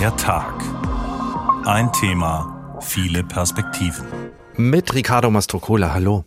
Der 0.00 0.16
Tag. 0.16 0.54
Ein 1.66 1.92
Thema, 1.92 2.78
viele 2.80 3.22
Perspektiven. 3.22 4.06
Mit 4.56 4.94
Ricardo 4.94 5.30
Mastrocola, 5.30 5.92
hallo. 5.92 6.24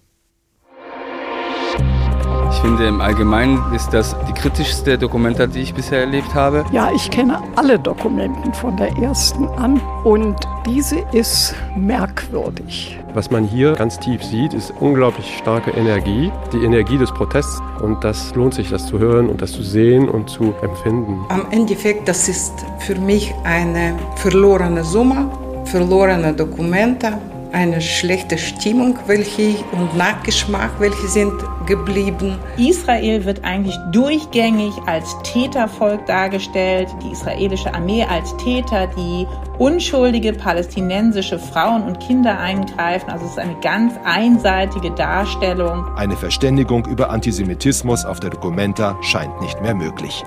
Ich 2.63 2.69
finde 2.69 2.87
im 2.87 3.01
Allgemeinen 3.01 3.61
ist 3.75 3.89
das 3.89 4.15
die 4.25 4.31
kritischste 4.31 4.97
Dokumenta, 4.97 5.47
die 5.47 5.59
ich 5.59 5.73
bisher 5.73 5.99
erlebt 5.99 6.33
habe. 6.33 6.63
Ja, 6.71 6.89
ich 6.95 7.11
kenne 7.11 7.41
alle 7.57 7.77
Dokumenten 7.77 8.53
von 8.53 8.77
der 8.77 8.87
ersten 8.99 9.49
an 9.49 9.81
und 10.05 10.37
diese 10.65 10.99
ist 11.11 11.55
merkwürdig. 11.75 12.97
Was 13.13 13.29
man 13.29 13.43
hier 13.43 13.73
ganz 13.73 13.99
tief 13.99 14.23
sieht, 14.23 14.53
ist 14.53 14.73
unglaublich 14.79 15.39
starke 15.39 15.71
Energie, 15.71 16.31
die 16.53 16.63
Energie 16.63 16.97
des 16.97 17.11
Protests 17.11 17.61
und 17.81 18.01
das 18.01 18.33
lohnt 18.33 18.53
sich, 18.53 18.69
das 18.69 18.87
zu 18.87 18.97
hören 18.97 19.27
und 19.27 19.41
das 19.41 19.51
zu 19.51 19.61
sehen 19.61 20.07
und 20.07 20.29
zu 20.29 20.53
empfinden. 20.61 21.19
Am 21.27 21.45
Endeffekt, 21.51 22.07
das 22.07 22.29
ist 22.29 22.53
für 22.79 22.95
mich 22.95 23.35
eine 23.43 23.93
verlorene 24.15 24.85
Summe, 24.85 25.29
verlorene 25.65 26.31
Dokumente, 26.31 27.19
eine 27.53 27.81
schlechte 27.81 28.37
Stimmung, 28.37 28.97
welche 29.05 29.55
und 29.71 29.95
Nachgeschmack, 29.95 30.71
welche 30.79 31.07
sind 31.07 31.33
geblieben. 31.65 32.37
Israel 32.57 33.23
wird 33.25 33.43
eigentlich 33.43 33.77
durchgängig 33.91 34.73
als 34.87 35.15
Tätervolk 35.23 36.05
dargestellt, 36.07 36.89
die 37.03 37.11
israelische 37.11 37.73
Armee 37.73 38.03
als 38.03 38.35
Täter, 38.37 38.87
die 38.87 39.27
unschuldige 39.59 40.33
palästinensische 40.33 41.37
Frauen 41.37 41.83
und 41.83 41.99
Kinder 41.99 42.39
eingreifen. 42.39 43.09
Also 43.09 43.25
es 43.25 43.31
ist 43.31 43.39
eine 43.39 43.55
ganz 43.61 43.93
einseitige 44.03 44.91
Darstellung. 44.91 45.85
Eine 45.95 46.17
Verständigung 46.17 46.85
über 46.87 47.11
Antisemitismus 47.11 48.03
auf 48.03 48.19
der 48.19 48.31
Documenta 48.31 48.97
scheint 49.01 49.39
nicht 49.41 49.61
mehr 49.61 49.75
möglich. 49.75 50.23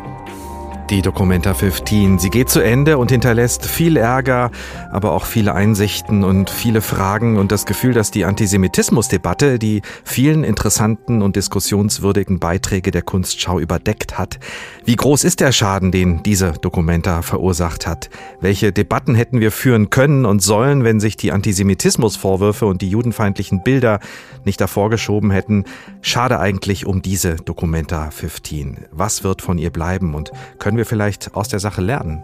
Die 0.88 1.02
Documenta 1.02 1.52
15. 1.52 2.20
Sie 2.20 2.30
geht 2.30 2.48
zu 2.48 2.60
Ende 2.60 2.96
und 2.96 3.10
hinterlässt 3.10 3.66
viel 3.66 3.96
Ärger, 3.96 4.52
aber 4.92 5.10
auch 5.10 5.24
viele 5.24 5.52
Einsichten 5.52 6.22
und 6.22 6.48
viele 6.48 6.80
Fragen 6.80 7.38
und 7.38 7.50
das 7.50 7.66
Gefühl, 7.66 7.92
dass 7.92 8.12
die 8.12 8.24
Antisemitismusdebatte 8.24 9.58
die 9.58 9.82
vielen 10.04 10.44
interessanten 10.44 11.22
und 11.22 11.34
diskussionswürdigen 11.34 12.38
Beiträge 12.38 12.92
der 12.92 13.02
Kunstschau 13.02 13.58
überdeckt 13.58 14.16
hat. 14.16 14.38
Wie 14.84 14.94
groß 14.94 15.24
ist 15.24 15.40
der 15.40 15.50
Schaden, 15.50 15.90
den 15.90 16.22
diese 16.22 16.52
Documenta 16.52 17.22
verursacht 17.22 17.88
hat? 17.88 18.08
Welche 18.40 18.70
Debatten 18.70 19.16
hätten 19.16 19.40
wir 19.40 19.50
führen 19.50 19.90
können 19.90 20.24
und 20.24 20.40
sollen, 20.40 20.84
wenn 20.84 21.00
sich 21.00 21.16
die 21.16 21.32
Antisemitismusvorwürfe 21.32 22.64
und 22.64 22.80
die 22.80 22.90
judenfeindlichen 22.90 23.64
Bilder 23.64 23.98
nicht 24.44 24.60
davor 24.60 24.88
geschoben 24.90 25.32
hätten? 25.32 25.64
Schade 26.00 26.38
eigentlich 26.38 26.86
um 26.86 27.02
diese 27.02 27.34
Documenta 27.34 28.12
15. 28.12 28.84
Was 28.92 29.24
wird 29.24 29.42
von 29.42 29.58
ihr 29.58 29.70
bleiben 29.70 30.14
und 30.14 30.30
können 30.60 30.75
können 30.76 30.84
wir 30.84 30.90
vielleicht 30.90 31.34
aus 31.34 31.48
der 31.48 31.58
Sache 31.58 31.80
lernen? 31.80 32.22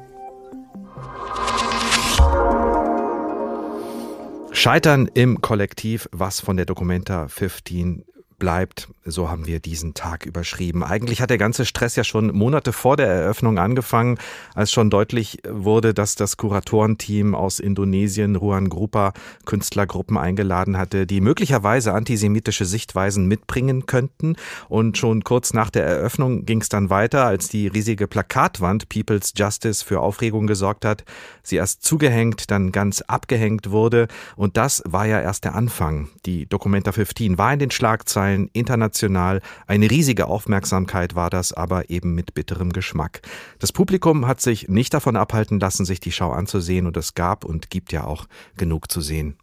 Scheitern 4.51 5.09
im 5.15 5.41
Kollektiv, 5.41 6.07
was 6.13 6.41
von 6.41 6.59
der 6.59 6.67
Documenta 6.67 7.29
15 7.29 8.05
bleibt, 8.43 8.89
so 9.05 9.31
haben 9.31 9.47
wir 9.47 9.61
diesen 9.61 9.95
Tag 9.95 10.27
überschrieben. 10.27 10.83
Eigentlich 10.83 11.23
hat 11.23 11.31
der 11.31 11.39
ganze 11.39 11.65
Stress 11.65 11.95
ja 11.95 12.03
schon 12.03 12.35
Monate 12.35 12.73
vor 12.73 12.97
der 12.97 13.07
Eröffnung 13.07 13.57
angefangen, 13.61 14.19
als 14.57 14.73
schon 14.73 14.91
deutlich 14.91 15.39
wurde, 15.49 15.95
dass 15.95 16.17
das 16.17 16.37
Kuratorenteam 16.39 17.37
aus 17.37 17.61
Indonesien 17.61 18.35
Ruan 18.35 18.69
Grupa 18.69 19.13
Künstlergruppen 19.45 20.19
eingeladen 20.19 20.77
hatte, 20.77 21.07
die 21.07 21.21
möglicherweise 21.21 21.95
antisemitische 21.95 22.65
Sichtweisen 22.65 23.27
mitbringen 23.27 23.87
könnten. 23.87 24.35
Und 24.69 24.99
schon 24.99 25.23
kurz 25.23 25.55
nach 25.55 25.71
der 25.71 25.87
Eröffnung 25.87 26.45
ging 26.45 26.63
es 26.63 26.69
dann 26.69 26.91
weiter, 26.91 27.27
als 27.27 27.49
die 27.49 27.69
riesige 27.69 28.09
Plakatwand 28.09 28.89
People's 28.89 29.35
Justice 29.37 29.85
für 29.85 30.01
Aufregung 30.01 30.49
gesorgt 30.49 30.85
hat. 30.85 31.05
Sie 31.45 31.57
erst 31.57 31.85
zugehängt, 31.85 32.51
dann 32.51 32.73
ganz 32.73 33.03
abgehängt 33.03 33.71
wurde. 33.71 34.09
Und 34.35 34.57
das 34.57 34.83
war 34.85 35.07
ja 35.07 35.21
erst 35.21 35.45
der 35.45 35.55
Anfang. 35.55 36.09
Die 36.27 36.47
Documenta 36.47 36.91
15 36.91 37.39
war 37.39 37.53
in 37.53 37.61
den 37.61 37.71
Schlagzeilen 37.71 38.32
international 38.53 38.83
international. 38.83 39.41
Eine 39.67 39.91
riesige 39.91 40.27
Aufmerksamkeit 40.27 41.15
war 41.15 41.31
das, 41.31 41.53
aber 41.53 41.91
eben 41.91 42.15
mit 42.15 42.35
bitterem 42.35 42.73
Geschmack. 42.73 43.23
Das 43.59 43.73
Publikum 43.73 44.27
hat 44.27 44.41
sich 44.41 44.69
nicht 44.69 44.95
davon 44.95 45.17
abhalten 45.17 45.61
lassen, 45.61 45.85
sich 45.85 46.01
die 46.01 46.13
Schau 46.13 46.33
anzusehen 46.33 46.87
und 46.87 46.97
es 46.97 47.15
gab 47.15 47.45
und 47.45 47.71
gibt 47.71 47.93
ja 47.93 48.05
auch 48.05 48.27
genug 48.57 48.91
zu 48.91 49.01
sehen. 49.01 49.37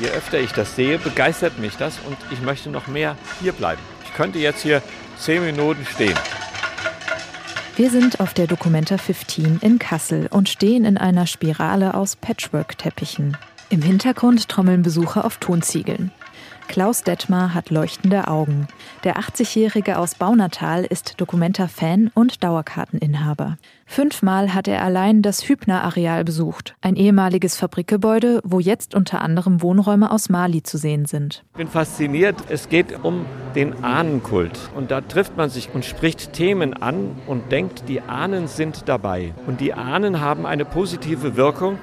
Je 0.00 0.08
öfter 0.10 0.38
ich 0.40 0.52
das 0.52 0.76
sehe, 0.76 0.98
begeistert 0.98 1.58
mich 1.58 1.76
das 1.76 1.98
und 2.06 2.16
ich 2.30 2.40
möchte 2.40 2.70
noch 2.70 2.86
mehr 2.86 3.16
hier 3.40 3.52
bleiben. 3.52 3.82
Ich 4.04 4.14
könnte 4.14 4.38
jetzt 4.38 4.62
hier 4.62 4.82
zehn 5.18 5.44
Minuten 5.44 5.84
stehen. 5.84 6.16
Wir 7.76 7.90
sind 7.90 8.20
auf 8.20 8.34
der 8.34 8.46
Documenta 8.46 8.98
15 8.98 9.58
in 9.60 9.78
Kassel 9.78 10.28
und 10.30 10.48
stehen 10.48 10.84
in 10.84 10.98
einer 10.98 11.26
Spirale 11.26 11.94
aus 11.94 12.16
Patchwork-Teppichen. 12.16 13.36
Im 13.70 13.82
Hintergrund 13.82 14.48
trommeln 14.48 14.82
Besucher 14.82 15.24
auf 15.24 15.38
Tonziegeln. 15.38 16.10
Klaus 16.68 17.02
Detmar 17.02 17.54
hat 17.54 17.70
leuchtende 17.70 18.28
Augen. 18.28 18.68
Der 19.02 19.16
80-Jährige 19.16 19.98
aus 19.98 20.14
Baunatal 20.14 20.84
ist 20.84 21.18
Dokumenta-Fan 21.18 22.10
und 22.14 22.44
Dauerkarteninhaber. 22.44 23.56
Fünfmal 23.86 24.54
hat 24.54 24.68
er 24.68 24.82
allein 24.82 25.22
das 25.22 25.48
Hübner-Areal 25.48 26.24
besucht, 26.24 26.76
ein 26.82 26.94
ehemaliges 26.94 27.56
Fabrikgebäude, 27.56 28.42
wo 28.44 28.60
jetzt 28.60 28.94
unter 28.94 29.22
anderem 29.22 29.62
Wohnräume 29.62 30.10
aus 30.10 30.28
Mali 30.28 30.62
zu 30.62 30.76
sehen 30.76 31.06
sind. 31.06 31.42
Ich 31.52 31.58
bin 31.58 31.68
fasziniert. 31.68 32.36
Es 32.50 32.68
geht 32.68 33.02
um 33.02 33.24
den 33.54 33.82
Ahnenkult. 33.82 34.58
Und 34.76 34.90
da 34.90 35.00
trifft 35.00 35.38
man 35.38 35.48
sich 35.48 35.70
und 35.72 35.86
spricht 35.86 36.34
Themen 36.34 36.74
an 36.74 37.16
und 37.26 37.50
denkt, 37.50 37.84
die 37.88 38.02
Ahnen 38.02 38.46
sind 38.46 38.88
dabei. 38.88 39.32
Und 39.46 39.62
die 39.62 39.72
Ahnen 39.72 40.20
haben 40.20 40.44
eine 40.44 40.66
positive 40.66 41.34
Wirkung 41.34 41.78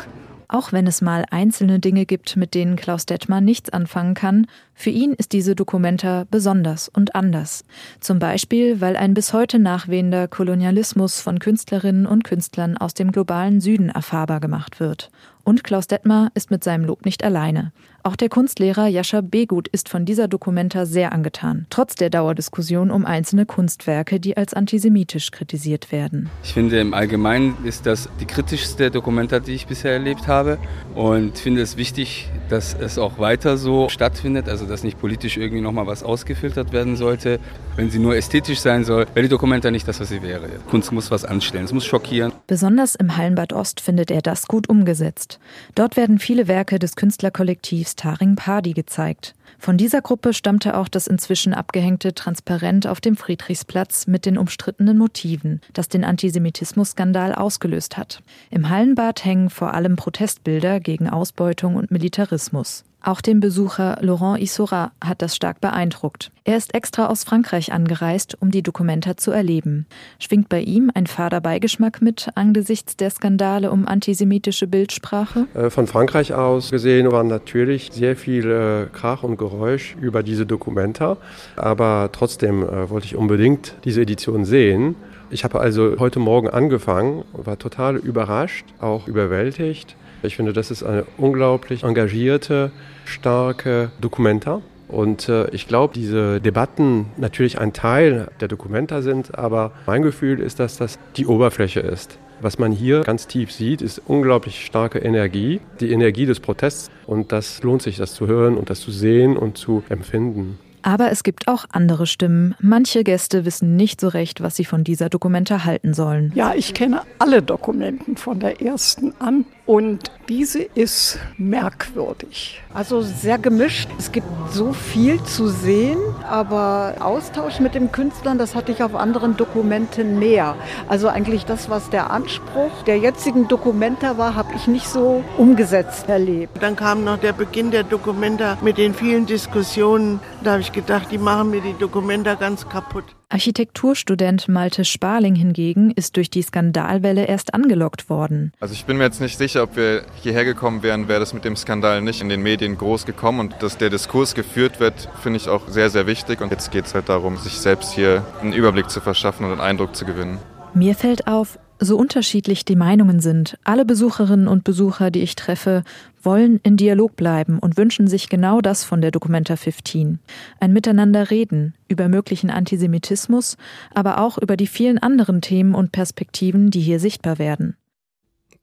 auch 0.47 0.72
wenn 0.72 0.88
es 0.88 1.01
mal 1.01 1.25
einzelne 1.31 1.79
Dinge 1.79 2.06
gibt, 2.06 2.35
mit 2.38 2.53
denen 2.53 2.75
Klaus 2.75 3.06
Detmann 3.06 3.45
nichts 3.45 3.69
anfangen 3.69 4.13
kann, 4.13 4.47
für 4.73 4.89
ihn 4.89 5.13
ist 5.13 5.31
diese 5.31 5.56
Dokumenta 5.56 6.25
besonders 6.29 6.89
und 6.89 7.16
anders. 7.16 7.63
Zum 8.00 8.19
Beispiel, 8.19 8.81
weil 8.81 8.97
ein 8.97 9.13
bis 9.13 9.33
heute 9.33 9.59
nachwehender 9.59 10.28
Kolonialismus 10.28 11.22
von 11.22 11.39
Künstlerinnen 11.39 12.06
und 12.06 12.23
Künstlern 12.23 12.78
aus 12.78 12.94
dem 12.94 13.11
globalen 13.11 13.61
Süden 13.61 13.89
erfahrbar 13.89 14.39
gemacht 14.39 14.79
wird. 14.79 15.09
Und 15.44 15.63
Klaus 15.63 15.88
Detmar 15.88 16.31
ist 16.33 16.51
mit 16.51 16.63
seinem 16.63 16.85
Lob 16.85 17.06
nicht 17.06 17.23
alleine. 17.23 17.72
Auch 18.07 18.16
der 18.16 18.29
Kunstlehrer 18.29 18.85
Jascha 18.85 19.21
Begut 19.21 19.67
ist 19.67 19.89
von 19.89 20.05
dieser 20.05 20.27
Dokumenta 20.27 20.85
sehr 20.85 21.11
angetan, 21.11 21.66
trotz 21.71 21.95
der 21.95 22.11
Dauerdiskussion 22.11 22.91
um 22.91 23.03
einzelne 23.03 23.47
Kunstwerke, 23.47 24.19
die 24.19 24.38
als 24.38 24.53
antisemitisch 24.53 25.31
kritisiert 25.31 25.91
werden. 25.91 26.29
Ich 26.44 26.53
finde 26.53 26.79
im 26.79 26.94
Allgemeinen 26.94 27.57
ist 27.65 27.88
das 27.88 28.07
die 28.19 28.27
kritischste 28.27 28.91
Dokumenta, 28.91 29.39
die 29.39 29.53
ich 29.53 29.65
bisher 29.65 29.94
erlebt 29.94 30.27
habe 30.27 30.59
und 30.94 31.39
finde 31.39 31.63
es 31.63 31.77
wichtig, 31.77 32.29
dass 32.47 32.75
es 32.75 32.99
auch 32.99 33.17
weiter 33.17 33.57
so 33.57 33.89
stattfindet, 33.89 34.49
also 34.49 34.67
dass 34.67 34.83
nicht 34.83 35.01
politisch 35.01 35.38
irgendwie 35.38 35.61
nochmal 35.61 35.88
was 35.88 36.03
ausgefiltert 36.03 36.73
werden 36.73 36.97
sollte. 36.97 37.39
Wenn 37.75 37.89
sie 37.89 37.97
nur 37.97 38.15
ästhetisch 38.15 38.59
sein 38.59 38.83
soll, 38.83 39.07
wäre 39.15 39.23
die 39.23 39.29
Dokumenta 39.29 39.71
nicht 39.71 39.88
das, 39.88 39.99
was 39.99 40.09
sie 40.09 40.21
wäre. 40.21 40.47
Kunst 40.69 40.91
muss 40.91 41.09
was 41.09 41.25
anstellen, 41.25 41.65
es 41.65 41.73
muss 41.73 41.85
schockieren. 41.85 42.33
Besonders 42.45 42.94
im 42.94 43.17
Hallenbad 43.17 43.51
Ost 43.51 43.81
findet 43.81 44.11
er 44.11 44.21
das 44.21 44.47
gut 44.47 44.69
umgesetzt. 44.69 45.39
Dort 45.73 45.97
werden 45.97 46.19
viele 46.19 46.47
Werke 46.47 46.77
des 46.77 46.95
Künstlerkollektivs 46.95 47.94
Taring 47.95 48.35
Padi 48.35 48.73
gezeigt. 48.73 49.35
Von 49.59 49.78
dieser 49.78 50.01
Gruppe 50.01 50.33
stammte 50.33 50.78
auch 50.78 50.88
das 50.88 51.07
inzwischen 51.07 51.53
abgehängte 51.53 52.13
Transparent 52.13 52.88
auf 52.88 53.01
dem 53.01 53.17
Friedrichsplatz 53.17 54.07
mit 54.07 54.25
den 54.25 54.38
umstrittenen 54.38 54.97
Motiven, 54.97 55.59
das 55.73 55.89
den 55.89 56.03
Antisemitismus-Skandal 56.03 57.35
ausgelöst 57.35 57.97
hat. 57.97 58.22
Im 58.50 58.69
Hallenbad 58.69 59.25
hängen 59.25 59.50
vor 59.50 59.73
allem 59.73 59.95
Protestbilder 59.95 60.79
gegen 60.79 61.09
Ausbeutung 61.09 61.75
und 61.75 61.91
Militarismus. 61.91 62.84
Auch 63.05 63.21
den 63.21 63.39
Besucher 63.39 63.99
Laurent 64.01 64.41
Isora 64.41 64.91
hat 64.99 65.21
das 65.21 65.35
stark 65.35 65.61
beeindruckt. 65.61 66.31
Er 66.43 66.57
ist 66.57 66.73
extra 66.73 67.05
aus 67.05 67.23
Frankreich 67.23 67.71
angereist, 67.71 68.35
um 68.41 68.49
die 68.49 68.63
Dokumenta 68.63 69.16
zu 69.16 69.29
erleben. 69.29 69.85
Schwingt 70.17 70.49
bei 70.49 70.61
ihm 70.61 70.89
ein 70.91 71.05
fader 71.05 71.39
Beigeschmack 71.39 72.01
mit 72.01 72.30
angesichts 72.33 72.97
der 72.97 73.12
Skandale 73.12 73.69
um 73.69 73.88
antisemitische 73.88 74.65
Bildsprache? 74.65 75.45
Äh, 75.53 75.69
von 75.69 75.85
Frankreich 75.85 76.33
aus 76.33 76.71
gesehen 76.71 77.12
war 77.12 77.24
natürlich 77.24 77.91
sehr 77.94 78.15
viel 78.15 78.50
äh, 78.50 78.88
Krach 78.91 79.21
und 79.21 79.38
Geräusch 79.38 79.95
über 80.01 80.24
diese 80.24 80.47
Dokumenta. 80.47 81.18
Aber 81.57 82.09
trotzdem 82.12 82.63
äh, 82.63 82.89
wollte 82.89 83.06
ich 83.06 83.15
unbedingt 83.15 83.75
diese 83.83 84.01
Edition 84.01 84.45
sehen. 84.45 84.95
Ich 85.30 85.44
habe 85.44 85.59
also 85.59 85.97
heute 86.00 86.18
Morgen 86.18 86.50
angefangen, 86.50 87.24
war 87.33 87.59
total 87.59 87.97
überrascht, 87.97 88.65
auch 88.80 89.07
überwältigt. 89.07 89.95
Ich 90.25 90.36
finde, 90.36 90.54
das 90.54 90.72
ist 90.72 90.83
eine 90.83 91.06
unglaublich 91.18 91.83
engagierte, 91.83 92.72
starke 93.06 93.92
Dokumenta. 94.01 94.62
Und 94.88 95.30
äh, 95.30 95.50
ich 95.50 95.68
glaube, 95.68 95.94
diese 95.94 96.39
Debatten 96.39 97.07
natürlich 97.18 97.60
ein 97.60 97.74
Teil 97.74 98.27
der 98.39 98.48
Dokumenta 98.48 99.01
sind, 99.01 99.38
aber 99.38 99.72
mein 99.88 100.01
Gefühl 100.01 100.39
ist, 100.39 100.60
dass 100.60 100.77
das 100.77 101.00
die 101.18 101.25
Oberfläche 101.25 101.80
ist. 101.80 102.19
Was 102.42 102.60
man 102.60 102.72
hier 102.72 103.01
ganz 103.01 103.27
tief 103.27 103.51
sieht, 103.51 103.81
ist 103.81 104.01
unglaublich 104.06 104.66
starke 104.66 105.00
Energie, 105.00 105.62
die 105.80 105.92
Energie 105.92 106.25
des 106.25 106.39
Protests. 106.39 106.92
Und 107.07 107.31
das 107.31 107.63
lohnt 107.63 107.81
sich, 107.81 107.98
das 107.98 108.13
zu 108.13 108.28
hören 108.28 108.57
und 108.57 108.69
das 108.69 108.81
zu 108.81 108.92
sehen 108.92 109.38
und 109.38 109.57
zu 109.57 109.83
empfinden. 109.89 110.60
Aber 110.81 111.10
es 111.10 111.24
gibt 111.24 111.48
auch 111.48 111.66
andere 111.71 112.06
Stimmen. 112.06 112.54
Manche 112.60 113.04
Gäste 113.04 113.44
wissen 113.44 113.75
nicht 113.75 114.00
so 114.00 114.07
recht, 114.07 114.42
was 114.42 114.56
sie 114.56 114.66
von 114.66 114.83
dieser 114.83 115.10
Dokumenta 115.10 115.66
halten 115.66 115.95
sollen. 115.95 116.31
Ja, 116.36 116.54
ich 116.56 116.75
kenne 116.75 117.01
alle 117.18 117.42
Dokumenten 117.42 118.18
von 118.18 118.39
der 118.39 118.62
ersten 118.62 119.13
an 119.18 119.45
und 119.65 120.12
diese 120.29 120.62
ist 120.62 121.19
merkwürdig. 121.38 122.62
Also 122.73 123.01
sehr 123.01 123.38
gemischt. 123.38 123.89
Es 123.97 124.12
gibt 124.12 124.27
so 124.51 124.73
viel 124.73 125.21
zu 125.23 125.47
sehen, 125.47 125.97
aber 126.27 126.95
Austausch 127.00 127.59
mit 127.59 127.75
den 127.75 127.91
Künstlern, 127.91 128.38
das 128.38 128.56
hatte 128.56 128.71
ich 128.71 128.83
auf 128.83 128.95
anderen 128.95 129.38
Dokumenten 129.38 130.19
mehr. 130.19 130.56
Also 130.88 131.07
eigentlich 131.07 131.45
das, 131.45 131.69
was 131.69 131.89
der 131.89 132.12
Anspruch 132.12 132.83
der 132.85 132.97
jetzigen 132.97 133.47
Dokumenta 133.47 134.17
war, 134.17 134.35
habe 134.35 134.53
ich 134.56 134.67
nicht 134.67 134.88
so 134.88 135.23
umgesetzt 135.38 136.09
erlebt. 136.09 136.61
Dann 136.61 136.75
kam 136.75 137.03
noch 137.03 137.18
der 137.18 137.33
Beginn 137.33 137.71
der 137.71 137.83
Dokumenta 137.83 138.57
mit 138.61 138.77
den 138.77 138.94
vielen 138.94 139.25
Diskussionen. 139.25 140.19
Da 140.44 140.51
habe 140.53 140.61
ich 140.61 140.71
gedacht, 140.71 141.07
die 141.11 141.18
machen 141.18 141.51
mir 141.51 141.61
die 141.61 141.75
Dokumenta 141.77 142.35
ganz 142.35 142.68
kaputt. 142.68 143.06
Architekturstudent 143.30 144.48
Malte 144.48 144.86
Sparling 144.86 145.36
hingegen 145.36 145.92
ist 145.92 146.16
durch 146.16 146.30
die 146.30 146.42
Skandalwelle 146.42 147.25
erst 147.25 147.54
angelockt 147.54 148.10
worden. 148.10 148.51
Also 148.60 148.74
ich 148.74 148.86
bin 148.86 148.98
mir 148.98 149.04
jetzt 149.04 149.22
nicht 149.22 149.38
sicher, 149.38 149.63
ob 149.63 149.75
wir 149.75 150.04
hierher 150.22 150.45
gekommen 150.45 150.83
wären, 150.83 151.07
wäre 151.07 151.19
das 151.19 151.33
mit 151.33 151.45
dem 151.45 151.56
Skandal 151.56 152.01
nicht 152.01 152.22
in 152.22 152.30
den 152.30 152.42
Medien 152.42 152.77
groß 152.77 153.06
gekommen. 153.06 153.39
Und 153.39 153.56
dass 153.60 153.77
der 153.77 153.89
Diskurs 153.89 154.36
geführt 154.36 154.80
wird, 154.80 155.10
finde 155.22 155.38
ich 155.38 155.50
auch 155.50 155.68
sehr, 155.68 155.89
sehr 155.89 156.07
wichtig. 156.07 156.42
Und 156.42 156.51
jetzt 156.51 156.72
geht 156.72 156.86
es 156.86 156.94
halt 156.94 157.10
darum, 157.10 157.38
sich 157.38 157.54
selbst 157.54 157.94
hier 157.94 158.25
einen 158.42 158.54
Überblick 158.54 158.89
zu 158.89 159.01
verschaffen 159.01 159.45
und 159.45 159.51
einen 159.54 159.62
Eindruck 159.62 159.95
zu 159.95 160.06
gewinnen. 160.06 160.38
Mir 160.74 160.95
fällt 160.95 161.28
auf, 161.28 161.57
so 161.80 161.98
unterschiedlich 161.98 162.66
die 162.66 162.75
Meinungen 162.75 163.19
sind, 163.19 163.57
alle 163.63 163.86
Besucherinnen 163.86 164.48
und 164.48 164.63
Besucher, 164.63 165.12
die 165.12 165.21
ich 165.21 165.36
treffe, 165.36 165.83
wollen 166.25 166.60
in 166.63 166.77
Dialog 166.77 167.16
bleiben 167.16 167.60
und 167.60 167.77
wünschen 167.77 168.07
sich 168.07 168.30
genau 168.30 168.62
das 168.62 168.83
von 168.83 169.01
der 169.01 169.12
Documenta 169.12 169.56
15. 169.56 170.19
Ein 170.60 170.74
Miteinander 170.74 171.30
reden 171.31 171.74
über 171.88 172.07
möglichen 172.10 172.50
Antisemitismus, 172.50 173.57
aber 173.94 174.19
auch 174.19 174.38
über 174.38 174.57
die 174.57 174.68
vielen 174.68 174.98
anderen 174.98 175.42
Themen 175.42 175.75
und 175.75 175.92
Perspektiven, 175.92 176.72
die 176.72 176.81
hier 176.81 177.00
sichtbar 177.00 177.39
werden. 177.39 177.77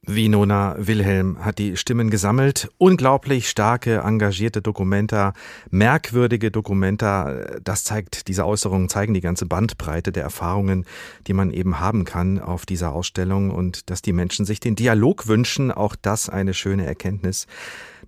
Winona 0.05 0.75
Wilhelm 0.79 1.45
hat 1.45 1.59
die 1.59 1.77
Stimmen 1.77 2.11
gesammelt. 2.11 2.69
Unglaublich 2.77 3.49
starke, 3.49 3.99
engagierte 3.99 4.61
Dokumenta, 4.61 5.33
merkwürdige 5.71 6.51
Dokumenta. 6.51 7.33
Das 7.63 7.85
zeigt, 7.85 8.27
diese 8.27 8.45
Äußerungen 8.45 8.89
zeigen 8.89 9.15
die 9.15 9.21
ganze 9.21 9.47
Bandbreite 9.47 10.11
der 10.11 10.25
Erfahrungen, 10.25 10.87
die 11.29 11.35
man 11.35 11.53
eben 11.53 11.79
haben 11.79 12.05
kann 12.05 12.41
auf 12.41 12.67
dieser 12.67 12.93
Ausstellung 12.93 13.53
und 13.53 13.91
dass 13.91 14.03
die 14.03 14.13
Menschen 14.13 14.45
sich 14.45 14.59
den 14.59 14.75
Dialog 14.75 15.29
wünschen. 15.29 15.71
Auch 15.71 15.95
das 15.95 16.29
eine 16.29 16.53
schöne 16.53 16.85
Erkenntnis. 16.85 17.47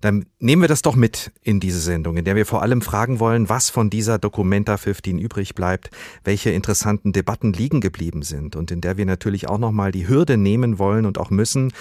Dann 0.01 0.25
nehmen 0.39 0.61
wir 0.61 0.69
das 0.69 0.81
doch 0.81 0.95
mit 0.95 1.31
in 1.41 1.59
diese 1.59 1.79
Sendung, 1.79 2.17
in 2.17 2.25
der 2.25 2.35
wir 2.35 2.45
vor 2.45 2.61
allem 2.61 2.81
fragen 2.81 3.19
wollen, 3.19 3.49
was 3.49 3.69
von 3.69 3.89
dieser 3.89 4.19
Documenta 4.19 4.77
15 4.77 5.17
übrig 5.17 5.55
bleibt, 5.55 5.89
welche 6.23 6.51
interessanten 6.51 7.13
Debatten 7.13 7.53
liegen 7.53 7.81
geblieben 7.81 8.21
sind 8.21 8.55
und 8.55 8.71
in 8.71 8.81
der 8.81 8.97
wir 8.97 9.05
natürlich 9.05 9.47
auch 9.47 9.57
nochmal 9.57 9.91
die 9.91 10.07
Hürde 10.07 10.37
nehmen 10.37 10.79
wollen 10.79 11.05
und 11.05 11.17
auch 11.17 11.29
müssen. 11.29 11.71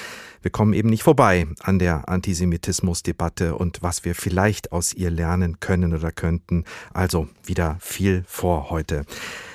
Wir 0.42 0.50
kommen 0.50 0.74
eben 0.74 0.90
nicht 0.90 1.02
vorbei 1.02 1.46
an 1.60 1.78
der 1.78 2.08
Antisemitismusdebatte 2.08 3.54
und 3.54 3.82
was 3.82 4.04
wir 4.04 4.14
vielleicht 4.14 4.72
aus 4.72 4.92
ihr 4.92 5.10
lernen 5.10 5.58
können 5.60 5.94
oder 5.94 6.12
könnten. 6.12 6.64
Also 6.92 7.28
wieder 7.44 7.78
viel 7.80 8.24
vor 8.26 8.68
heute. 8.68 9.06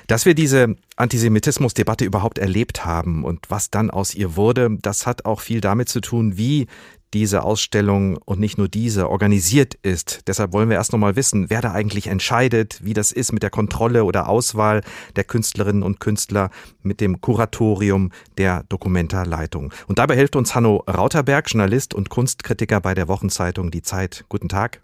Dass 0.07 0.25
wir 0.25 0.33
diese 0.33 0.75
Antisemitismusdebatte 0.95 2.03
überhaupt 2.03 2.39
erlebt 2.39 2.85
haben 2.85 3.23
und 3.23 3.51
was 3.51 3.69
dann 3.69 3.91
aus 3.91 4.15
ihr 4.15 4.35
wurde, 4.35 4.75
das 4.81 5.05
hat 5.05 5.25
auch 5.25 5.41
viel 5.41 5.61
damit 5.61 5.89
zu 5.89 6.01
tun, 6.01 6.37
wie 6.37 6.65
diese 7.13 7.43
Ausstellung 7.43 8.17
und 8.25 8.39
nicht 8.39 8.57
nur 8.57 8.67
diese 8.67 9.09
organisiert 9.09 9.75
ist. 9.81 10.21
Deshalb 10.27 10.53
wollen 10.53 10.69
wir 10.69 10.77
erst 10.77 10.91
noch 10.91 10.99
mal 10.99 11.15
wissen, 11.15 11.49
wer 11.49 11.61
da 11.61 11.71
eigentlich 11.71 12.07
entscheidet, 12.07 12.79
wie 12.83 12.93
das 12.93 13.11
ist 13.11 13.31
mit 13.31 13.43
der 13.43 13.49
Kontrolle 13.49 14.03
oder 14.03 14.29
Auswahl 14.29 14.81
der 15.15 15.23
Künstlerinnen 15.23 15.83
und 15.83 15.99
Künstler 15.99 16.51
mit 16.83 17.01
dem 17.01 17.21
Kuratorium 17.21 18.11
der 18.37 18.63
Dokumentarleitung. 18.69 19.73
Und 19.87 19.99
dabei 19.99 20.15
hilft 20.15 20.35
uns 20.35 20.53
Hanno 20.53 20.83
Rauterberg, 20.87 21.49
Journalist 21.49 21.93
und 21.93 22.09
Kunstkritiker 22.09 22.79
bei 22.81 22.93
der 22.93 23.07
Wochenzeitung 23.07 23.71
Die 23.71 23.81
Zeit. 23.81 24.25
Guten 24.29 24.49
Tag. 24.49 24.81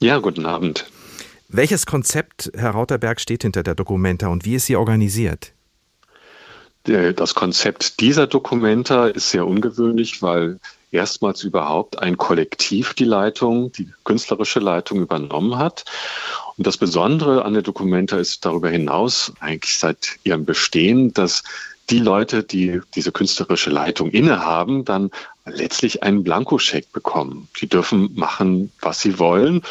Ja, 0.00 0.18
guten 0.18 0.46
Abend. 0.46 0.90
Welches 1.48 1.86
Konzept, 1.86 2.50
Herr 2.54 2.70
Rauterberg, 2.70 3.20
steht 3.20 3.42
hinter 3.42 3.62
der 3.62 3.74
Documenta 3.74 4.28
und 4.28 4.44
wie 4.44 4.54
ist 4.54 4.66
sie 4.66 4.76
organisiert? 4.76 5.52
Das 6.84 7.34
Konzept 7.34 8.00
dieser 8.00 8.26
Dokumenta 8.26 9.08
ist 9.08 9.30
sehr 9.30 9.46
ungewöhnlich, 9.46 10.22
weil 10.22 10.58
erstmals 10.90 11.42
überhaupt 11.44 11.98
ein 11.98 12.16
Kollektiv 12.16 12.94
die 12.94 13.04
Leitung, 13.04 13.72
die 13.72 13.88
künstlerische 14.04 14.60
Leitung 14.60 15.00
übernommen 15.00 15.58
hat. 15.58 15.84
Und 16.56 16.66
das 16.66 16.76
Besondere 16.76 17.44
an 17.44 17.52
der 17.52 17.62
Documenta 17.62 18.16
ist 18.16 18.44
darüber 18.44 18.70
hinaus 18.70 19.32
eigentlich 19.40 19.78
seit 19.78 20.18
ihrem 20.24 20.44
Bestehen, 20.44 21.12
dass 21.12 21.42
die 21.90 22.00
Leute, 22.00 22.42
die 22.42 22.80
diese 22.94 23.12
künstlerische 23.12 23.70
Leitung 23.70 24.10
innehaben, 24.10 24.84
dann 24.84 25.10
letztlich 25.48 26.02
einen 26.02 26.22
Blankoscheck 26.22 26.92
bekommen. 26.92 27.48
Die 27.60 27.68
dürfen 27.68 28.14
machen, 28.14 28.72
was 28.80 29.00
sie 29.00 29.18
wollen. 29.18 29.62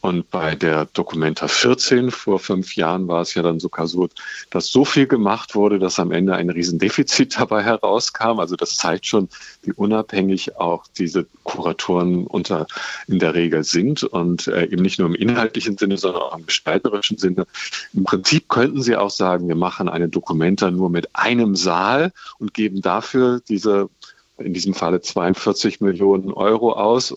Und 0.00 0.30
bei 0.30 0.54
der 0.54 0.84
Documenta 0.86 1.48
14 1.48 2.12
vor 2.12 2.38
fünf 2.38 2.76
Jahren 2.76 3.08
war 3.08 3.20
es 3.20 3.34
ja 3.34 3.42
dann 3.42 3.58
sogar 3.58 3.88
so, 3.88 4.08
dass 4.50 4.68
so 4.68 4.84
viel 4.84 5.08
gemacht 5.08 5.56
wurde, 5.56 5.80
dass 5.80 5.98
am 5.98 6.12
Ende 6.12 6.36
ein 6.36 6.50
Riesendefizit 6.50 7.36
dabei 7.38 7.64
herauskam. 7.64 8.38
Also 8.38 8.54
das 8.54 8.76
zeigt 8.76 9.06
schon, 9.06 9.28
wie 9.62 9.72
unabhängig 9.72 10.56
auch 10.56 10.84
diese 10.96 11.26
Kuratoren 11.42 12.26
unter 12.26 12.66
in 13.08 13.18
der 13.18 13.34
Regel 13.34 13.64
sind 13.64 14.04
und 14.04 14.46
äh, 14.46 14.66
eben 14.66 14.82
nicht 14.82 14.98
nur 14.98 15.08
im 15.08 15.14
inhaltlichen 15.14 15.76
Sinne, 15.76 15.96
sondern 15.96 16.22
auch 16.22 16.38
im 16.38 16.46
gestalterischen 16.46 17.18
Sinne. 17.18 17.46
Im 17.92 18.04
Prinzip 18.04 18.48
könnten 18.48 18.82
Sie 18.82 18.96
auch 18.96 19.10
sagen, 19.10 19.48
wir 19.48 19.56
machen 19.56 19.88
eine 19.88 20.08
Documenta 20.08 20.70
nur 20.70 20.90
mit 20.90 21.08
einem 21.14 21.56
Saal 21.56 22.12
und 22.38 22.54
geben 22.54 22.82
dafür 22.82 23.40
diese 23.48 23.88
in 24.38 24.54
diesem 24.54 24.74
Falle 24.74 25.00
42 25.00 25.80
Millionen 25.80 26.32
Euro 26.32 26.72
aus. 26.72 27.16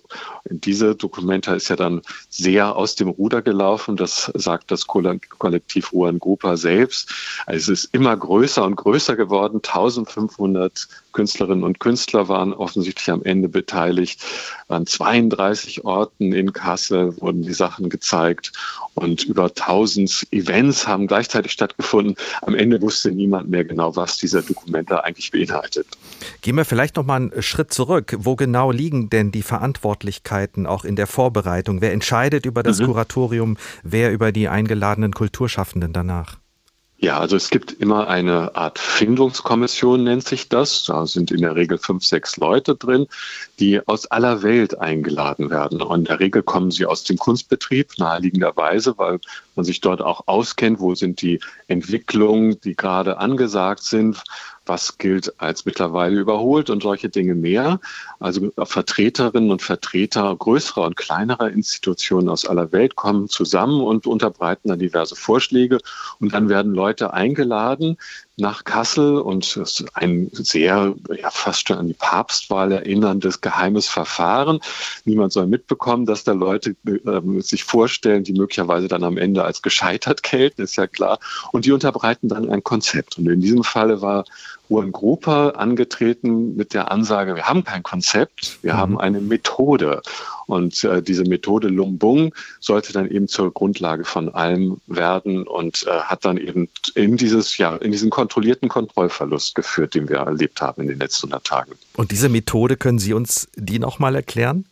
Diese 0.49 0.95
Dokumenta 0.95 1.53
ist 1.53 1.69
ja 1.69 1.75
dann 1.75 2.01
sehr 2.29 2.75
aus 2.75 2.95
dem 2.95 3.09
Ruder 3.09 3.41
gelaufen. 3.41 3.95
Das 3.95 4.31
sagt 4.35 4.71
das 4.71 4.87
Kollektiv 4.87 5.93
Ruan 5.93 6.19
Grupa 6.19 6.57
selbst. 6.57 7.13
Also 7.45 7.73
es 7.73 7.85
ist 7.85 7.93
immer 7.93 8.15
größer 8.15 8.63
und 8.63 8.75
größer 8.75 9.15
geworden. 9.15 9.57
1500 9.57 10.87
Künstlerinnen 11.11 11.63
und 11.63 11.79
Künstler 11.79 12.29
waren 12.29 12.53
offensichtlich 12.53 13.11
am 13.11 13.23
Ende 13.23 13.49
beteiligt. 13.49 14.23
An 14.69 14.85
32 14.85 15.83
Orten 15.83 16.31
in 16.33 16.53
Kassel 16.53 17.19
wurden 17.19 17.41
die 17.41 17.53
Sachen 17.53 17.89
gezeigt 17.89 18.53
und 18.93 19.23
über 19.23 19.45
1000 19.45 20.27
Events 20.31 20.87
haben 20.87 21.07
gleichzeitig 21.07 21.51
stattgefunden. 21.51 22.15
Am 22.41 22.55
Ende 22.55 22.81
wusste 22.81 23.11
niemand 23.11 23.49
mehr 23.49 23.65
genau, 23.65 23.95
was 23.95 24.17
dieser 24.17 24.41
Dokumenta 24.41 24.99
eigentlich 24.99 25.31
beinhaltet. 25.31 25.87
Gehen 26.41 26.55
wir 26.55 26.65
vielleicht 26.65 26.95
noch 26.95 27.05
mal 27.05 27.10
einen 27.15 27.41
Schritt 27.41 27.73
zurück. 27.73 28.15
Wo 28.19 28.35
genau 28.35 28.71
liegen 28.71 29.09
denn 29.09 29.31
die 29.31 29.41
Verantwortlichkeiten 29.41 30.65
auch 30.65 30.85
in 30.85 30.95
der 30.95 31.07
Vorbereitung? 31.07 31.81
Wer 31.81 31.93
entscheidet 31.93 32.45
über 32.45 32.63
das 32.63 32.79
mhm. 32.79 32.85
Kuratorium, 32.85 33.57
wer 33.83 34.11
über 34.11 34.31
die 34.31 34.47
eingeladenen 34.47 35.13
Kulturschaffenden 35.13 35.93
danach? 35.93 36.41
Ja, 37.03 37.17
also 37.17 37.35
es 37.35 37.49
gibt 37.49 37.71
immer 37.71 38.09
eine 38.09 38.55
Art 38.55 38.77
Findungskommission, 38.77 40.03
nennt 40.03 40.23
sich 40.23 40.49
das. 40.49 40.83
Da 40.83 41.07
sind 41.07 41.31
in 41.31 41.41
der 41.41 41.55
Regel 41.55 41.79
fünf, 41.79 42.05
sechs 42.05 42.37
Leute 42.37 42.75
drin, 42.75 43.07
die 43.59 43.81
aus 43.87 44.05
aller 44.05 44.43
Welt 44.43 44.77
eingeladen 44.77 45.49
werden. 45.49 45.81
Und 45.81 46.01
in 46.01 46.05
der 46.05 46.19
Regel 46.19 46.43
kommen 46.43 46.69
sie 46.69 46.85
aus 46.85 47.03
dem 47.03 47.17
Kunstbetrieb, 47.17 47.97
naheliegenderweise, 47.97 48.99
weil 48.99 49.19
man 49.55 49.65
sich 49.65 49.81
dort 49.81 50.03
auch 50.03 50.27
auskennt, 50.27 50.79
wo 50.79 50.93
sind 50.93 51.23
die 51.23 51.39
Entwicklungen, 51.67 52.61
die 52.61 52.75
gerade 52.75 53.17
angesagt 53.17 53.81
sind, 53.81 54.23
was 54.71 54.97
gilt 54.97 55.33
als 55.37 55.65
mittlerweile 55.65 56.17
überholt 56.17 56.69
und 56.69 56.81
solche 56.81 57.09
Dinge 57.09 57.35
mehr. 57.35 57.81
Also 58.21 58.51
Vertreterinnen 58.57 59.51
und 59.51 59.61
Vertreter 59.61 60.33
größerer 60.33 60.85
und 60.85 60.95
kleinerer 60.95 61.49
Institutionen 61.49 62.29
aus 62.29 62.45
aller 62.45 62.71
Welt 62.71 62.95
kommen 62.95 63.27
zusammen 63.27 63.81
und 63.81 64.07
unterbreiten 64.07 64.69
dann 64.69 64.79
diverse 64.79 65.17
Vorschläge 65.17 65.79
und 66.21 66.33
dann 66.33 66.47
werden 66.47 66.73
Leute 66.73 67.11
eingeladen, 67.13 67.97
nach 68.41 68.63
Kassel 68.63 69.19
und 69.19 69.45
es 69.45 69.55
ist 69.55 69.85
ein 69.93 70.29
sehr, 70.33 70.95
ja, 71.15 71.29
fast 71.29 71.67
schon 71.67 71.77
an 71.77 71.87
die 71.87 71.93
Papstwahl 71.93 72.71
erinnerndes 72.71 73.39
geheimes 73.39 73.87
Verfahren. 73.87 74.59
Niemand 75.05 75.31
soll 75.31 75.45
mitbekommen, 75.47 76.05
dass 76.05 76.23
da 76.23 76.33
Leute 76.33 76.75
äh, 76.85 77.41
sich 77.41 77.63
vorstellen, 77.63 78.23
die 78.23 78.33
möglicherweise 78.33 78.87
dann 78.87 79.03
am 79.03 79.17
Ende 79.17 79.43
als 79.43 79.61
gescheitert 79.61 80.23
gelten, 80.23 80.63
ist 80.63 80.75
ja 80.75 80.87
klar. 80.87 81.19
Und 81.51 81.65
die 81.65 81.71
unterbreiten 81.71 82.29
dann 82.29 82.49
ein 82.49 82.63
Konzept. 82.63 83.17
Und 83.17 83.27
in 83.27 83.41
diesem 83.41 83.63
Falle 83.63 84.01
war 84.01 84.25
Juan 84.71 84.93
Grupa 84.93 85.49
angetreten 85.49 86.55
mit 86.55 86.73
der 86.73 86.91
Ansage, 86.91 87.35
wir 87.35 87.43
haben 87.43 87.65
kein 87.65 87.83
Konzept, 87.83 88.59
wir 88.61 88.73
mhm. 88.73 88.77
haben 88.77 88.99
eine 89.01 89.19
Methode. 89.19 90.01
Und 90.47 90.85
äh, 90.85 91.03
diese 91.03 91.23
Methode 91.23 91.67
Lumbung 91.67 92.33
sollte 92.61 92.93
dann 92.93 93.09
eben 93.09 93.27
zur 93.27 93.53
Grundlage 93.53 94.05
von 94.05 94.29
allem 94.29 94.77
werden 94.87 95.45
und 95.45 95.85
äh, 95.87 95.89
hat 95.89 96.23
dann 96.23 96.37
eben 96.37 96.69
in 96.95 97.17
dieses, 97.17 97.57
ja, 97.57 97.75
in 97.75 97.91
diesen 97.91 98.09
kontrollierten 98.09 98.69
Kontrollverlust 98.69 99.55
geführt, 99.55 99.93
den 99.93 100.07
wir 100.07 100.19
erlebt 100.19 100.61
haben 100.61 100.81
in 100.83 100.87
den 100.87 100.99
letzten 100.99 101.27
100 101.27 101.43
Tagen. 101.45 101.71
Und 101.97 102.11
diese 102.11 102.29
Methode, 102.29 102.77
können 102.77 102.99
Sie 102.99 103.13
uns 103.13 103.49
die 103.55 103.77
nochmal 103.77 104.15
erklären? 104.15 104.65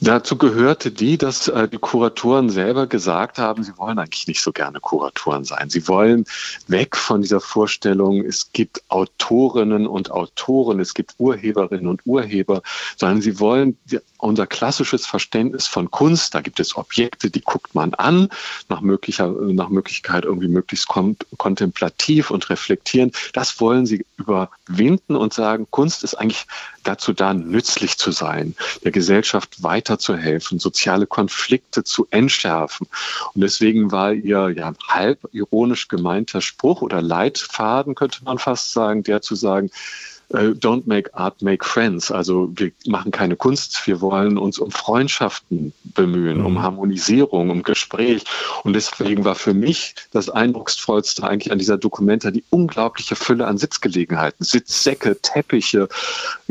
Dazu 0.00 0.36
gehörte 0.36 0.92
die, 0.92 1.18
dass 1.18 1.48
äh, 1.48 1.68
die 1.68 1.78
Kuratoren 1.78 2.50
selber 2.50 2.86
gesagt 2.86 3.38
haben, 3.38 3.64
sie 3.64 3.76
wollen 3.78 3.98
eigentlich 3.98 4.28
nicht 4.28 4.40
so 4.40 4.52
gerne 4.52 4.78
Kuratoren 4.78 5.44
sein. 5.44 5.70
Sie 5.70 5.88
wollen 5.88 6.24
weg 6.68 6.96
von 6.96 7.22
dieser 7.22 7.40
Vorstellung, 7.40 8.24
es 8.24 8.52
gibt 8.52 8.80
Autorinnen 8.88 9.88
und 9.88 10.12
Autoren, 10.12 10.78
es 10.78 10.94
gibt 10.94 11.14
Urheberinnen 11.18 11.88
und 11.88 12.02
Urheber, 12.04 12.62
sondern 12.96 13.22
sie 13.22 13.40
wollen 13.40 13.76
unser 14.18 14.46
klassisches 14.46 15.06
Verständnis 15.06 15.66
von 15.66 15.90
Kunst, 15.90 16.34
da 16.34 16.40
gibt 16.40 16.60
es 16.60 16.76
Objekte, 16.76 17.30
die 17.30 17.40
guckt 17.40 17.74
man 17.74 17.94
an, 17.94 18.28
nach, 18.68 18.80
möglicher, 18.80 19.28
nach 19.28 19.68
Möglichkeit 19.68 20.24
irgendwie 20.24 20.48
möglichst 20.48 20.88
kontemplativ 20.88 22.30
und 22.30 22.50
reflektierend. 22.50 23.16
Das 23.32 23.60
wollen 23.60 23.86
sie 23.86 24.04
überwinden 24.16 25.16
und 25.16 25.32
sagen, 25.32 25.66
Kunst 25.70 26.04
ist 26.04 26.14
eigentlich 26.14 26.46
dazu 26.82 27.12
da, 27.12 27.34
nützlich 27.34 27.98
zu 27.98 28.10
sein, 28.10 28.54
der 28.82 28.92
Gesellschaft 28.92 29.62
weiterzuhelfen, 29.62 30.58
soziale 30.58 31.06
Konflikte 31.06 31.84
zu 31.84 32.06
entschärfen. 32.10 32.86
Und 33.34 33.42
deswegen 33.42 33.92
war 33.92 34.12
ihr 34.12 34.50
ja 34.50 34.72
halb 34.88 35.20
ironisch 35.32 35.88
gemeinter 35.88 36.40
Spruch 36.40 36.82
oder 36.82 37.02
Leitfaden, 37.02 37.94
könnte 37.94 38.24
man 38.24 38.38
fast 38.38 38.72
sagen, 38.72 39.02
der 39.02 39.22
zu 39.22 39.34
sagen, 39.34 39.70
äh, 40.30 40.50
don't 40.50 40.86
make 40.86 41.14
art, 41.14 41.42
make 41.42 41.64
friends. 41.64 42.10
Also 42.10 42.50
wir 42.54 42.70
machen 42.86 43.10
keine 43.10 43.36
Kunst, 43.36 43.86
wir 43.86 44.00
wollen 44.00 44.36
uns 44.36 44.58
um 44.58 44.70
Freundschaften 44.70 45.72
bemühen, 45.84 46.38
mhm. 46.38 46.46
um 46.46 46.62
Harmonisierung, 46.62 47.50
um 47.50 47.62
Gespräch. 47.62 48.24
Und 48.64 48.74
deswegen 48.74 49.24
war 49.24 49.34
für 49.34 49.54
mich 49.54 49.94
das 50.10 50.28
Eindrucksvollste 50.28 51.24
eigentlich 51.24 51.52
an 51.52 51.58
dieser 51.58 51.78
Dokumenta 51.78 52.30
die 52.30 52.44
unglaubliche 52.50 53.16
Fülle 53.16 53.46
an 53.46 53.58
Sitzgelegenheiten, 53.58 54.44
Sitzsäcke, 54.44 55.16
Teppiche, 55.20 55.88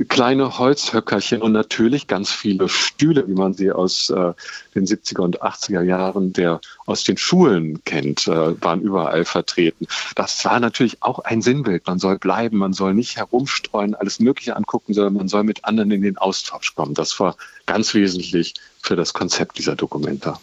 kleine 0.07 0.57
Holzhöckerchen 0.57 1.41
und 1.41 1.51
natürlich 1.51 2.07
ganz 2.07 2.31
viele 2.31 2.69
Stühle, 2.69 3.27
wie 3.27 3.33
man 3.33 3.53
sie 3.53 3.71
aus 3.71 4.09
äh, 4.09 4.33
den 4.75 4.85
70er 4.85 5.21
und 5.21 5.41
80er 5.41 5.81
Jahren 5.81 6.33
der 6.33 6.61
aus 6.87 7.03
den 7.03 7.17
Schulen 7.17 7.83
kennt, 7.83 8.27
äh, 8.27 8.61
waren 8.61 8.81
überall 8.81 9.25
vertreten. 9.25 9.87
Das 10.15 10.43
war 10.45 10.59
natürlich 10.59 11.03
auch 11.03 11.19
ein 11.19 11.41
Sinnbild. 11.41 11.85
Man 11.85 11.99
soll 11.99 12.17
bleiben, 12.17 12.57
man 12.57 12.73
soll 12.73 12.93
nicht 12.93 13.17
herumstreuen, 13.17 13.93
alles 13.93 14.19
Mögliche 14.19 14.55
angucken, 14.55 14.93
sondern 14.93 15.13
man 15.13 15.27
soll 15.27 15.43
mit 15.43 15.65
anderen 15.65 15.91
in 15.91 16.01
den 16.01 16.17
Austausch 16.17 16.73
kommen. 16.75 16.93
Das 16.93 17.19
war 17.19 17.35
ganz 17.65 17.93
wesentlich 17.93 18.55
für 18.81 18.95
das 18.95 19.13
Konzept 19.13 19.57
dieser 19.57 19.75
Dokumenta. 19.75 20.39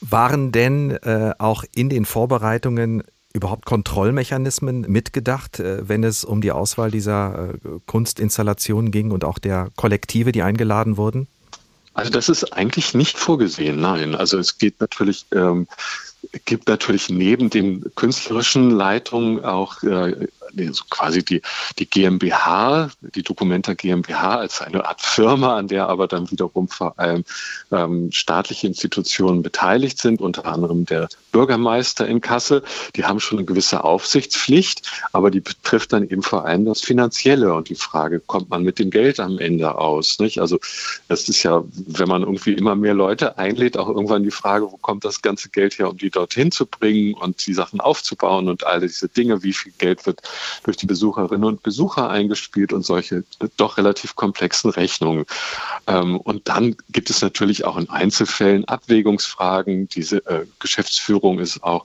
Waren 0.00 0.52
denn 0.52 0.92
äh, 0.92 1.34
auch 1.38 1.64
in 1.74 1.88
den 1.88 2.04
Vorbereitungen 2.04 3.02
überhaupt 3.32 3.66
Kontrollmechanismen 3.66 4.82
mitgedacht, 4.82 5.58
äh, 5.58 5.88
wenn 5.88 6.04
es 6.04 6.24
um 6.24 6.40
die 6.40 6.52
Auswahl 6.52 6.92
dieser 6.92 7.50
äh, 7.50 7.58
Kunstinstallationen 7.86 8.92
ging 8.92 9.10
und 9.10 9.24
auch 9.24 9.38
der 9.38 9.70
Kollektive, 9.76 10.30
die 10.30 10.42
eingeladen 10.42 10.96
wurden? 10.96 11.26
Also 11.98 12.12
das 12.12 12.28
ist 12.28 12.52
eigentlich 12.52 12.94
nicht 12.94 13.18
vorgesehen, 13.18 13.80
nein. 13.80 14.14
Also 14.14 14.38
es 14.38 14.56
geht 14.56 14.80
natürlich, 14.80 15.26
ähm, 15.32 15.66
gibt 16.44 16.68
natürlich 16.68 17.08
neben 17.08 17.50
den 17.50 17.92
künstlerischen 17.96 18.70
Leitungen 18.70 19.44
auch 19.44 19.82
äh, 19.82 20.28
also 20.56 20.84
quasi 20.88 21.24
die, 21.24 21.42
die 21.78 21.88
GmbH, 21.88 22.90
die 23.14 23.22
Documenta 23.22 23.74
GmbH 23.74 24.36
als 24.36 24.60
eine 24.60 24.86
Art 24.86 25.00
Firma, 25.00 25.56
an 25.56 25.68
der 25.68 25.88
aber 25.88 26.08
dann 26.08 26.30
wiederum 26.30 26.68
vor 26.68 26.98
allem 26.98 27.24
ähm, 27.72 28.10
staatliche 28.12 28.66
Institutionen 28.66 29.42
beteiligt 29.42 29.98
sind, 29.98 30.20
unter 30.20 30.46
anderem 30.46 30.86
der 30.86 31.08
Bürgermeister 31.32 32.06
in 32.06 32.20
Kassel. 32.20 32.62
Die 32.96 33.04
haben 33.04 33.20
schon 33.20 33.38
eine 33.38 33.46
gewisse 33.46 33.84
Aufsichtspflicht, 33.84 34.90
aber 35.12 35.30
die 35.30 35.40
betrifft 35.40 35.92
dann 35.92 36.08
eben 36.08 36.22
vor 36.22 36.44
allem 36.44 36.64
das 36.64 36.80
Finanzielle 36.80 37.54
und 37.54 37.68
die 37.68 37.74
Frage, 37.74 38.20
kommt 38.20 38.50
man 38.50 38.62
mit 38.62 38.78
dem 38.78 38.90
Geld 38.90 39.20
am 39.20 39.38
Ende 39.38 39.76
aus? 39.76 40.18
Nicht? 40.18 40.40
Also 40.40 40.58
das 41.08 41.28
ist 41.28 41.42
ja, 41.42 41.64
wenn 41.72 42.08
man 42.08 42.22
irgendwie 42.22 42.52
immer 42.52 42.74
mehr 42.74 42.94
Leute 42.94 43.38
einlädt, 43.38 43.76
auch 43.76 43.88
irgendwann 43.88 44.22
die 44.22 44.30
Frage, 44.30 44.70
wo 44.70 44.76
kommt 44.76 45.04
das 45.04 45.22
ganze 45.22 45.50
Geld 45.50 45.78
her, 45.78 45.90
um 45.90 45.96
die 45.96 46.10
dorthin 46.10 46.50
zu 46.50 46.66
bringen 46.66 47.14
und 47.14 47.46
die 47.46 47.54
Sachen 47.54 47.80
aufzubauen 47.80 48.48
und 48.48 48.64
all 48.64 48.80
diese 48.80 49.08
Dinge, 49.08 49.42
wie 49.42 49.52
viel 49.52 49.72
Geld 49.78 50.06
wird 50.06 50.20
durch 50.64 50.76
die 50.76 50.86
Besucherinnen 50.86 51.44
und 51.44 51.62
Besucher 51.62 52.10
eingespielt 52.10 52.72
und 52.72 52.84
solche 52.84 53.24
doch 53.56 53.76
relativ 53.76 54.16
komplexen 54.16 54.70
Rechnungen. 54.70 55.24
Ähm, 55.86 56.18
und 56.18 56.48
dann 56.48 56.76
gibt 56.90 57.10
es 57.10 57.22
natürlich 57.22 57.64
auch 57.64 57.76
in 57.76 57.88
Einzelfällen 57.90 58.64
Abwägungsfragen. 58.66 59.88
Diese 59.88 60.18
äh, 60.26 60.46
Geschäftsführung 60.58 61.38
ist 61.38 61.62
auch 61.62 61.84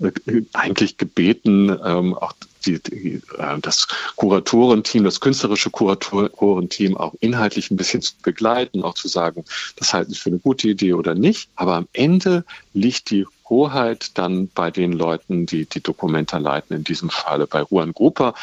äh, 0.00 0.10
eigentlich 0.52 0.96
gebeten, 0.96 1.76
ähm, 1.84 2.14
auch 2.14 2.32
die, 2.66 2.80
die, 2.80 3.22
äh, 3.38 3.58
das 3.60 3.86
Kuratorenteam, 4.16 5.04
das 5.04 5.20
künstlerische 5.20 5.70
Kuratorenteam 5.70 6.96
auch 6.96 7.14
inhaltlich 7.20 7.70
ein 7.70 7.76
bisschen 7.76 8.02
zu 8.02 8.14
begleiten, 8.22 8.82
auch 8.82 8.94
zu 8.94 9.08
sagen, 9.08 9.44
das 9.76 9.94
halten 9.94 10.12
Sie 10.12 10.18
für 10.18 10.30
eine 10.30 10.38
gute 10.38 10.68
Idee 10.68 10.94
oder 10.94 11.14
nicht. 11.14 11.48
Aber 11.56 11.74
am 11.74 11.88
Ende 11.92 12.44
liegt 12.74 13.10
die 13.10 13.26
Hoheit 13.48 14.18
dann 14.18 14.48
bei 14.48 14.70
den 14.70 14.92
Leuten, 14.92 15.46
die 15.46 15.66
die 15.66 15.82
Dokumenta 15.82 16.38
leiten, 16.38 16.76
in 16.76 16.84
diesem 16.84 17.10
Falle 17.10 17.46
bei 17.46 17.62
Ruan 17.62 17.92
Grupa. 17.92 18.34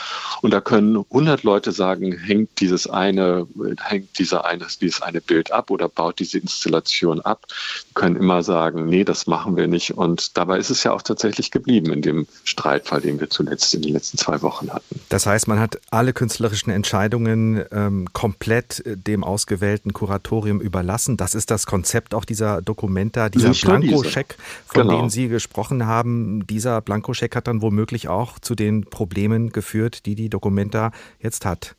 Und 0.42 0.52
da 0.52 0.62
können 0.62 0.98
100 0.98 1.44
Leute 1.44 1.72
sagen, 1.72 2.18
hängt 2.18 2.60
dieses 2.60 2.88
eine, 2.88 3.48
hängt 3.82 4.18
dieser 4.20 4.46
eine, 4.46 4.66
dieses 4.80 5.02
eine 5.02 5.22
Bild 5.22 5.52
ab 5.52 5.72
oder 5.72 5.90
baut 5.90 6.20
diese 6.20 6.40
Installation 6.40 7.22
ab. 7.22 7.46
Wir 7.48 7.94
können 7.94 8.16
immer 8.16 8.44
sagen, 8.44 8.86
nee, 8.86 9.04
das 9.04 9.28
machen 9.28 9.58
wir 9.58 9.68
nicht. 9.68 9.98
Und 9.98 10.38
dabei 10.38 10.58
ist 10.58 10.70
es 10.70 10.84
ja 10.84 10.94
auch 10.94 11.02
tatsächlich 11.02 11.52
geblieben 11.52 11.92
in 11.92 12.02
dem 12.02 12.28
Streitfall, 12.44 13.02
den 13.02 13.20
wir 13.20 13.30
zuletzt 13.30 13.74
in 13.74 13.82
den 13.82 13.94
letzten 13.94 14.18
zwei 14.18 14.42
Wochen 14.42 14.72
hatten. 14.72 15.00
Das 15.10 15.26
heißt, 15.26 15.48
man 15.48 15.60
hat 15.60 15.80
alle 15.92 16.14
künstlerischen 16.14 16.72
Entscheidungen 16.72 17.64
ähm, 17.72 18.08
komplett 18.14 18.86
äh, 18.86 18.98
dem 18.98 19.24
ausgewählten 19.24 19.94
Kuratorium 19.94 20.62
überlassen. 20.62 21.18
Das 21.18 21.36
ist 21.36 21.52
das 21.52 21.66
Konzept 21.66 22.14
auch 22.14 22.26
dieser 22.26 22.62
Dokumenta, 22.62 23.30
dieser 23.30 23.52
Blankoscheck, 23.52 24.36
von 24.66 24.84
genau. 24.84 24.93
Den 24.98 25.10
Sie 25.10 25.28
gesprochen 25.28 25.86
haben, 25.86 26.46
dieser 26.48 26.82
Blankoscheck 26.82 27.36
hat 27.36 27.48
dann 27.48 27.62
womöglich 27.62 28.08
auch 28.08 28.40
zu 28.40 28.56
den 28.56 28.86
Problemen 28.86 29.52
geführt, 29.52 30.06
die 30.06 30.16
die 30.16 30.30
Documenta 30.30 30.92
jetzt 31.20 31.46
hat. 31.46 31.76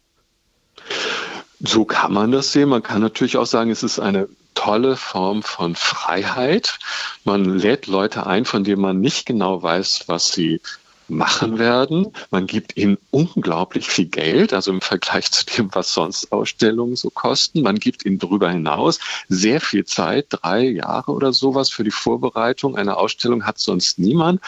So 1.60 1.84
kann 1.84 2.12
man 2.12 2.32
das 2.32 2.52
sehen. 2.52 2.68
Man 2.68 2.82
kann 2.82 3.00
natürlich 3.00 3.36
auch 3.36 3.46
sagen, 3.46 3.70
es 3.70 3.82
ist 3.82 3.98
eine 3.98 4.28
tolle 4.54 4.96
Form 4.96 5.42
von 5.42 5.74
Freiheit. 5.74 6.78
Man 7.24 7.44
lädt 7.44 7.86
Leute 7.86 8.26
ein, 8.26 8.44
von 8.44 8.64
denen 8.64 8.82
man 8.82 9.00
nicht 9.00 9.26
genau 9.26 9.62
weiß, 9.62 10.04
was 10.06 10.32
sie 10.32 10.60
machen 11.08 11.58
werden. 11.58 12.12
Man 12.30 12.46
gibt 12.46 12.76
ihnen 12.76 12.98
unglaublich 13.10 13.88
viel 13.88 14.06
Geld, 14.06 14.52
also 14.52 14.70
im 14.70 14.80
Vergleich 14.80 15.30
zu 15.30 15.44
dem, 15.44 15.74
was 15.74 15.92
sonst 15.92 16.32
Ausstellungen 16.32 16.96
so 16.96 17.10
kosten. 17.10 17.62
Man 17.62 17.78
gibt 17.78 18.04
ihnen 18.04 18.18
darüber 18.18 18.50
hinaus 18.50 19.00
sehr 19.28 19.60
viel 19.60 19.84
Zeit, 19.84 20.26
drei 20.30 20.68
Jahre 20.68 21.12
oder 21.12 21.32
sowas 21.32 21.70
für 21.70 21.84
die 21.84 21.90
Vorbereitung 21.90 22.76
einer 22.76 22.96
Ausstellung 22.96 23.46
hat 23.46 23.58
sonst 23.58 23.98
niemand. 23.98 24.40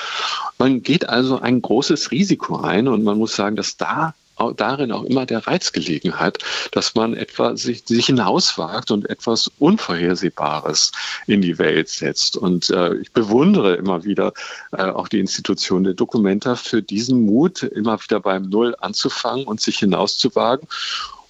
Man 0.59 0.83
geht 0.83 1.09
also 1.09 1.39
ein 1.39 1.63
großes 1.63 2.11
Risiko 2.11 2.57
ein 2.61 2.89
und 2.89 3.05
man 3.05 3.19
muss 3.19 3.37
sagen, 3.37 3.57
dass 3.57 3.77
da 3.77 4.15
darin 4.57 4.93
auch 4.93 5.05
immer 5.05 5.27
der 5.27 5.47
Reiz 5.47 5.73
gelegen 5.73 6.19
hat, 6.19 6.39
dass 6.73 6.95
man 6.95 7.15
etwa 7.15 7.57
sich, 7.57 7.85
sich 7.87 8.07
hinauswagt 8.07 8.91
und 8.91 9.09
etwas 9.09 9.51
Unvorhersehbares 9.59 10.93
in 11.27 11.43
die 11.43 11.59
Welt 11.59 11.89
setzt. 11.89 12.37
Und 12.37 12.71
äh, 12.71 12.95
ich 12.97 13.13
bewundere 13.13 13.75
immer 13.75 14.05
wieder 14.05 14.33
äh, 14.73 14.83
auch 14.83 15.09
die 15.09 15.21
Institution 15.21 15.85
der 15.85 15.95
Dokumenta 15.95 16.57
für 16.57 16.83
diesen 16.83 17.25
Mut, 17.25 17.63
immer 17.63 18.01
wieder 18.03 18.21
beim 18.21 18.49
Null 18.49 18.75
anzufangen 18.81 19.45
und 19.45 19.61
sich 19.61 19.79
hinauszuwagen. 19.79 20.69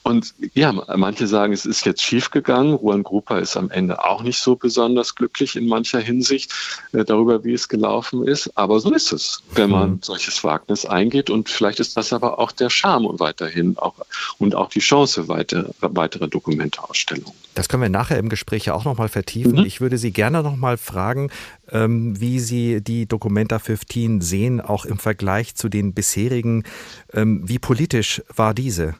Und 0.06 0.34
ja, 0.54 0.72
manche 0.94 1.26
sagen, 1.26 1.52
es 1.52 1.66
ist 1.66 1.84
jetzt 1.84 2.00
schiefgegangen. 2.00 2.78
Juan 2.80 3.02
Grupa 3.02 3.40
ist 3.40 3.56
am 3.56 3.70
Ende 3.70 4.04
auch 4.04 4.22
nicht 4.22 4.38
so 4.38 4.54
besonders 4.54 5.16
glücklich 5.16 5.56
in 5.56 5.66
mancher 5.66 5.98
Hinsicht 5.98 6.54
äh, 6.92 7.04
darüber, 7.04 7.42
wie 7.42 7.54
es 7.54 7.68
gelaufen 7.68 8.24
ist. 8.24 8.56
Aber 8.56 8.78
so 8.78 8.94
ist 8.94 9.12
es, 9.12 9.42
wenn 9.54 9.68
man 9.70 9.90
mhm. 9.90 9.98
solches 10.02 10.44
Wagnis 10.44 10.86
eingeht. 10.86 11.28
Und 11.28 11.48
vielleicht 11.48 11.80
ist 11.80 11.96
das 11.96 12.12
aber 12.12 12.38
auch 12.38 12.52
der 12.52 12.70
Charme 12.70 13.18
weiterhin 13.18 13.76
auch, 13.78 13.94
und 14.38 14.54
auch 14.54 14.68
die 14.68 14.78
Chance 14.78 15.26
weiter, 15.26 15.70
weitere 15.80 16.28
Dokumenteausstellungen. 16.28 17.32
Das 17.54 17.68
können 17.68 17.82
wir 17.82 17.88
nachher 17.88 18.20
im 18.20 18.28
Gespräch 18.28 18.66
ja 18.66 18.74
auch 18.74 18.84
nochmal 18.84 19.08
vertiefen. 19.08 19.56
Mhm. 19.56 19.66
Ich 19.66 19.80
würde 19.80 19.98
Sie 19.98 20.12
gerne 20.12 20.44
nochmal 20.44 20.76
fragen, 20.76 21.32
ähm, 21.72 22.20
wie 22.20 22.38
Sie 22.38 22.80
die 22.80 23.06
Documenta 23.06 23.58
15 23.58 24.20
sehen, 24.20 24.60
auch 24.60 24.84
im 24.84 24.98
Vergleich 24.98 25.56
zu 25.56 25.68
den 25.68 25.94
bisherigen. 25.94 26.62
Ähm, 27.12 27.42
wie 27.44 27.58
politisch 27.58 28.22
war 28.36 28.54
diese? 28.54 28.94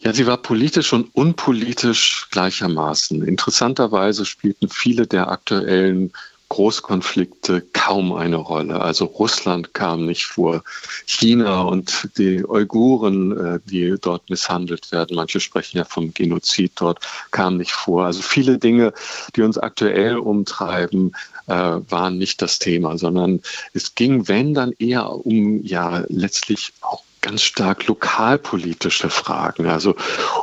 Ja, 0.00 0.12
sie 0.12 0.26
war 0.26 0.36
politisch 0.36 0.92
und 0.92 1.14
unpolitisch 1.14 2.28
gleichermaßen. 2.30 3.22
Interessanterweise 3.22 4.24
spielten 4.24 4.68
viele 4.68 5.06
der 5.06 5.28
aktuellen 5.28 6.12
Großkonflikte 6.50 7.62
kaum 7.72 8.12
eine 8.12 8.36
Rolle. 8.36 8.80
Also 8.80 9.04
Russland 9.04 9.74
kam 9.74 10.06
nicht 10.06 10.24
vor, 10.24 10.62
China 11.04 11.62
und 11.62 12.08
die 12.16 12.44
Uiguren, 12.44 13.36
äh, 13.36 13.60
die 13.66 13.96
dort 14.00 14.30
misshandelt 14.30 14.90
werden, 14.92 15.16
manche 15.16 15.40
sprechen 15.40 15.78
ja 15.78 15.84
vom 15.84 16.14
Genozid 16.14 16.72
dort, 16.76 17.00
kamen 17.30 17.58
nicht 17.58 17.72
vor. 17.72 18.06
Also 18.06 18.22
viele 18.22 18.58
Dinge, 18.58 18.94
die 19.36 19.42
uns 19.42 19.58
aktuell 19.58 20.16
umtreiben, 20.16 21.12
äh, 21.48 21.52
waren 21.88 22.18
nicht 22.18 22.40
das 22.40 22.58
Thema, 22.58 22.96
sondern 22.96 23.40
es 23.74 23.94
ging, 23.94 24.28
wenn 24.28 24.54
dann 24.54 24.72
eher 24.78 25.10
um 25.10 25.62
ja 25.64 26.04
letztlich 26.08 26.72
auch 26.80 27.02
ganz 27.28 27.42
stark 27.42 27.86
lokalpolitische 27.86 29.10
Fragen, 29.10 29.66
also 29.66 29.94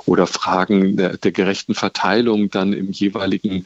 oder 0.06 0.28
Fragen 0.28 0.98
der, 0.98 1.18
der 1.18 1.32
gerechten 1.32 1.74
Verteilung 1.74 2.52
dann 2.52 2.74
im 2.74 2.92
jeweiligen 2.92 3.66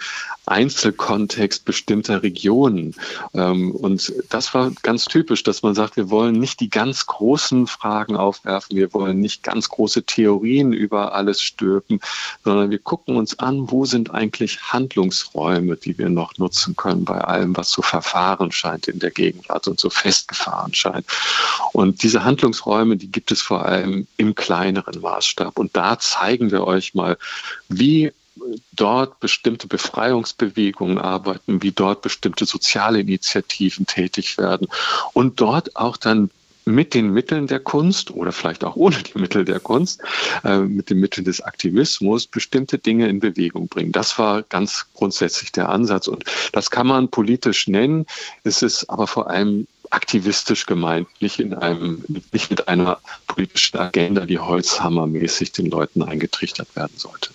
Einzelkontext 0.49 1.65
bestimmter 1.65 2.23
Regionen. 2.23 2.95
Ähm, 3.33 3.71
und 3.71 4.13
das 4.29 4.53
war 4.53 4.71
ganz 4.81 5.05
typisch, 5.05 5.43
dass 5.43 5.61
man 5.61 5.75
sagt, 5.75 5.97
wir 5.97 6.09
wollen 6.09 6.39
nicht 6.39 6.59
die 6.59 6.69
ganz 6.69 7.05
großen 7.05 7.67
Fragen 7.67 8.15
aufwerfen, 8.15 8.75
wir 8.75 8.93
wollen 8.93 9.19
nicht 9.19 9.43
ganz 9.43 9.69
große 9.69 10.03
Theorien 10.03 10.73
über 10.73 11.13
alles 11.13 11.41
stülpen, 11.41 11.99
sondern 12.43 12.71
wir 12.71 12.79
gucken 12.79 13.15
uns 13.15 13.37
an, 13.39 13.69
wo 13.71 13.85
sind 13.85 14.11
eigentlich 14.13 14.59
Handlungsräume, 14.61 15.77
die 15.77 15.97
wir 15.97 16.09
noch 16.09 16.37
nutzen 16.37 16.75
können 16.75 17.05
bei 17.05 17.19
allem, 17.21 17.55
was 17.55 17.71
so 17.71 17.81
verfahren 17.81 18.51
scheint 18.51 18.87
in 18.87 18.99
der 18.99 19.11
Gegenwart 19.11 19.67
und 19.67 19.79
so 19.79 19.89
festgefahren 19.89 20.73
scheint. 20.73 21.05
Und 21.73 22.03
diese 22.03 22.23
Handlungsräume, 22.23 22.97
die 22.97 23.11
gibt 23.11 23.31
es 23.31 23.41
vor 23.41 23.65
allem 23.65 24.07
im 24.17 24.35
kleineren 24.35 25.01
Maßstab. 25.01 25.57
Und 25.57 25.75
da 25.75 25.99
zeigen 25.99 26.51
wir 26.51 26.65
euch 26.65 26.93
mal, 26.93 27.17
wie 27.67 28.11
dort 28.73 29.19
bestimmte 29.19 29.67
Befreiungsbewegungen 29.67 30.97
arbeiten, 30.97 31.61
wie 31.61 31.71
dort 31.71 32.01
bestimmte 32.01 32.45
soziale 32.45 32.99
Initiativen 32.99 33.85
tätig 33.85 34.37
werden 34.37 34.67
und 35.13 35.41
dort 35.41 35.75
auch 35.75 35.97
dann 35.97 36.29
mit 36.69 36.93
den 36.93 37.11
Mitteln 37.11 37.47
der 37.47 37.59
Kunst 37.59 38.11
oder 38.11 38.31
vielleicht 38.31 38.63
auch 38.63 38.75
ohne 38.75 38.97
die 38.97 39.17
Mittel 39.17 39.43
der 39.43 39.59
Kunst, 39.59 40.01
äh, 40.43 40.59
mit 40.59 40.89
den 40.89 40.99
Mitteln 40.99 41.25
des 41.25 41.41
Aktivismus 41.41 42.27
bestimmte 42.27 42.77
Dinge 42.77 43.07
in 43.07 43.19
Bewegung 43.19 43.67
bringen. 43.67 43.91
Das 43.91 44.17
war 44.19 44.43
ganz 44.43 44.85
grundsätzlich 44.93 45.51
der 45.51 45.69
Ansatz 45.69 46.07
und 46.07 46.23
das 46.53 46.69
kann 46.69 46.87
man 46.87 47.09
politisch 47.09 47.67
nennen. 47.67 48.05
Es 48.43 48.61
ist 48.61 48.89
aber 48.89 49.07
vor 49.07 49.29
allem 49.29 49.67
aktivistisch 49.89 50.65
gemeint, 50.67 51.07
nicht 51.19 51.39
in 51.39 51.53
einem, 51.55 52.03
nicht 52.31 52.51
mit 52.51 52.67
einer 52.67 52.99
politischen 53.27 53.77
Agenda, 53.77 54.25
die 54.25 54.37
holzhammermäßig 54.37 55.51
den 55.51 55.65
Leuten 55.65 56.03
eingetrichtert 56.03 56.75
werden 56.75 56.93
sollte. 56.95 57.31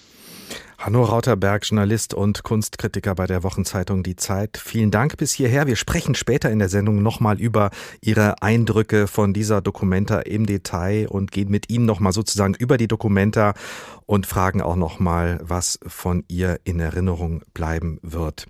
Hanno 0.85 1.03
Rauterberg, 1.03 1.65
Journalist 1.65 2.13
und 2.13 2.43
Kunstkritiker 2.43 3.15
bei 3.15 3.27
der 3.27 3.43
Wochenzeitung 3.43 4.03
Die 4.03 4.17
Zeit. 4.17 4.59
Vielen 4.63 4.91
Dank 4.91 5.17
bis 5.17 5.33
hierher. 5.33 5.67
Wir 5.67 5.77
sprechen 5.77 6.15
später 6.15 6.51
in 6.51 6.59
der 6.59 6.69
Sendung 6.69 7.03
nochmal 7.03 7.41
über 7.41 7.71
Ihre 8.03 8.43
Eindrücke 8.43 9.07
von 9.07 9.33
dieser 9.33 9.63
Dokumenta 9.63 10.21
im 10.21 10.45
Detail 10.45 11.09
und 11.09 11.33
gehen 11.33 11.51
mit 11.51 11.71
Ihnen 11.71 11.87
nochmal 11.87 12.13
sozusagen 12.13 12.53
über 12.53 12.77
die 12.77 12.87
Dokumenta 12.87 13.55
und 14.05 14.27
fragen 14.27 14.61
auch 14.61 14.77
nochmal, 14.77 15.41
was 15.43 15.79
von 15.87 16.23
ihr 16.29 16.61
in 16.65 16.81
Erinnerung 16.81 17.41
bleiben 17.55 17.99
wird. 18.03 18.47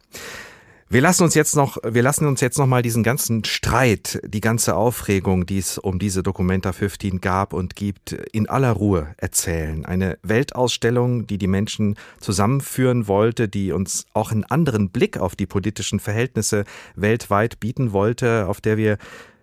Wir 0.91 1.01
lassen 1.01 1.25
uns 1.25 1.35
jetzt 1.35 1.57
noch, 1.57 1.79
wir 1.83 2.03
lassen 2.03 2.27
uns 2.27 2.43
jetzt 2.43 2.59
noch 2.59 2.67
mal 2.67 2.83
diesen 2.83 3.03
ganzen 3.03 3.43
Streit, 3.45 4.21
die 4.27 4.43
ganze 4.43 4.77
Aufregung, 4.77 5.47
die 5.47 5.59
es 5.59 5.79
um 5.79 5.99
diese 5.99 6.23
Documenta 6.23 6.73
15 6.73 7.23
gab 7.23 7.55
und 7.55 7.75
gibt, 7.75 8.13
in 8.13 8.49
aller 8.49 8.71
Ruhe 8.71 9.15
erzählen. 9.17 9.87
Eine 9.87 10.19
Weltausstellung, 10.23 11.27
die 11.27 11.39
die 11.39 11.47
Menschen 11.47 11.97
zusammenführen 12.21 13.09
wollte, 13.09 13.49
die 13.49 13.73
uns 13.73 14.05
auch 14.13 14.31
einen 14.31 14.45
anderen 14.45 14.91
Blick 14.91 15.17
auf 15.17 15.37
die 15.37 15.47
politischen 15.47 16.01
Verhältnisse 16.01 16.65
weltweit 16.97 17.61
bieten 17.61 17.93
wollte, 17.93 18.47
auf 18.47 18.61
der 18.61 18.77
wir 18.77 18.99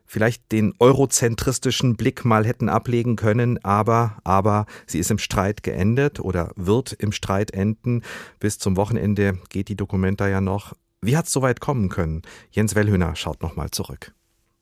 vielleicht 0.06 0.52
den 0.52 0.74
eurozentristischen 0.78 1.96
Blick 1.96 2.24
mal 2.24 2.46
hätten 2.46 2.70
ablegen 2.70 3.16
können, 3.16 3.64
aber, 3.64 4.18
aber 4.26 4.66
sie 4.86 5.00
ist 5.00 5.10
im 5.10 5.18
Streit 5.18 5.64
geendet 5.64 6.20
oder 6.20 6.52
wird 6.58 6.92
im 6.92 7.14
Streit 7.14 7.52
enden. 7.52 8.04
Bis 8.38 8.60
zum 8.60 8.76
Wochenende 8.76 9.40
geht 9.50 9.70
die 9.70 9.78
Dokumenta 9.78 10.28
ja 10.28 10.42
noch. 10.42 10.74
Wie 11.04 11.18
hat 11.18 11.26
es 11.26 11.32
so 11.32 11.42
weit 11.42 11.60
kommen 11.60 11.90
können? 11.90 12.22
Jens 12.52 12.76
Wellhöhner 12.76 13.16
schaut 13.16 13.42
nochmal 13.42 13.72
zurück. 13.72 14.14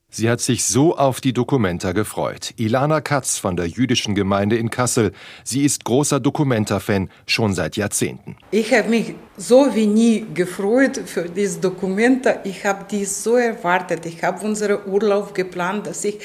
Sie 0.10 0.30
hat 0.30 0.40
sich 0.40 0.64
so 0.64 0.96
auf 0.96 1.20
die 1.20 1.34
Dokumenta 1.34 1.92
gefreut. 1.92 2.54
Ilana 2.56 3.02
Katz 3.02 3.38
von 3.38 3.58
der 3.58 3.68
jüdischen 3.68 4.16
Gemeinde 4.16 4.56
in 4.56 4.70
Kassel. 4.70 5.12
Sie 5.44 5.66
ist 5.66 5.84
großer 5.84 6.22
Dokumenta-Fan 6.22 7.10
schon 7.28 7.54
seit 7.54 7.76
Jahrzehnten. 7.76 8.38
Ich 8.52 8.74
habe 8.74 8.88
mich 8.88 9.16
so 9.36 9.76
wie 9.76 9.86
nie 9.86 10.26
gefreut 10.34 11.02
für 11.06 11.24
dieses 11.28 11.60
Dokumenta. 11.60 12.38
Ich 12.46 12.66
habe 12.66 12.86
dies 12.90 13.22
so 13.22 13.36
erwartet. 13.36 14.06
Ich 14.06 14.24
habe 14.24 14.44
unseren 14.46 14.80
Urlaub 14.88 15.36
geplant, 15.36 15.88
dass 15.88 16.06
ich 16.06 16.20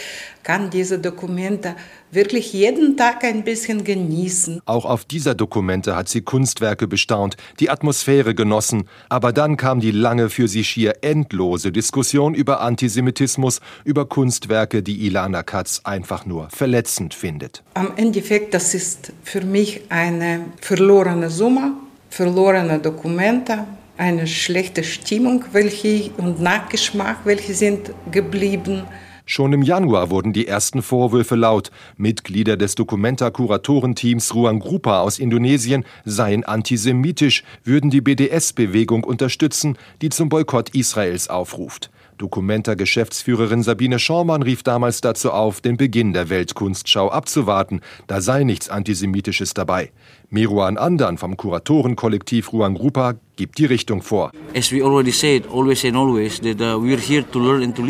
kann 0.44 0.70
diese 0.70 0.98
Dokumente 0.98 1.74
wirklich 2.12 2.52
jeden 2.52 2.96
Tag 2.96 3.24
ein 3.24 3.42
bisschen 3.42 3.82
genießen. 3.82 4.60
Auch 4.66 4.84
auf 4.84 5.04
dieser 5.04 5.34
Dokumente 5.34 5.96
hat 5.96 6.08
sie 6.08 6.20
Kunstwerke 6.20 6.86
bestaunt, 6.86 7.36
die 7.58 7.70
Atmosphäre 7.70 8.34
genossen. 8.34 8.84
Aber 9.08 9.32
dann 9.32 9.56
kam 9.56 9.80
die 9.80 9.90
lange 9.90 10.30
für 10.30 10.46
sie 10.46 10.62
schier 10.62 10.98
endlose 11.00 11.72
Diskussion 11.72 12.34
über 12.34 12.60
Antisemitismus, 12.60 13.60
über 13.84 14.06
Kunstwerke, 14.06 14.82
die 14.82 15.06
Ilana 15.06 15.42
Katz 15.42 15.80
einfach 15.84 16.26
nur 16.26 16.50
verletzend 16.50 17.14
findet. 17.14 17.62
Am 17.74 17.92
Endeffekt, 17.96 18.54
das 18.54 18.74
ist 18.74 19.12
für 19.24 19.40
mich 19.40 19.80
eine 19.88 20.44
verlorene 20.60 21.30
Summe, 21.30 21.72
verlorene 22.10 22.78
Dokumente, 22.78 23.64
eine 23.96 24.26
schlechte 24.26 24.84
Stimmung 24.84 25.44
welche, 25.52 26.10
und 26.16 26.40
Nachgeschmack, 26.40 27.18
welche 27.24 27.54
sind 27.54 27.92
geblieben. 28.10 28.82
Schon 29.26 29.54
im 29.54 29.62
Januar 29.62 30.10
wurden 30.10 30.34
die 30.34 30.46
ersten 30.46 30.82
Vorwürfe 30.82 31.34
laut. 31.34 31.70
Mitglieder 31.96 32.58
des 32.58 32.74
Documenta-Kuratorenteams 32.74 34.34
Ruang 34.34 34.58
Grupa 34.58 35.00
aus 35.00 35.18
Indonesien 35.18 35.84
seien 36.04 36.44
antisemitisch, 36.44 37.42
würden 37.64 37.88
die 37.88 38.02
BDS-Bewegung 38.02 39.02
unterstützen, 39.02 39.78
die 40.02 40.10
zum 40.10 40.28
Boykott 40.28 40.70
Israels 40.70 41.30
aufruft. 41.30 41.90
Documenta-Geschäftsführerin 42.18 43.62
Sabine 43.62 43.98
Schormann 43.98 44.42
rief 44.42 44.62
damals 44.62 45.00
dazu 45.00 45.32
auf, 45.32 45.62
den 45.62 45.78
Beginn 45.78 46.12
der 46.12 46.28
Weltkunstschau 46.28 47.10
abzuwarten. 47.10 47.80
Da 48.06 48.20
sei 48.20 48.44
nichts 48.44 48.68
Antisemitisches 48.68 49.54
dabei. 49.54 49.90
Meruan 50.28 50.76
Andan 50.76 51.16
vom 51.16 51.36
Kuratorenkollektiv 51.36 52.52
Ruang 52.52 52.76
Rupa 52.76 53.14
gibt 53.36 53.58
die 53.58 53.64
Richtung 53.64 54.02
vor. 54.02 54.32
As 54.54 54.70
we 54.70 54.84
already 54.84 55.12
said, 55.12 55.44
always 55.50 55.82
and 55.84 55.96
always, 55.96 56.40
that 56.40 56.60
uh, 56.60 56.78
we're 56.78 57.00
here 57.00 57.24
to 57.32 57.38
learn 57.38 57.62
and 57.62 57.74
to. 57.74 57.82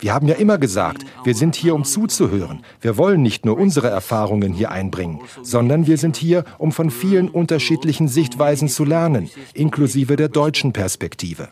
Wir 0.00 0.14
haben 0.14 0.26
ja 0.26 0.34
immer 0.36 0.56
gesagt, 0.56 1.04
wir 1.24 1.34
sind 1.34 1.54
hier, 1.54 1.74
um 1.74 1.84
zuzuhören. 1.84 2.64
Wir 2.80 2.96
wollen 2.96 3.22
nicht 3.22 3.44
nur 3.44 3.58
unsere 3.58 3.88
Erfahrungen 3.88 4.52
hier 4.52 4.70
einbringen, 4.70 5.20
sondern 5.42 5.86
wir 5.86 5.98
sind 5.98 6.16
hier, 6.16 6.44
um 6.58 6.72
von 6.72 6.90
vielen 6.90 7.28
unterschiedlichen 7.28 8.08
Sichtweisen 8.08 8.68
zu 8.68 8.84
lernen, 8.84 9.28
inklusive 9.52 10.16
der 10.16 10.28
deutschen 10.28 10.72
Perspektive. 10.72 11.48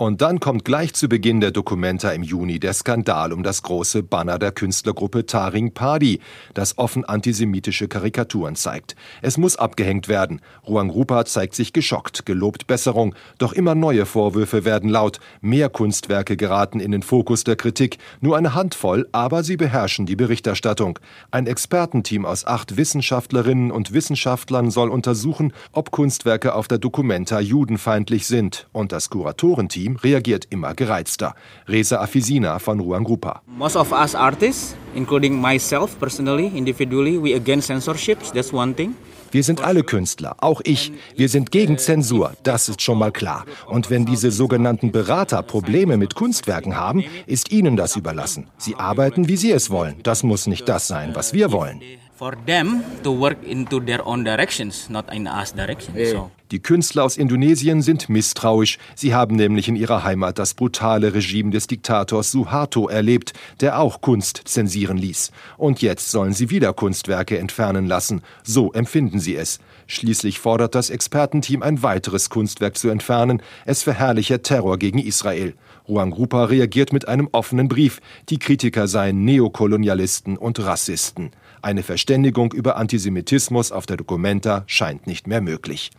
Und 0.00 0.22
dann 0.22 0.38
kommt 0.38 0.64
gleich 0.64 0.94
zu 0.94 1.08
Beginn 1.08 1.40
der 1.40 1.50
Dokumenta 1.50 2.12
im 2.12 2.22
Juni 2.22 2.60
der 2.60 2.72
Skandal 2.72 3.32
um 3.32 3.42
das 3.42 3.64
große 3.64 4.04
Banner 4.04 4.38
der 4.38 4.52
Künstlergruppe 4.52 5.26
Taring 5.26 5.72
Padi, 5.72 6.20
das 6.54 6.78
offen 6.78 7.04
antisemitische 7.04 7.88
Karikaturen 7.88 8.54
zeigt. 8.54 8.94
Es 9.22 9.38
muss 9.38 9.56
abgehängt 9.56 10.06
werden. 10.06 10.40
Ruang 10.64 10.90
Rupa 10.90 11.24
zeigt 11.24 11.56
sich 11.56 11.72
geschockt, 11.72 12.26
gelobt 12.26 12.68
Besserung, 12.68 13.16
doch 13.38 13.52
immer 13.52 13.74
neue 13.74 14.06
Vorwürfe 14.06 14.64
werden 14.64 14.88
laut. 14.88 15.18
Mehr 15.40 15.68
Kunstwerke 15.88 16.36
geraten 16.36 16.80
in 16.80 16.92
den 16.92 17.02
Fokus 17.02 17.44
der 17.44 17.56
Kritik. 17.56 17.96
Nur 18.20 18.36
eine 18.36 18.54
Handvoll, 18.54 19.08
aber 19.12 19.42
sie 19.42 19.56
beherrschen 19.56 20.04
die 20.04 20.16
Berichterstattung. 20.16 20.98
Ein 21.30 21.46
Expertenteam 21.46 22.26
aus 22.26 22.46
acht 22.46 22.76
Wissenschaftlerinnen 22.76 23.70
und 23.70 23.94
Wissenschaftlern 23.94 24.70
soll 24.70 24.90
untersuchen, 24.90 25.54
ob 25.72 25.90
Kunstwerke 25.90 26.54
auf 26.54 26.68
der 26.68 26.76
Dokumenta 26.76 27.40
judenfeindlich 27.40 28.26
sind. 28.26 28.68
Und 28.72 28.92
das 28.92 29.08
Kuratorenteam 29.08 29.78
Team 29.78 29.96
reagiert 29.96 30.46
immer 30.50 30.74
gereizter. 30.74 31.34
Reza 31.66 32.02
Afisina 32.02 32.58
von 32.58 32.80
Ruangrupa. 32.80 33.40
Most 33.46 33.76
of 33.76 33.90
us 33.90 34.14
artists, 34.14 34.76
including 34.94 35.40
myself 35.40 35.98
personally, 35.98 36.52
individually, 36.54 37.16
we 37.16 37.34
against 37.34 37.68
censorships. 37.68 38.30
That's 38.30 38.52
one 38.52 38.74
thing. 38.74 38.94
Wir 39.30 39.42
sind 39.42 39.60
alle 39.60 39.82
Künstler, 39.82 40.36
auch 40.38 40.60
ich. 40.64 40.92
Wir 41.16 41.28
sind 41.28 41.50
gegen 41.50 41.78
Zensur, 41.78 42.32
das 42.42 42.68
ist 42.68 42.82
schon 42.82 42.98
mal 42.98 43.12
klar. 43.12 43.44
Und 43.66 43.90
wenn 43.90 44.06
diese 44.06 44.30
sogenannten 44.30 44.92
Berater 44.92 45.42
Probleme 45.42 45.96
mit 45.96 46.14
Kunstwerken 46.14 46.76
haben, 46.76 47.04
ist 47.26 47.52
ihnen 47.52 47.76
das 47.76 47.96
überlassen. 47.96 48.48
Sie 48.56 48.76
arbeiten, 48.76 49.28
wie 49.28 49.36
sie 49.36 49.52
es 49.52 49.70
wollen. 49.70 49.96
Das 50.02 50.22
muss 50.22 50.46
nicht 50.46 50.68
das 50.68 50.88
sein, 50.88 51.14
was 51.14 51.32
wir 51.32 51.52
wollen 51.52 51.80
for 52.18 52.34
them 52.46 52.82
to 53.04 53.12
work 53.12 53.38
into 53.44 53.78
their 53.78 54.04
own 54.04 54.24
directions, 54.24 54.90
not 54.90 55.12
in 55.14 55.28
us 55.28 55.52
direction. 55.52 55.94
So. 55.94 56.30
Die 56.50 56.60
Künstler 56.60 57.04
aus 57.04 57.18
Indonesien 57.18 57.82
sind 57.82 58.08
misstrauisch. 58.08 58.78
Sie 58.94 59.14
haben 59.14 59.36
nämlich 59.36 59.68
in 59.68 59.76
ihrer 59.76 60.02
Heimat 60.02 60.38
das 60.38 60.54
brutale 60.54 61.12
Regime 61.12 61.50
des 61.50 61.66
Diktators 61.66 62.32
Suharto 62.32 62.88
erlebt, 62.88 63.34
der 63.60 63.78
auch 63.78 64.00
Kunst 64.00 64.40
zensieren 64.46 64.96
ließ. 64.96 65.30
Und 65.58 65.82
jetzt 65.82 66.10
sollen 66.10 66.32
sie 66.32 66.48
wieder 66.48 66.72
Kunstwerke 66.72 67.38
entfernen 67.38 67.86
lassen. 67.86 68.22
So 68.42 68.72
empfinden 68.72 69.20
sie 69.20 69.36
es. 69.36 69.60
Schließlich 69.86 70.38
fordert 70.38 70.74
das 70.74 70.88
Expertenteam 70.90 71.62
ein 71.62 71.82
weiteres 71.82 72.30
Kunstwerk 72.30 72.78
zu 72.78 72.88
entfernen. 72.88 73.42
Es 73.66 73.82
verherrliche 73.82 74.40
Terror 74.40 74.78
gegen 74.78 74.98
Israel. 74.98 75.54
Ruang 75.86 76.12
Rupa 76.12 76.44
reagiert 76.44 76.92
mit 76.92 77.08
einem 77.08 77.28
offenen 77.32 77.68
Brief. 77.68 78.00
Die 78.30 78.38
Kritiker 78.38 78.88
seien 78.88 79.24
Neokolonialisten 79.24 80.36
und 80.38 80.58
Rassisten. 80.60 81.30
Eine 81.60 81.82
Verständigung 81.82 82.52
über 82.52 82.76
Antisemitismus 82.76 83.72
auf 83.72 83.86
der 83.86 83.96
Documenta 83.96 84.64
scheint 84.66 85.06
nicht 85.06 85.26
mehr 85.26 85.40
möglich. 85.40 85.90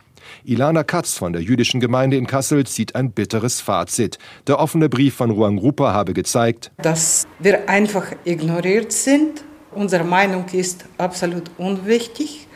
Ilana 0.44 0.84
Katz 0.84 1.14
von 1.14 1.32
der 1.32 1.42
jüdischen 1.42 1.80
Gemeinde 1.80 2.16
in 2.16 2.26
Kassel 2.26 2.66
zieht 2.66 2.94
ein 2.94 3.12
bitteres 3.12 3.60
Fazit. 3.60 4.18
Der 4.46 4.58
offene 4.58 4.88
Brief 4.88 5.14
von 5.14 5.30
Ruang 5.30 5.58
Rupa 5.58 5.92
habe 5.92 6.14
gezeigt, 6.14 6.70
dass 6.78 7.26
wir 7.38 7.68
einfach 7.68 8.12
ignoriert 8.24 8.92
sind. 8.92 9.44
Unsere 9.72 10.04
Meinung 10.04 10.46
ist 10.52 10.86
absolut 10.98 11.50
unwichtig. 11.58 12.46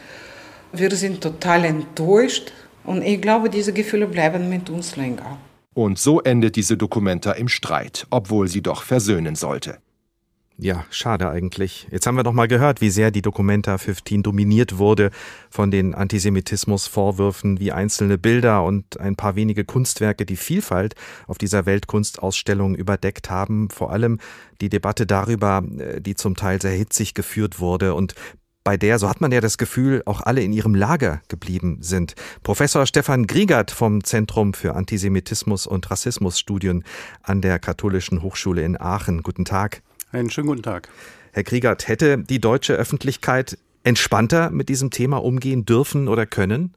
Wir 0.73 0.91
sind 0.93 1.21
total 1.21 1.65
enttäuscht 1.65 2.53
und 2.85 3.03
ich 3.03 3.21
glaube, 3.21 3.51
diese 3.51 3.73
Gefühle 3.73 4.07
bleiben 4.07 4.49
mit 4.49 4.69
uns 4.71 4.97
länger. 4.97 5.39
Und 5.75 5.99
so 5.99 6.21
endet 6.21 6.57
diese 6.57 6.77
Dokumenta 6.77 7.33
im 7.33 7.49
Streit, 7.49 8.07
obwohl 8.11 8.49
sie 8.49 8.63
doch 8.63 8.83
versöhnen 8.83 9.35
sollte. 9.35 9.79
Ja, 10.57 10.85
schade 10.91 11.29
eigentlich. 11.31 11.89
Jetzt 11.91 12.07
haben 12.07 12.15
wir 12.15 12.23
doch 12.23 12.33
mal 12.33 12.47
gehört, 12.47 12.81
wie 12.81 12.91
sehr 12.91 13.11
die 13.11 13.23
Documenta 13.23 13.77
15 13.77 14.23
dominiert 14.23 14.79
wurde 14.79 15.11
von 15.51 15.73
den 15.73 15.97
Antisemitismusvorwürfen, 15.97 17.59
wie 17.59 17.73
einzelne 17.73 18.19
Bilder 18.19 18.63
und 18.63 19.01
ein 19.01 19.17
paar 19.17 19.35
wenige 19.35 19.65
Kunstwerke 19.65 20.25
die 20.25 20.37
Vielfalt 20.37 20.95
auf 21.27 21.39
dieser 21.39 21.67
Weltkunstausstellung 21.67 22.77
überdeckt 22.77 23.31
haben. 23.31 23.69
Vor 23.69 23.91
allem 23.91 24.21
die 24.61 24.69
Debatte 24.69 25.07
darüber, 25.07 25.65
äh, 25.79 26.01
die 26.01 26.15
zum 26.15 26.37
Teil 26.37 26.63
sehr 26.63 26.77
hitzig 26.77 27.15
geführt 27.15 27.59
wurde 27.59 27.95
und 27.95 28.15
bei 28.63 28.79
der, 28.79 28.99
so 28.99 29.11
hat 29.11 29.21
man 29.21 29.31
ja 29.31 29.43
das 29.43 29.59
Gefühl, 29.59 30.03
auch 30.07 30.23
alle 30.23 30.41
in 30.41 30.53
ihrem 30.53 30.75
Lager 30.75 31.21
geblieben 31.29 31.79
sind. 31.81 32.15
Professor 32.43 32.87
Stefan 32.87 33.27
Griegert 33.27 33.71
vom 33.71 34.03
Zentrum 34.03 34.55
für 34.55 34.75
Antisemitismus 34.75 35.67
und 35.67 35.91
Rassismusstudien 35.91 36.83
an 37.23 37.43
der 37.43 37.59
Katholischen 37.59 38.23
Hochschule 38.23 38.63
in 38.63 38.81
Aachen. 38.81 39.23
Guten 39.23 39.45
Tag. 39.45 39.83
Einen 40.15 40.31
schönen 40.31 40.47
guten 40.47 40.63
Tag. 40.63 40.89
Herr 41.33 41.43
Griegert, 41.43 41.89
hätte 41.89 42.19
die 42.19 42.41
deutsche 42.41 42.75
Öffentlichkeit 42.75 43.59
entspannter 43.83 44.51
mit 44.51 44.69
diesem 44.69 44.93
Thema 44.93 45.17
umgehen 45.17 45.67
dürfen 45.67 46.07
oder 46.07 46.25
können? 46.25 46.75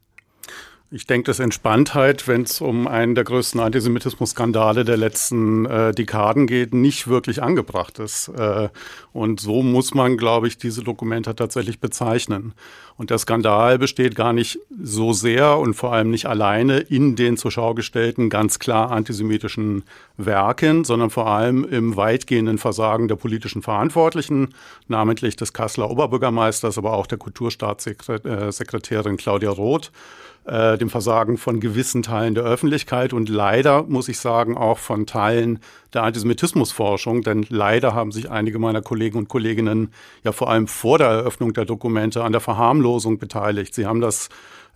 Ich 0.89 1.05
denke, 1.05 1.25
dass 1.25 1.39
Entspanntheit, 1.39 2.29
wenn 2.29 2.43
es 2.43 2.61
um 2.61 2.87
einen 2.87 3.13
der 3.13 3.25
größten 3.25 3.59
Antisemitismus-Skandale 3.59 4.85
der 4.85 4.95
letzten 4.95 5.65
äh, 5.65 5.91
Dekaden 5.91 6.47
geht, 6.47 6.73
nicht 6.73 7.09
wirklich 7.09 7.43
angebracht 7.43 7.99
ist. 7.99 8.29
Äh, 8.29 8.69
und 9.11 9.41
so 9.41 9.63
muss 9.63 9.93
man, 9.93 10.15
glaube 10.15 10.47
ich, 10.47 10.57
diese 10.57 10.85
Dokumente 10.85 11.35
tatsächlich 11.35 11.81
bezeichnen. 11.81 12.53
Und 12.95 13.09
der 13.09 13.17
Skandal 13.17 13.77
besteht 13.77 14.15
gar 14.15 14.31
nicht 14.31 14.59
so 14.81 15.11
sehr 15.11 15.57
und 15.57 15.73
vor 15.73 15.91
allem 15.91 16.09
nicht 16.09 16.25
alleine 16.25 16.79
in 16.79 17.17
den 17.17 17.35
zur 17.35 17.51
Schau 17.51 17.73
gestellten 17.73 18.29
ganz 18.29 18.57
klar 18.57 18.89
antisemitischen 18.89 19.83
Werken, 20.15 20.85
sondern 20.85 21.09
vor 21.09 21.27
allem 21.27 21.65
im 21.65 21.97
weitgehenden 21.97 22.59
Versagen 22.59 23.09
der 23.09 23.17
politischen 23.17 23.61
Verantwortlichen, 23.61 24.53
namentlich 24.87 25.35
des 25.35 25.51
Kasseler 25.51 25.91
Oberbürgermeisters, 25.91 26.77
aber 26.77 26.93
auch 26.93 27.07
der 27.07 27.17
Kulturstaatssekretärin 27.17 29.17
Claudia 29.17 29.49
Roth 29.49 29.91
äh, 30.47 30.77
dem 30.77 30.89
Versagen 30.89 31.37
von 31.37 31.59
gewissen 31.59 32.03
Teilen 32.03 32.33
der 32.33 32.45
Öffentlichkeit 32.45 33.11
und 33.13 33.27
leider, 33.27 33.83
muss 33.83 34.07
ich 34.07 34.17
sagen, 34.17 34.55
auch 34.55 34.77
von 34.77 35.05
Teilen 35.05 35.59
der 35.93 36.03
Antisemitismusforschung, 36.03 37.21
denn 37.21 37.45
leider 37.49 37.93
haben 37.93 38.11
sich 38.11 38.31
einige 38.31 38.57
meiner 38.57 38.81
Kollegen 38.81 39.17
und 39.17 39.27
Kolleginnen 39.27 39.91
ja 40.23 40.31
vor 40.31 40.49
allem 40.49 40.67
vor 40.67 40.97
der 40.97 41.07
Eröffnung 41.07 41.53
der 41.53 41.65
Dokumente 41.65 42.23
an 42.23 42.31
der 42.31 42.41
Verharmlosung 42.41 43.17
beteiligt. 43.17 43.75
Sie 43.75 43.85
haben 43.85 43.99
das 43.99 44.29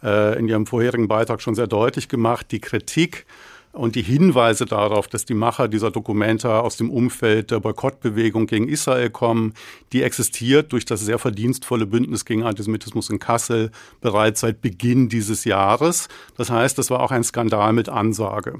äh, 0.03 0.37
in 0.37 0.47
Ihrem 0.47 0.65
vorherigen 0.65 1.07
Beitrag 1.07 1.41
schon 1.41 1.55
sehr 1.55 1.67
deutlich 1.67 2.09
gemacht. 2.09 2.47
Die 2.51 2.59
Kritik 2.59 3.25
und 3.73 3.95
die 3.95 4.01
Hinweise 4.01 4.65
darauf, 4.65 5.07
dass 5.07 5.25
die 5.25 5.33
Macher 5.33 5.67
dieser 5.67 5.91
Dokumente 5.91 6.53
aus 6.53 6.75
dem 6.77 6.89
Umfeld 6.89 7.51
der 7.51 7.59
Boykottbewegung 7.59 8.47
gegen 8.47 8.67
Israel 8.67 9.09
kommen, 9.09 9.53
die 9.93 10.03
existiert 10.03 10.73
durch 10.73 10.85
das 10.85 11.01
sehr 11.01 11.19
verdienstvolle 11.19 11.85
Bündnis 11.85 12.25
gegen 12.25 12.43
Antisemitismus 12.43 13.09
in 13.09 13.19
Kassel 13.19 13.71
bereits 14.01 14.41
seit 14.41 14.61
Beginn 14.61 15.07
dieses 15.07 15.45
Jahres. 15.45 16.09
Das 16.35 16.49
heißt, 16.49 16.77
das 16.77 16.89
war 16.89 16.99
auch 16.99 17.11
ein 17.11 17.23
Skandal 17.23 17.71
mit 17.73 17.87
Ansage. 17.87 18.59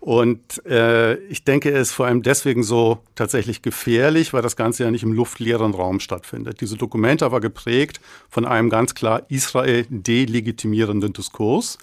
Und 0.00 0.64
äh, 0.66 1.16
ich 1.24 1.42
denke, 1.42 1.72
es 1.72 1.88
ist 1.88 1.94
vor 1.94 2.06
allem 2.06 2.22
deswegen 2.22 2.62
so 2.62 3.00
tatsächlich 3.16 3.60
gefährlich, 3.60 4.32
weil 4.32 4.40
das 4.40 4.54
Ganze 4.54 4.84
ja 4.84 4.90
nicht 4.92 5.02
im 5.02 5.12
luftleeren 5.12 5.74
Raum 5.74 5.98
stattfindet. 5.98 6.60
Diese 6.60 6.76
Dokumente 6.76 7.32
war 7.32 7.40
geprägt 7.40 8.00
von 8.28 8.44
einem 8.44 8.70
ganz 8.70 8.94
klar 8.94 9.22
Israel 9.30 9.84
delegitimierenden 9.90 11.12
Diskurs. 11.12 11.78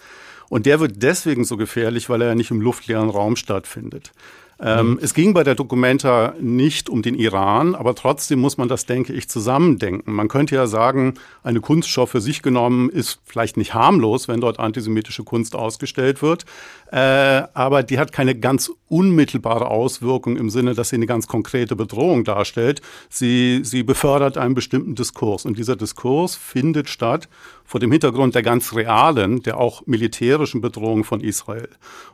Und 0.54 0.68
der 0.68 0.80
wird 0.80 1.02
deswegen 1.02 1.46
so 1.46 1.58
gefährlich, 1.58 2.10
weil 2.10 2.22
er 2.22 2.28
ja 2.28 2.36
nicht 2.36 2.52
im 2.52 2.62
luftleeren 2.62 3.10
Raum 3.10 3.36
stattfindet. 3.36 4.12
Ähm, 4.60 4.92
mhm. 4.92 5.00
Es 5.02 5.16
ging 5.16 5.34
bei 5.34 5.44
der 5.44 5.56
Documenta 5.56 6.36
nicht 6.40 6.90
um 6.90 7.02
den 7.02 7.16
Iran, 7.16 7.74
aber 7.74 7.96
trotzdem 7.96 8.38
muss 8.38 8.56
man 8.56 8.68
das, 8.68 8.86
denke 8.86 9.14
ich, 9.14 9.28
zusammendenken. 9.28 10.14
Man 10.14 10.28
könnte 10.28 10.54
ja 10.54 10.68
sagen, 10.68 11.16
eine 11.42 11.60
Kunstschau 11.60 12.06
für 12.06 12.22
sich 12.22 12.44
genommen 12.44 12.92
ist 12.92 13.20
vielleicht 13.26 13.58
nicht 13.58 13.74
harmlos, 13.74 14.28
wenn 14.28 14.42
dort 14.42 14.60
antisemitische 14.60 15.24
Kunst 15.24 15.56
ausgestellt 15.56 16.22
wird, 16.22 16.46
äh, 16.94 17.48
aber 17.56 17.82
die 17.82 17.98
hat 17.98 18.12
keine 18.12 18.36
ganz 18.36 18.72
unmittelbare 18.88 19.66
Auswirkung 19.66 20.38
im 20.38 20.52
Sinne, 20.52 20.76
dass 20.76 20.90
sie 20.90 20.98
eine 20.98 21.08
ganz 21.08 21.28
konkrete 21.28 21.76
Bedrohung 21.76 22.24
darstellt. 22.24 22.84
Sie, 23.10 23.62
sie 23.64 23.82
befördert 23.82 24.38
einen 24.38 24.54
bestimmten 24.54 24.94
Diskurs 24.94 25.46
und 25.46 25.58
dieser 25.58 25.76
Diskurs 25.76 26.36
findet 26.36 26.90
statt 26.90 27.30
vor 27.66 27.80
dem 27.80 27.92
Hintergrund 27.92 28.36
der 28.36 28.44
ganz 28.44 28.76
realen, 28.76 29.42
der 29.42 29.58
auch 29.58 29.88
militärischen 29.88 30.62
Bedrohung 30.62 31.04
von 31.04 31.22
Israel. 31.22 31.70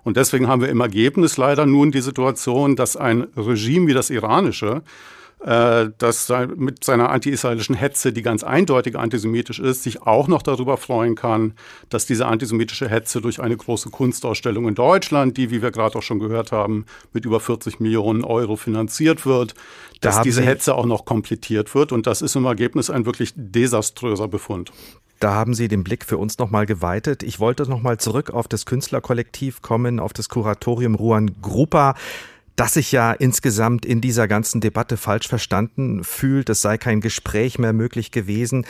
Und 0.05 0.15
deswegen 0.15 0.47
haben 0.47 0.61
wir 0.61 0.69
im 0.69 0.79
Ergebnis 0.79 1.35
leider 1.35 1.65
nun 1.65 1.91
die 1.91 1.99
Situation, 1.99 2.77
dass 2.77 2.95
ein 2.95 3.27
Regime 3.35 3.87
wie 3.87 3.93
das 3.93 4.09
iranische 4.09 4.81
äh, 5.39 5.89
das 5.97 6.31
mit 6.55 6.83
seiner 6.83 7.09
anti-israelischen 7.09 7.75
Hetze, 7.75 8.11
die 8.11 8.21
ganz 8.21 8.43
eindeutig 8.43 8.97
antisemitisch 8.97 9.59
ist, 9.59 9.83
sich 9.83 10.01
auch 10.01 10.27
noch 10.27 10.41
darüber 10.41 10.75
freuen 10.77 11.15
kann, 11.15 11.53
dass 11.89 12.05
diese 12.05 12.25
antisemitische 12.25 12.89
Hetze 12.89 13.21
durch 13.21 13.39
eine 13.41 13.55
große 13.55 13.89
Kunstausstellung 13.89 14.67
in 14.67 14.75
Deutschland, 14.75 15.37
die, 15.37 15.49
wie 15.49 15.61
wir 15.61 15.71
gerade 15.71 15.97
auch 15.97 16.03
schon 16.03 16.19
gehört 16.19 16.51
haben, 16.51 16.85
mit 17.13 17.25
über 17.25 17.39
40 17.39 17.79
Millionen 17.79 18.23
Euro 18.23 18.57
finanziert 18.57 19.25
wird, 19.25 19.53
dass 20.01 20.17
da 20.17 20.23
diese 20.23 20.41
Hetze 20.41 20.75
auch 20.75 20.85
noch 20.85 21.05
komplettiert 21.05 21.73
wird. 21.73 21.91
Und 21.93 22.05
das 22.05 22.21
ist 22.21 22.35
im 22.35 22.45
Ergebnis 22.45 22.89
ein 22.89 23.05
wirklich 23.05 23.33
desaströser 23.35 24.27
Befund. 24.27 24.71
Da 25.19 25.33
haben 25.33 25.53
Sie 25.53 25.67
den 25.67 25.83
Blick 25.83 26.05
für 26.05 26.17
uns 26.17 26.37
nochmal 26.37 26.65
geweitet. 26.65 27.23
Ich 27.23 27.39
wollte 27.39 27.69
nochmal 27.69 27.97
zurück 27.97 28.31
auf 28.31 28.47
das 28.47 28.65
Künstlerkollektiv 28.65 29.61
kommen, 29.61 29.99
auf 29.99 30.13
das 30.13 30.29
Kuratorium 30.29 30.95
Ruan 30.95 31.41
Grupa 31.41 31.95
das 32.59 32.73
sich 32.73 32.91
ja 32.91 33.13
insgesamt 33.13 33.85
in 33.85 34.01
dieser 34.01 34.27
ganzen 34.27 34.59
Debatte 34.59 34.97
falsch 34.97 35.29
verstanden 35.29 36.03
fühlt. 36.03 36.49
Es 36.49 36.61
sei 36.61 36.77
kein 36.77 36.99
Gespräch 36.99 37.57
mehr 37.57 37.71
möglich 37.71 38.11
gewesen. 38.11 38.65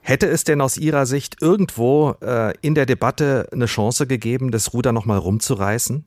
Hätte 0.00 0.28
es 0.28 0.44
denn 0.44 0.60
aus 0.60 0.78
Ihrer 0.78 1.06
Sicht 1.06 1.42
irgendwo 1.42 2.14
äh, 2.22 2.54
in 2.60 2.76
der 2.76 2.86
Debatte 2.86 3.48
eine 3.50 3.66
Chance 3.66 4.06
gegeben, 4.06 4.52
das 4.52 4.72
Ruder 4.72 4.92
nochmal 4.92 5.18
rumzureißen? 5.18 6.04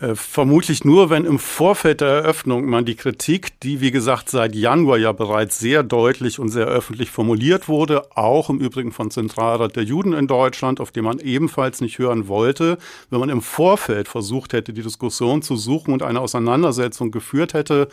Äh, 0.00 0.16
vermutlich 0.16 0.84
nur, 0.84 1.08
wenn 1.08 1.24
im 1.24 1.38
Vorfeld 1.38 2.00
der 2.00 2.08
Eröffnung 2.08 2.64
man 2.66 2.84
die 2.84 2.96
Kritik, 2.96 3.60
die 3.60 3.80
wie 3.80 3.92
gesagt 3.92 4.28
seit 4.28 4.54
Januar 4.56 4.98
ja 4.98 5.12
bereits 5.12 5.60
sehr 5.60 5.84
deutlich 5.84 6.40
und 6.40 6.48
sehr 6.48 6.66
öffentlich 6.66 7.12
formuliert 7.12 7.68
wurde, 7.68 8.02
auch 8.16 8.50
im 8.50 8.58
Übrigen 8.58 8.90
von 8.90 9.12
Zentralrat 9.12 9.76
der 9.76 9.84
Juden 9.84 10.12
in 10.12 10.26
Deutschland, 10.26 10.80
auf 10.80 10.90
den 10.90 11.04
man 11.04 11.20
ebenfalls 11.20 11.80
nicht 11.80 11.98
hören 12.00 12.26
wollte, 12.26 12.76
wenn 13.10 13.20
man 13.20 13.28
im 13.28 13.40
Vorfeld 13.40 14.08
versucht 14.08 14.52
hätte, 14.52 14.72
die 14.72 14.82
Diskussion 14.82 15.42
zu 15.42 15.54
suchen 15.54 15.92
und 15.92 16.02
eine 16.02 16.20
Auseinandersetzung 16.20 17.12
geführt 17.12 17.54
hätte, 17.54 17.86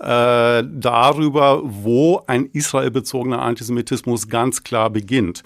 äh, 0.00 0.64
darüber, 0.68 1.60
wo 1.62 2.22
ein 2.26 2.46
israelbezogener 2.46 3.40
Antisemitismus 3.40 4.28
ganz 4.28 4.64
klar 4.64 4.90
beginnt. 4.90 5.44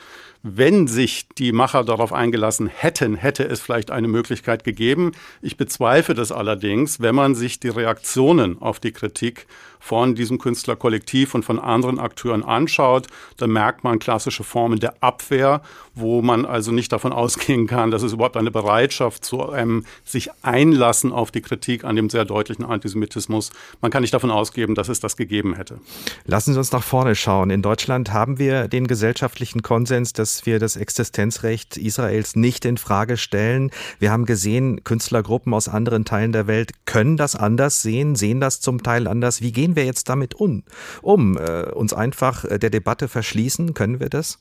Wenn 0.51 0.87
sich 0.87 1.29
die 1.37 1.53
Macher 1.53 1.85
darauf 1.85 2.11
eingelassen 2.11 2.69
hätten, 2.69 3.17
hätte 3.17 3.45
es 3.45 3.61
vielleicht 3.61 3.91
eine 3.91 4.09
Möglichkeit 4.09 4.65
gegeben. 4.65 5.13
Ich 5.43 5.59
bezweifle 5.59 6.15
das 6.15 6.33
allerdings, 6.33 7.01
wenn 7.01 7.15
man 7.15 7.35
sich 7.35 7.61
die 7.61 7.69
Reaktionen 7.69 8.61
auf 8.63 8.81
die 8.81 8.93
Kritik 8.93 9.47
von 9.81 10.15
diesem 10.15 10.39
Künstlerkollektiv 10.39 11.35
und 11.35 11.45
von 11.45 11.59
anderen 11.59 11.99
Akteuren 11.99 12.43
anschaut, 12.43 13.07
dann 13.37 13.51
merkt 13.51 13.85
man 13.85 13.99
klassische 13.99 14.45
Formen 14.45 14.81
der 14.81 15.03
Abwehr, 15.03 15.63
wo 15.95 16.23
man 16.23 16.45
also 16.45 16.73
nicht 16.73 16.93
davon 16.93 17.13
ausgehen 17.13 17.67
kann, 17.67 17.91
dass 17.91 18.03
es 18.03 18.13
überhaupt 18.13 18.37
eine 18.37 18.51
Bereitschaft 18.51 19.25
zu 19.25 19.49
einem 19.51 19.85
sich 20.05 20.31
einlassen 20.43 21.13
auf 21.13 21.31
die 21.31 21.43
Kritik 21.43 21.85
an 21.85 21.97
dem 21.97 22.11
sehr 22.11 22.25
deutlichen 22.25 22.65
Antisemitismus. 22.65 23.51
Man 23.81 23.91
kann 23.91 24.03
nicht 24.03 24.15
davon 24.15 24.31
ausgehen, 24.31 24.75
dass 24.75 24.89
es 24.89 25.01
das 25.01 25.17
gegeben 25.17 25.55
hätte. 25.55 25.79
Lassen 26.25 26.53
Sie 26.53 26.59
uns 26.59 26.73
nach 26.73 26.83
vorne 26.83 27.15
schauen. 27.15 27.51
In 27.51 27.63
Deutschland 27.63 28.13
haben 28.13 28.39
wir 28.39 28.69
den 28.69 28.87
gesellschaftlichen 28.87 29.63
Konsens, 29.63 30.13
dass 30.13 30.38
wir 30.47 30.59
das 30.59 30.77
Existenzrecht 30.77 31.77
Israels 31.77 32.37
nicht 32.37 32.65
in 32.65 32.77
Frage 32.77 33.17
stellen. 33.17 33.71
Wir 33.99 34.11
haben 34.11 34.25
gesehen, 34.25 34.85
Künstlergruppen 34.85 35.55
aus 35.55 35.69
anderen 35.69 36.05
Teilen 36.05 36.33
der 36.33 36.47
Welt 36.47 36.73
können 36.87 37.17
das 37.17 37.37
anders 37.37 37.83
sehen, 37.83 38.17
sehen 38.17 38.41
das 38.41 38.61
zum 38.61 38.83
Teil 38.83 39.07
anders. 39.07 39.41
Wie 39.41 39.53
gehen 39.53 39.77
wir 39.77 39.85
jetzt 39.85 40.09
damit 40.09 40.35
um? 40.35 40.65
um? 41.03 41.37
Äh, 41.37 41.71
uns 41.73 41.93
einfach 41.93 42.45
äh, 42.45 42.59
der 42.59 42.71
Debatte 42.71 43.09
verschließen? 43.09 43.75
Können 43.75 44.01
wir 44.01 44.09
das? 44.09 44.39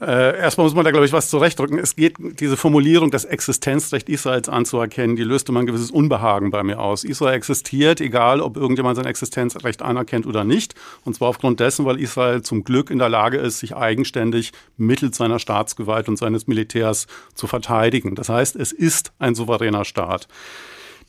Äh, 0.00 0.38
erstmal 0.38 0.66
muss 0.66 0.74
man 0.74 0.84
da, 0.84 0.90
glaube 0.90 1.06
ich, 1.06 1.12
was 1.12 1.30
zurechtdrücken. 1.30 1.78
Es 1.78 1.96
geht, 1.96 2.16
diese 2.18 2.56
Formulierung, 2.56 3.10
das 3.10 3.24
Existenzrecht 3.24 4.08
Israels 4.10 4.48
anzuerkennen, 4.48 5.16
die 5.16 5.24
löste 5.24 5.52
mal 5.52 5.60
ein 5.60 5.66
gewisses 5.66 5.90
Unbehagen 5.90 6.50
bei 6.50 6.62
mir 6.62 6.80
aus. 6.80 7.02
Israel 7.02 7.34
existiert, 7.34 8.00
egal 8.02 8.40
ob 8.40 8.56
irgendjemand 8.56 8.96
sein 8.96 9.06
Existenzrecht 9.06 9.80
anerkennt 9.80 10.26
oder 10.26 10.44
nicht. 10.44 10.74
Und 11.04 11.14
zwar 11.14 11.28
aufgrund 11.28 11.60
dessen, 11.60 11.86
weil 11.86 11.98
Israel 11.98 12.42
zum 12.42 12.62
Glück 12.62 12.90
in 12.90 12.98
der 12.98 13.08
Lage 13.08 13.38
ist, 13.38 13.60
sich 13.60 13.74
eigenständig 13.74 14.52
mittels 14.76 15.16
seiner 15.16 15.38
Staatsgewalt 15.38 16.08
und 16.08 16.18
seines 16.18 16.46
Militärs 16.46 17.06
zu 17.34 17.46
verteidigen. 17.46 18.14
Das 18.14 18.28
heißt, 18.28 18.56
es 18.56 18.72
ist 18.72 19.12
ein 19.18 19.34
souveräner 19.34 19.86
Staat. 19.86 20.28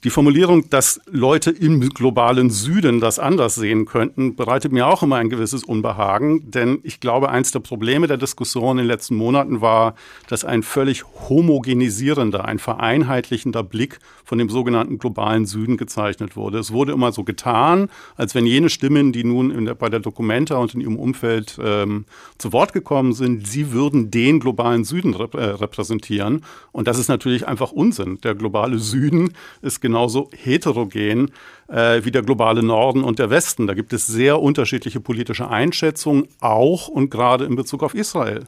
Die 0.04 0.12
Formulierung, 0.12 0.70
dass 0.70 1.02
Leute 1.10 1.50
im 1.50 1.82
globalen 1.90 2.52
Süden 2.52 3.00
das 3.00 3.18
anders 3.18 3.56
sehen 3.56 3.86
könnten, 3.86 4.36
bereitet 4.36 4.72
mir 4.72 4.86
auch 4.86 5.02
immer 5.02 5.16
ein 5.16 5.30
gewisses 5.32 5.64
Unbehagen, 5.64 6.52
denn 6.52 6.78
ich 6.84 7.00
glaube, 7.00 7.30
eins 7.30 7.52
der 7.52 7.62
Probleme 7.62 8.06
der 8.06 8.18
Diskussion 8.18 8.78
in 8.78 8.84
den 8.84 8.88
letzten 8.88 9.16
Monaten 9.16 9.60
war, 9.60 9.96
dass 10.28 10.46
ein 10.46 10.62
völlig 10.62 11.04
homogenisierender, 11.28 12.46
ein 12.46 12.60
vereinheitlichender 12.60 13.64
Blick 13.64 13.98
von 14.24 14.38
dem 14.38 14.50
sogenannten 14.50 15.00
globalen 15.00 15.48
Süden 15.48 15.78
gezeichnet 15.78 16.36
wurde. 16.36 16.60
Es 16.60 16.72
wurde 16.72 16.92
immer 16.92 17.12
so 17.12 17.24
getan, 17.24 17.90
als 18.18 18.36
wenn 18.36 18.46
jene 18.46 18.70
Stimmen, 18.70 19.14
die 19.14 19.24
nun 19.24 19.66
der, 19.66 19.74
bei 19.74 19.90
der 19.90 20.02
Documenta 20.02 20.58
und 20.58 20.76
in 20.76 20.82
ihrem 20.82 20.98
Umfeld 20.98 21.58
ähm, 21.64 22.06
zu 22.38 22.54
Wort 22.54 22.72
gekommen 22.72 23.14
sind, 23.14 23.48
sie 23.48 23.72
würden 23.72 24.12
den 24.12 24.42
globalen 24.42 24.84
Süden 24.84 25.16
rep 25.16 25.34
äh, 25.34 25.44
repräsentieren. 25.44 26.44
Und 26.72 26.88
das 26.88 27.00
ist 27.00 27.08
natürlich 27.08 27.48
einfach 27.48 27.72
Unsinn. 27.72 28.20
Der 28.22 28.36
globale 28.36 28.78
Süden 28.80 29.34
ist 29.62 29.82
genauso 29.88 30.30
heterogen 30.36 31.32
äh, 31.68 32.04
wie 32.04 32.12
der 32.12 32.22
globale 32.22 32.62
Norden 32.62 33.04
und 33.04 33.20
der 33.20 33.30
Westen. 33.30 33.68
Da 33.68 33.74
gibt 33.74 33.94
es 33.94 34.06
sehr 34.06 34.42
unterschiedliche 34.42 35.00
politische 35.00 35.50
Einschätzungen, 35.50 36.28
auch 36.42 36.88
und 36.88 37.10
gerade 37.10 37.46
in 37.46 37.56
Bezug 37.56 37.84
auf 37.84 37.94
Israel. 37.96 38.46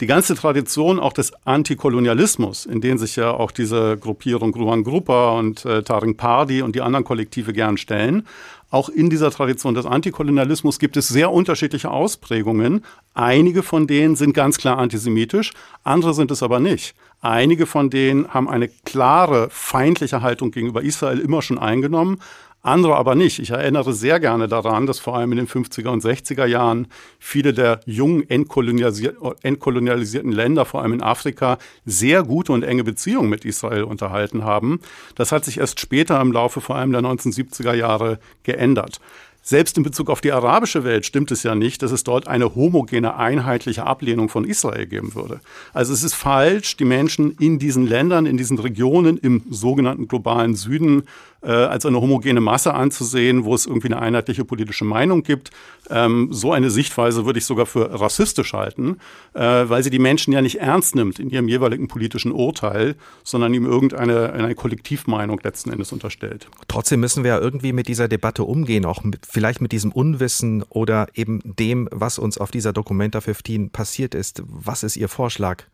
Die 0.00 0.06
ganze 0.06 0.36
Tradition 0.36 1.00
auch 1.00 1.12
des 1.12 1.32
Antikolonialismus, 1.44 2.66
in 2.66 2.80
den 2.80 2.98
sich 2.98 3.16
ja 3.16 3.32
auch 3.32 3.50
diese 3.50 3.96
Gruppierung 3.98 4.54
Ruan 4.54 4.84
Gruppa 4.84 5.36
und 5.36 5.64
äh, 5.64 5.82
Taring 5.82 6.16
Pardi 6.16 6.62
und 6.62 6.76
die 6.76 6.82
anderen 6.82 7.04
Kollektive 7.04 7.52
gern 7.52 7.76
stellen, 7.76 8.24
auch 8.70 8.90
in 8.90 9.08
dieser 9.08 9.30
Tradition 9.30 9.74
des 9.74 9.86
Antikolonialismus 9.86 10.78
gibt 10.78 10.96
es 10.98 11.08
sehr 11.08 11.32
unterschiedliche 11.32 11.90
Ausprägungen. 11.90 12.84
Einige 13.14 13.62
von 13.62 13.86
denen 13.86 14.14
sind 14.14 14.34
ganz 14.34 14.58
klar 14.58 14.78
antisemitisch, 14.78 15.52
andere 15.84 16.12
sind 16.12 16.30
es 16.30 16.42
aber 16.42 16.60
nicht. 16.60 16.94
Einige 17.20 17.66
von 17.66 17.88
denen 17.88 18.28
haben 18.28 18.48
eine 18.48 18.68
klare 18.68 19.48
feindliche 19.50 20.20
Haltung 20.20 20.50
gegenüber 20.50 20.82
Israel 20.82 21.18
immer 21.18 21.40
schon 21.40 21.58
eingenommen 21.58 22.20
andere 22.62 22.96
aber 22.96 23.14
nicht. 23.14 23.38
Ich 23.38 23.50
erinnere 23.50 23.92
sehr 23.92 24.20
gerne 24.20 24.48
daran, 24.48 24.86
dass 24.86 24.98
vor 24.98 25.16
allem 25.16 25.32
in 25.32 25.38
den 25.38 25.48
50er 25.48 25.88
und 25.88 26.02
60er 26.02 26.46
Jahren 26.46 26.88
viele 27.18 27.54
der 27.54 27.80
jungen 27.86 28.28
entkolonialisierten 28.28 30.32
Länder, 30.32 30.64
vor 30.64 30.82
allem 30.82 30.92
in 30.92 31.02
Afrika, 31.02 31.58
sehr 31.86 32.22
gute 32.22 32.52
und 32.52 32.64
enge 32.64 32.84
Beziehungen 32.84 33.30
mit 33.30 33.44
Israel 33.44 33.84
unterhalten 33.84 34.44
haben. 34.44 34.80
Das 35.14 35.32
hat 35.32 35.44
sich 35.44 35.58
erst 35.58 35.80
später 35.80 36.20
im 36.20 36.32
Laufe 36.32 36.60
vor 36.60 36.76
allem 36.76 36.92
der 36.92 37.02
1970er 37.02 37.74
Jahre 37.74 38.18
geändert. 38.42 39.00
Selbst 39.48 39.78
in 39.78 39.82
Bezug 39.82 40.10
auf 40.10 40.20
die 40.20 40.32
arabische 40.32 40.84
Welt 40.84 41.06
stimmt 41.06 41.30
es 41.30 41.42
ja 41.42 41.54
nicht, 41.54 41.82
dass 41.82 41.90
es 41.90 42.04
dort 42.04 42.28
eine 42.28 42.54
homogene, 42.54 43.16
einheitliche 43.16 43.86
Ablehnung 43.86 44.28
von 44.28 44.44
Israel 44.44 44.84
geben 44.84 45.14
würde. 45.14 45.40
Also 45.72 45.94
es 45.94 46.02
ist 46.02 46.12
falsch, 46.12 46.76
die 46.76 46.84
Menschen 46.84 47.34
in 47.38 47.58
diesen 47.58 47.86
Ländern, 47.86 48.26
in 48.26 48.36
diesen 48.36 48.58
Regionen 48.58 49.16
im 49.16 49.44
sogenannten 49.48 50.06
globalen 50.06 50.54
Süden 50.54 51.04
äh, 51.42 51.50
als 51.50 51.86
eine 51.86 52.00
homogene 52.00 52.40
Masse 52.40 52.74
anzusehen, 52.74 53.44
wo 53.44 53.54
es 53.54 53.66
irgendwie 53.66 53.88
eine 53.88 54.00
einheitliche 54.00 54.44
politische 54.44 54.84
Meinung 54.84 55.22
gibt. 55.22 55.50
Ähm, 55.90 56.28
so 56.30 56.52
eine 56.52 56.70
Sichtweise 56.70 57.24
würde 57.26 57.38
ich 57.38 57.44
sogar 57.44 57.66
für 57.66 58.00
rassistisch 58.00 58.52
halten, 58.52 58.98
äh, 59.34 59.40
weil 59.40 59.82
sie 59.82 59.90
die 59.90 59.98
Menschen 59.98 60.32
ja 60.32 60.42
nicht 60.42 60.60
ernst 60.60 60.94
nimmt 60.94 61.18
in 61.18 61.30
ihrem 61.30 61.48
jeweiligen 61.48 61.88
politischen 61.88 62.32
Urteil, 62.32 62.96
sondern 63.24 63.54
ihm 63.54 63.66
irgendeine 63.66 64.32
eine 64.32 64.54
Kollektivmeinung 64.54 65.40
letzten 65.42 65.70
Endes 65.70 65.92
unterstellt. 65.92 66.48
Trotzdem 66.68 67.00
müssen 67.00 67.24
wir 67.24 67.30
ja 67.32 67.38
irgendwie 67.38 67.72
mit 67.72 67.88
dieser 67.88 68.08
Debatte 68.08 68.44
umgehen, 68.44 68.84
auch 68.84 69.04
mit, 69.04 69.26
vielleicht 69.28 69.60
mit 69.60 69.72
diesem 69.72 69.92
Unwissen 69.92 70.62
oder 70.68 71.08
eben 71.14 71.40
dem, 71.44 71.88
was 71.92 72.18
uns 72.18 72.38
auf 72.38 72.50
dieser 72.50 72.72
Documenta 72.72 73.20
15 73.20 73.70
passiert 73.70 74.14
ist. 74.14 74.42
Was 74.46 74.82
ist 74.82 74.96
Ihr 74.96 75.08
Vorschlag? 75.08 75.64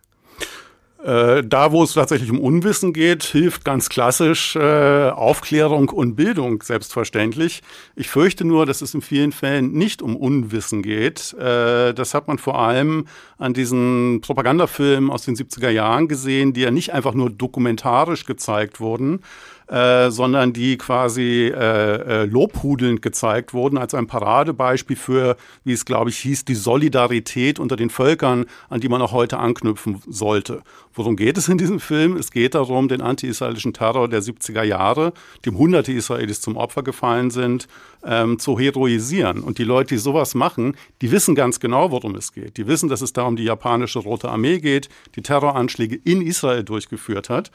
Äh, 1.04 1.44
da, 1.44 1.70
wo 1.70 1.82
es 1.82 1.92
tatsächlich 1.92 2.30
um 2.30 2.40
Unwissen 2.40 2.94
geht, 2.94 3.24
hilft 3.24 3.66
ganz 3.66 3.90
klassisch 3.90 4.56
äh, 4.56 5.10
Aufklärung 5.10 5.90
und 5.90 6.16
Bildung, 6.16 6.62
selbstverständlich. 6.62 7.60
Ich 7.94 8.08
fürchte 8.08 8.46
nur, 8.46 8.64
dass 8.64 8.80
es 8.80 8.94
in 8.94 9.02
vielen 9.02 9.32
Fällen 9.32 9.72
nicht 9.72 10.00
um 10.00 10.16
Unwissen 10.16 10.80
geht. 10.82 11.34
Äh, 11.34 11.92
das 11.92 12.14
hat 12.14 12.26
man 12.26 12.38
vor 12.38 12.58
allem 12.58 13.06
an 13.36 13.52
diesen 13.52 14.22
Propagandafilmen 14.22 15.10
aus 15.10 15.26
den 15.26 15.36
70er 15.36 15.68
Jahren 15.68 16.08
gesehen, 16.08 16.54
die 16.54 16.62
ja 16.62 16.70
nicht 16.70 16.94
einfach 16.94 17.12
nur 17.12 17.28
dokumentarisch 17.28 18.24
gezeigt 18.24 18.80
wurden, 18.80 19.20
äh, 19.68 20.10
sondern 20.10 20.52
die 20.52 20.76
quasi 20.76 21.46
äh, 21.46 22.22
äh, 22.22 22.24
lobhudelnd 22.26 23.00
gezeigt 23.02 23.54
wurden 23.54 23.78
als 23.78 23.94
ein 23.94 24.06
Paradebeispiel 24.06 24.96
für, 24.96 25.36
wie 25.64 25.72
es 25.72 25.84
glaube 25.84 26.10
ich 26.10 26.18
hieß, 26.18 26.44
die 26.44 26.54
Solidarität 26.54 27.58
unter 27.58 27.76
den 27.76 27.90
Völkern, 27.90 28.46
an 28.68 28.80
die 28.80 28.88
man 28.88 29.00
auch 29.00 29.12
heute 29.12 29.38
anknüpfen 29.38 30.02
sollte. 30.06 30.62
Worum 30.92 31.16
geht 31.16 31.38
es 31.38 31.48
in 31.48 31.58
diesem 31.58 31.80
Film? 31.80 32.16
Es 32.16 32.30
geht 32.30 32.54
darum, 32.54 32.88
den 32.88 33.00
anti-israelischen 33.00 33.72
Terror 33.72 34.08
der 34.08 34.22
70er 34.22 34.62
Jahre, 34.62 35.12
dem 35.44 35.58
hunderte 35.58 35.92
Israelis 35.92 36.40
zum 36.40 36.56
Opfer 36.56 36.82
gefallen 36.82 37.30
sind, 37.30 37.66
ähm, 38.04 38.38
zu 38.38 38.58
heroisieren. 38.58 39.40
Und 39.40 39.58
die 39.58 39.64
Leute, 39.64 39.94
die 39.94 39.98
sowas 39.98 40.34
machen, 40.34 40.76
die 41.02 41.10
wissen 41.10 41.34
ganz 41.34 41.58
genau, 41.58 41.90
worum 41.90 42.14
es 42.14 42.32
geht. 42.32 42.58
Die 42.58 42.68
wissen, 42.68 42.88
dass 42.88 43.00
es 43.00 43.12
da 43.12 43.24
um 43.24 43.34
die 43.34 43.44
japanische 43.44 43.98
Rote 43.98 44.28
Armee 44.28 44.60
geht, 44.60 44.88
die 45.16 45.22
Terroranschläge 45.22 45.96
in 45.96 46.22
Israel 46.22 46.62
durchgeführt 46.62 47.28
hat. 47.28 47.50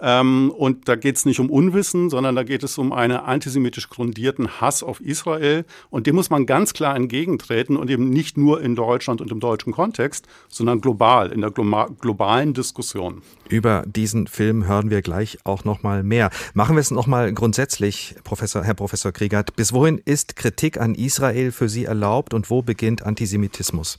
Ähm, 0.00 0.50
und 0.56 0.88
da 0.88 0.96
geht 0.96 1.16
es 1.16 1.24
nicht 1.24 1.40
um 1.40 1.50
Unwissen, 1.50 2.10
sondern 2.10 2.34
da 2.34 2.42
geht 2.42 2.62
es 2.62 2.78
um 2.78 2.92
einen 2.92 3.16
antisemitisch 3.16 3.88
grundierten 3.88 4.60
Hass 4.60 4.82
auf 4.82 5.00
Israel. 5.00 5.64
Und 5.90 6.06
dem 6.06 6.16
muss 6.16 6.30
man 6.30 6.46
ganz 6.46 6.72
klar 6.72 6.96
entgegentreten 6.96 7.76
und 7.76 7.90
eben 7.90 8.10
nicht 8.10 8.36
nur 8.36 8.60
in 8.60 8.76
Deutschland 8.76 9.20
und 9.20 9.30
im 9.30 9.40
deutschen 9.40 9.72
Kontext, 9.72 10.26
sondern 10.48 10.80
global, 10.80 11.32
in 11.32 11.40
der 11.40 11.50
globalen 11.50 12.54
Diskussion. 12.54 13.22
Über 13.48 13.84
diesen 13.86 14.26
Film 14.26 14.66
hören 14.66 14.90
wir 14.90 15.02
gleich 15.02 15.38
auch 15.44 15.64
noch 15.64 15.82
mal 15.82 16.02
mehr. 16.02 16.30
Machen 16.54 16.76
wir 16.76 16.80
es 16.80 16.90
noch 16.90 17.06
mal 17.06 17.32
grundsätzlich, 17.32 18.14
Professor, 18.24 18.62
Herr 18.64 18.74
Professor 18.74 19.12
Kriegert. 19.12 19.56
Bis 19.56 19.72
wohin 19.72 19.98
ist 19.98 20.36
Kritik 20.36 20.80
an 20.80 20.94
Israel 20.94 21.52
für 21.52 21.68
Sie 21.68 21.84
erlaubt 21.84 22.32
und 22.32 22.50
wo 22.50 22.62
beginnt 22.62 23.04
Antisemitismus? 23.04 23.98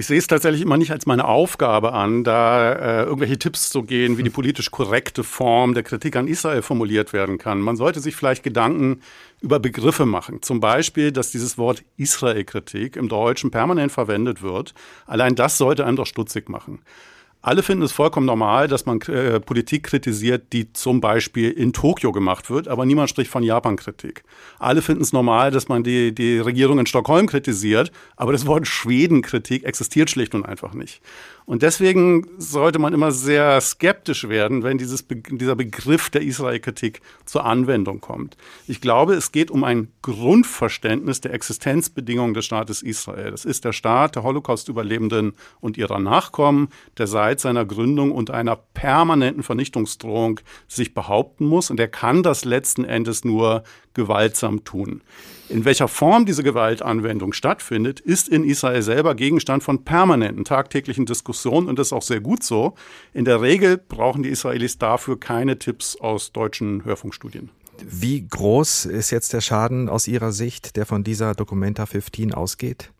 Ich 0.00 0.06
sehe 0.06 0.16
es 0.16 0.26
tatsächlich 0.26 0.62
immer 0.62 0.78
nicht 0.78 0.92
als 0.92 1.04
meine 1.04 1.26
Aufgabe 1.26 1.92
an, 1.92 2.24
da 2.24 2.72
äh, 2.72 3.02
irgendwelche 3.02 3.38
Tipps 3.38 3.68
zu 3.68 3.82
gehen, 3.82 4.16
wie 4.16 4.22
die 4.22 4.30
politisch 4.30 4.70
korrekte 4.70 5.22
Form 5.22 5.74
der 5.74 5.82
Kritik 5.82 6.16
an 6.16 6.26
Israel 6.26 6.62
formuliert 6.62 7.12
werden 7.12 7.36
kann. 7.36 7.60
Man 7.60 7.76
sollte 7.76 8.00
sich 8.00 8.16
vielleicht 8.16 8.42
Gedanken 8.42 9.02
über 9.42 9.58
Begriffe 9.58 10.06
machen. 10.06 10.40
Zum 10.40 10.58
Beispiel, 10.58 11.12
dass 11.12 11.32
dieses 11.32 11.58
Wort 11.58 11.84
Israel-Kritik 11.98 12.96
im 12.96 13.10
Deutschen 13.10 13.50
permanent 13.50 13.92
verwendet 13.92 14.40
wird. 14.40 14.72
Allein 15.04 15.34
das 15.34 15.58
sollte 15.58 15.84
einem 15.84 15.96
doch 15.96 16.06
stutzig 16.06 16.48
machen. 16.48 16.80
Alle 17.42 17.62
finden 17.62 17.84
es 17.84 17.92
vollkommen 17.92 18.26
normal, 18.26 18.68
dass 18.68 18.84
man 18.84 19.00
äh, 19.02 19.40
Politik 19.40 19.84
kritisiert, 19.84 20.52
die 20.52 20.72
zum 20.74 21.00
Beispiel 21.00 21.50
in 21.50 21.72
Tokio 21.72 22.12
gemacht 22.12 22.50
wird, 22.50 22.68
aber 22.68 22.84
niemand 22.84 23.08
spricht 23.08 23.30
von 23.30 23.42
Japan-Kritik. 23.42 24.24
Alle 24.58 24.82
finden 24.82 25.02
es 25.02 25.14
normal, 25.14 25.50
dass 25.50 25.68
man 25.68 25.82
die, 25.82 26.14
die 26.14 26.38
Regierung 26.38 26.78
in 26.78 26.86
Stockholm 26.86 27.26
kritisiert, 27.26 27.92
aber 28.16 28.32
das 28.32 28.46
Wort 28.46 28.66
Schweden-Kritik 28.66 29.64
existiert 29.64 30.10
schlicht 30.10 30.34
und 30.34 30.44
einfach 30.44 30.74
nicht. 30.74 31.00
Und 31.50 31.62
deswegen 31.62 32.28
sollte 32.38 32.78
man 32.78 32.94
immer 32.94 33.10
sehr 33.10 33.60
skeptisch 33.60 34.28
werden, 34.28 34.62
wenn 34.62 34.78
dieses, 34.78 35.04
dieser 35.08 35.56
Begriff 35.56 36.08
der 36.08 36.22
Israel-Kritik 36.22 37.00
zur 37.24 37.44
Anwendung 37.44 38.00
kommt. 38.00 38.36
Ich 38.68 38.80
glaube, 38.80 39.14
es 39.14 39.32
geht 39.32 39.50
um 39.50 39.64
ein 39.64 39.88
Grundverständnis 40.00 41.20
der 41.22 41.34
Existenzbedingungen 41.34 42.34
des 42.34 42.44
Staates 42.44 42.82
Israel. 42.82 43.32
Das 43.32 43.44
ist 43.44 43.64
der 43.64 43.72
Staat 43.72 44.14
der 44.14 44.22
Holocaust-Überlebenden 44.22 45.32
und 45.60 45.76
ihrer 45.76 45.98
Nachkommen, 45.98 46.68
der 46.98 47.08
seit 47.08 47.40
seiner 47.40 47.64
Gründung 47.64 48.12
unter 48.12 48.34
einer 48.34 48.54
permanenten 48.54 49.42
Vernichtungsdrohung 49.42 50.38
sich 50.68 50.94
behaupten 50.94 51.46
muss. 51.46 51.68
Und 51.68 51.80
er 51.80 51.88
kann 51.88 52.22
das 52.22 52.44
letzten 52.44 52.84
Endes 52.84 53.24
nur 53.24 53.64
gewaltsam 53.92 54.62
tun. 54.62 55.02
In 55.50 55.64
welcher 55.64 55.88
Form 55.88 56.26
diese 56.26 56.44
Gewaltanwendung 56.44 57.32
stattfindet, 57.32 57.98
ist 57.98 58.28
in 58.28 58.44
Israel 58.44 58.82
selber 58.82 59.16
Gegenstand 59.16 59.64
von 59.64 59.82
permanenten 59.84 60.44
tagtäglichen 60.44 61.06
Diskussionen 61.06 61.68
und 61.68 61.76
das 61.76 61.88
ist 61.88 61.92
auch 61.92 62.02
sehr 62.02 62.20
gut 62.20 62.44
so. 62.44 62.74
In 63.14 63.24
der 63.24 63.42
Regel 63.42 63.76
brauchen 63.76 64.22
die 64.22 64.28
Israelis 64.28 64.78
dafür 64.78 65.18
keine 65.18 65.58
Tipps 65.58 65.96
aus 65.96 66.30
deutschen 66.30 66.84
Hörfunkstudien. 66.84 67.50
Wie 67.84 68.24
groß 68.28 68.84
ist 68.84 69.10
jetzt 69.10 69.32
der 69.32 69.40
Schaden 69.40 69.88
aus 69.88 70.06
Ihrer 70.06 70.30
Sicht, 70.30 70.76
der 70.76 70.86
von 70.86 71.02
dieser 71.02 71.34
Documenta 71.34 71.84
15 71.84 72.32
ausgeht? 72.32 72.92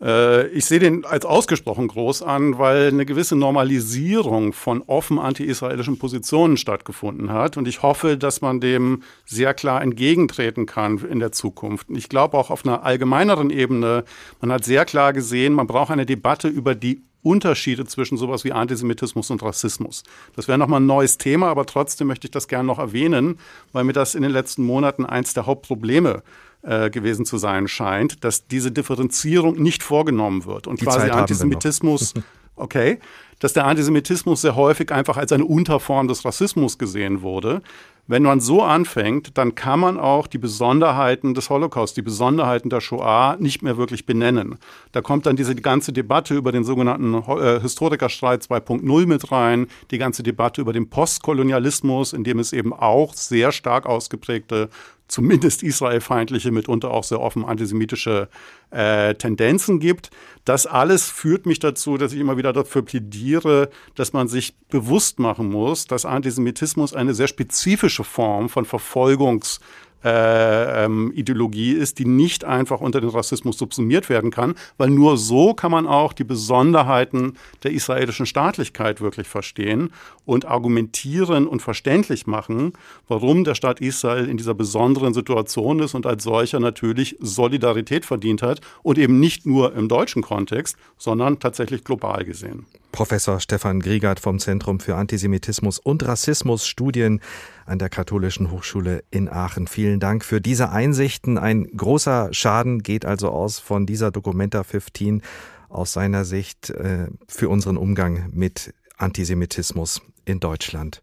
Äh, 0.00 0.48
ich 0.48 0.64
sehe 0.64 0.78
den 0.78 1.04
als 1.04 1.24
ausgesprochen 1.24 1.88
groß 1.88 2.22
an, 2.22 2.58
weil 2.58 2.88
eine 2.88 3.06
gewisse 3.06 3.36
Normalisierung 3.36 4.52
von 4.52 4.82
offen 4.82 5.18
anti-israelischen 5.18 5.98
Positionen 5.98 6.56
stattgefunden 6.56 7.32
hat. 7.32 7.56
Und 7.56 7.68
ich 7.68 7.82
hoffe, 7.82 8.16
dass 8.16 8.40
man 8.40 8.60
dem 8.60 9.02
sehr 9.24 9.54
klar 9.54 9.82
entgegentreten 9.82 10.66
kann 10.66 10.98
in 10.98 11.20
der 11.20 11.32
Zukunft. 11.32 11.88
Ich 11.90 12.08
glaube 12.08 12.36
auch 12.38 12.50
auf 12.50 12.64
einer 12.64 12.84
allgemeineren 12.84 13.50
Ebene, 13.50 14.04
man 14.40 14.52
hat 14.52 14.64
sehr 14.64 14.84
klar 14.84 15.12
gesehen, 15.12 15.54
man 15.54 15.66
braucht 15.66 15.90
eine 15.90 16.06
Debatte 16.06 16.48
über 16.48 16.74
die 16.74 17.02
Unterschiede 17.24 17.86
zwischen 17.86 18.18
sowas 18.18 18.44
wie 18.44 18.52
Antisemitismus 18.52 19.30
und 19.30 19.42
Rassismus. 19.42 20.02
Das 20.36 20.46
wäre 20.46 20.58
nochmal 20.58 20.80
ein 20.80 20.86
neues 20.86 21.16
Thema, 21.16 21.48
aber 21.48 21.64
trotzdem 21.64 22.06
möchte 22.06 22.26
ich 22.26 22.30
das 22.30 22.48
gerne 22.48 22.66
noch 22.66 22.78
erwähnen, 22.78 23.38
weil 23.72 23.84
mir 23.84 23.94
das 23.94 24.14
in 24.14 24.22
den 24.22 24.30
letzten 24.30 24.62
Monaten 24.62 25.06
eins 25.06 25.32
der 25.32 25.46
Hauptprobleme 25.46 26.22
äh, 26.64 26.90
gewesen 26.90 27.24
zu 27.24 27.38
sein 27.38 27.68
scheint, 27.68 28.24
dass 28.24 28.46
diese 28.46 28.72
Differenzierung 28.72 29.56
nicht 29.56 29.82
vorgenommen 29.82 30.44
wird 30.44 30.66
und 30.66 30.80
Die 30.80 30.84
quasi 30.84 31.00
Zeit 31.00 31.12
Antisemitismus, 31.12 32.14
okay, 32.56 32.98
dass 33.38 33.52
der 33.52 33.66
Antisemitismus 33.66 34.42
sehr 34.42 34.56
häufig 34.56 34.90
einfach 34.92 35.16
als 35.16 35.32
eine 35.32 35.44
Unterform 35.44 36.08
des 36.08 36.24
Rassismus 36.24 36.78
gesehen 36.78 37.22
wurde. 37.22 37.62
Wenn 38.06 38.22
man 38.22 38.40
so 38.40 38.62
anfängt, 38.62 39.38
dann 39.38 39.54
kann 39.54 39.80
man 39.80 39.98
auch 39.98 40.26
die 40.26 40.36
Besonderheiten 40.36 41.32
des 41.32 41.48
Holocaust, 41.48 41.96
die 41.96 42.02
Besonderheiten 42.02 42.68
der 42.68 42.82
Shoah 42.82 43.36
nicht 43.38 43.62
mehr 43.62 43.78
wirklich 43.78 44.04
benennen. 44.04 44.58
Da 44.92 45.00
kommt 45.00 45.24
dann 45.24 45.36
diese 45.36 45.54
ganze 45.54 45.90
Debatte 45.90 46.34
über 46.34 46.52
den 46.52 46.64
sogenannten 46.64 47.14
äh, 47.14 47.60
Historikerstreit 47.60 48.42
2.0 48.42 49.06
mit 49.06 49.32
rein, 49.32 49.68
die 49.90 49.96
ganze 49.96 50.22
Debatte 50.22 50.60
über 50.60 50.74
den 50.74 50.90
Postkolonialismus, 50.90 52.12
in 52.12 52.24
dem 52.24 52.38
es 52.40 52.52
eben 52.52 52.74
auch 52.74 53.14
sehr 53.14 53.52
stark 53.52 53.86
ausgeprägte 53.86 54.68
zumindest 55.08 55.62
israelfeindliche, 55.62 56.50
mitunter 56.50 56.90
auch 56.90 57.04
sehr 57.04 57.20
offen 57.20 57.44
antisemitische 57.44 58.28
äh, 58.70 59.14
Tendenzen 59.14 59.78
gibt. 59.80 60.10
Das 60.44 60.66
alles 60.66 61.08
führt 61.08 61.46
mich 61.46 61.58
dazu, 61.58 61.96
dass 61.98 62.12
ich 62.12 62.20
immer 62.20 62.36
wieder 62.36 62.52
dafür 62.52 62.82
plädiere, 62.82 63.70
dass 63.94 64.12
man 64.12 64.28
sich 64.28 64.56
bewusst 64.68 65.18
machen 65.18 65.50
muss, 65.50 65.86
dass 65.86 66.04
Antisemitismus 66.04 66.94
eine 66.94 67.14
sehr 67.14 67.28
spezifische 67.28 68.04
Form 68.04 68.48
von 68.48 68.64
Verfolgungs- 68.64 69.60
äh, 70.04 70.84
ähm, 70.84 71.12
Ideologie 71.14 71.72
ist, 71.72 71.98
die 71.98 72.04
nicht 72.04 72.44
einfach 72.44 72.80
unter 72.80 73.00
den 73.00 73.10
Rassismus 73.10 73.58
subsumiert 73.58 74.08
werden 74.08 74.30
kann, 74.30 74.54
weil 74.76 74.90
nur 74.90 75.16
so 75.16 75.54
kann 75.54 75.70
man 75.70 75.86
auch 75.86 76.12
die 76.12 76.24
Besonderheiten 76.24 77.34
der 77.62 77.72
israelischen 77.72 78.26
Staatlichkeit 78.26 79.00
wirklich 79.00 79.26
verstehen 79.26 79.90
und 80.24 80.44
argumentieren 80.44 81.46
und 81.46 81.62
verständlich 81.62 82.26
machen, 82.26 82.74
warum 83.08 83.44
der 83.44 83.54
Staat 83.54 83.80
Israel 83.80 84.28
in 84.28 84.36
dieser 84.36 84.54
besonderen 84.54 85.14
Situation 85.14 85.80
ist 85.80 85.94
und 85.94 86.06
als 86.06 86.22
solcher 86.22 86.60
natürlich 86.60 87.16
Solidarität 87.20 88.04
verdient 88.04 88.42
hat 88.42 88.60
und 88.82 88.98
eben 88.98 89.20
nicht 89.20 89.46
nur 89.46 89.74
im 89.74 89.88
deutschen 89.88 90.22
Kontext, 90.22 90.76
sondern 90.98 91.40
tatsächlich 91.40 91.84
global 91.84 92.24
gesehen. 92.24 92.66
Professor 92.92 93.40
Stefan 93.40 93.80
Griegert 93.80 94.20
vom 94.20 94.38
Zentrum 94.38 94.78
für 94.78 94.94
Antisemitismus 94.94 95.80
und 95.80 96.06
Rassismus 96.06 96.66
Studien 96.66 97.20
an 97.66 97.78
der 97.78 97.88
Katholischen 97.88 98.50
Hochschule 98.50 99.04
in 99.10 99.28
Aachen. 99.28 99.66
Vielen 99.66 100.00
Dank 100.00 100.24
für 100.24 100.40
diese 100.40 100.70
Einsichten. 100.70 101.38
Ein 101.38 101.64
großer 101.64 102.28
Schaden 102.32 102.82
geht 102.82 103.04
also 103.04 103.30
aus 103.30 103.58
von 103.58 103.86
dieser 103.86 104.10
Documenta 104.10 104.62
15 104.62 105.22
aus 105.68 105.92
seiner 105.92 106.24
Sicht 106.24 106.70
äh, 106.70 107.08
für 107.28 107.48
unseren 107.48 107.76
Umgang 107.76 108.30
mit 108.32 108.74
Antisemitismus 108.96 110.02
in 110.24 110.40
Deutschland. 110.40 111.02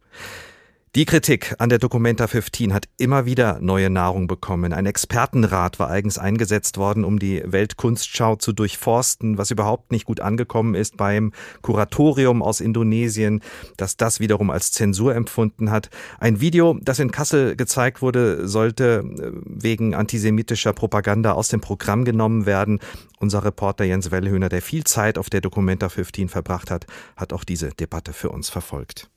Die 0.94 1.06
Kritik 1.06 1.56
an 1.58 1.70
der 1.70 1.80
Documenta 1.80 2.28
15 2.28 2.74
hat 2.74 2.90
immer 2.98 3.26
wieder 3.26 3.60
neue 3.62 3.90
Nahrung 3.90 4.28
bekommen. 4.28 4.74
Ein 4.74 4.86
Expertenrat 4.86 5.80
war 5.80 5.90
eigens 5.90 6.18
eingesetzt 6.18 6.78
worden, 6.78 7.06
um 7.06 7.18
die 7.18 7.42
Weltkunstschau 7.46 8.36
zu 8.36 8.52
durchforsten, 8.52 9.38
was 9.38 9.52
überhaupt 9.52 9.94
nicht 9.94 10.04
gut 10.04 10.20
angekommen 10.20 10.76
ist 10.76 10.98
beim 10.98 11.32
Kuratorium 11.62 12.44
aus 12.44 12.60
Indonesien, 12.60 13.40
das 13.78 13.96
das 13.96 14.20
wiederum 14.20 14.50
als 14.50 14.74
Zensur 14.74 15.16
empfunden 15.16 15.72
hat. 15.72 15.90
Ein 16.20 16.42
Video, 16.42 16.78
das 16.82 17.00
in 17.00 17.12
Kassel 17.12 17.56
gezeigt 17.56 18.02
wurde, 18.02 18.46
sollte 18.50 19.06
äh, 19.18 19.32
wegen 19.46 19.96
antisemitischer 19.96 20.74
Propaganda 20.74 21.32
aus 21.32 21.48
dem 21.48 21.62
Programm 21.62 22.04
genommen 22.04 22.46
werden. 22.46 22.82
Unser 23.18 23.46
Reporter 23.46 23.86
Jens 23.86 24.12
Wellhöhner, 24.12 24.50
der 24.50 24.62
viel 24.62 24.84
Zeit 24.84 25.18
auf 25.18 25.30
der 25.30 25.40
Documenta 25.40 25.88
15 25.88 26.28
verbracht 26.28 26.70
hat, 26.70 26.86
hat 27.16 27.32
auch 27.32 27.46
diese 27.46 27.70
Debatte 27.70 28.12
für 28.12 28.30
uns 28.30 28.50
verfolgt. 28.50 29.10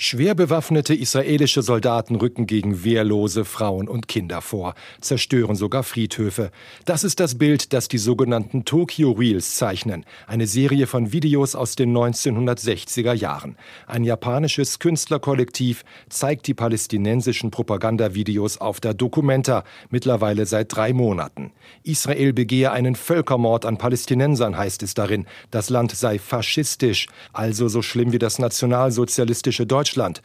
Schwer 0.00 0.36
bewaffnete 0.36 0.94
israelische 0.94 1.60
Soldaten 1.60 2.14
rücken 2.14 2.46
gegen 2.46 2.84
wehrlose 2.84 3.44
Frauen 3.44 3.88
und 3.88 4.06
Kinder 4.06 4.40
vor, 4.42 4.76
zerstören 5.00 5.56
sogar 5.56 5.82
Friedhöfe. 5.82 6.52
Das 6.84 7.02
ist 7.02 7.18
das 7.18 7.36
Bild, 7.36 7.72
das 7.72 7.88
die 7.88 7.98
sogenannten 7.98 8.64
Tokyo 8.64 9.10
Reels 9.10 9.56
zeichnen, 9.56 10.04
eine 10.28 10.46
Serie 10.46 10.86
von 10.86 11.12
Videos 11.12 11.56
aus 11.56 11.74
den 11.74 11.92
1960er 11.92 13.12
Jahren. 13.12 13.56
Ein 13.88 14.04
japanisches 14.04 14.78
Künstlerkollektiv 14.78 15.84
zeigt 16.08 16.46
die 16.46 16.54
palästinensischen 16.54 17.50
Propagandavideos 17.50 18.58
auf 18.58 18.78
der 18.78 18.94
Documenta, 18.94 19.64
mittlerweile 19.90 20.46
seit 20.46 20.76
drei 20.76 20.92
Monaten. 20.92 21.50
Israel 21.82 22.32
begehe 22.32 22.70
einen 22.70 22.94
Völkermord 22.94 23.66
an 23.66 23.78
Palästinensern, 23.78 24.56
heißt 24.56 24.84
es 24.84 24.94
darin. 24.94 25.26
Das 25.50 25.70
Land 25.70 25.90
sei 25.90 26.20
faschistisch, 26.20 27.08
also 27.32 27.66
so 27.66 27.82
schlimm 27.82 28.12
wie 28.12 28.20
das 28.20 28.38
nationalsozialistische 28.38 29.66
Deutschland. 29.66 29.87
Deutschland. 29.88 30.20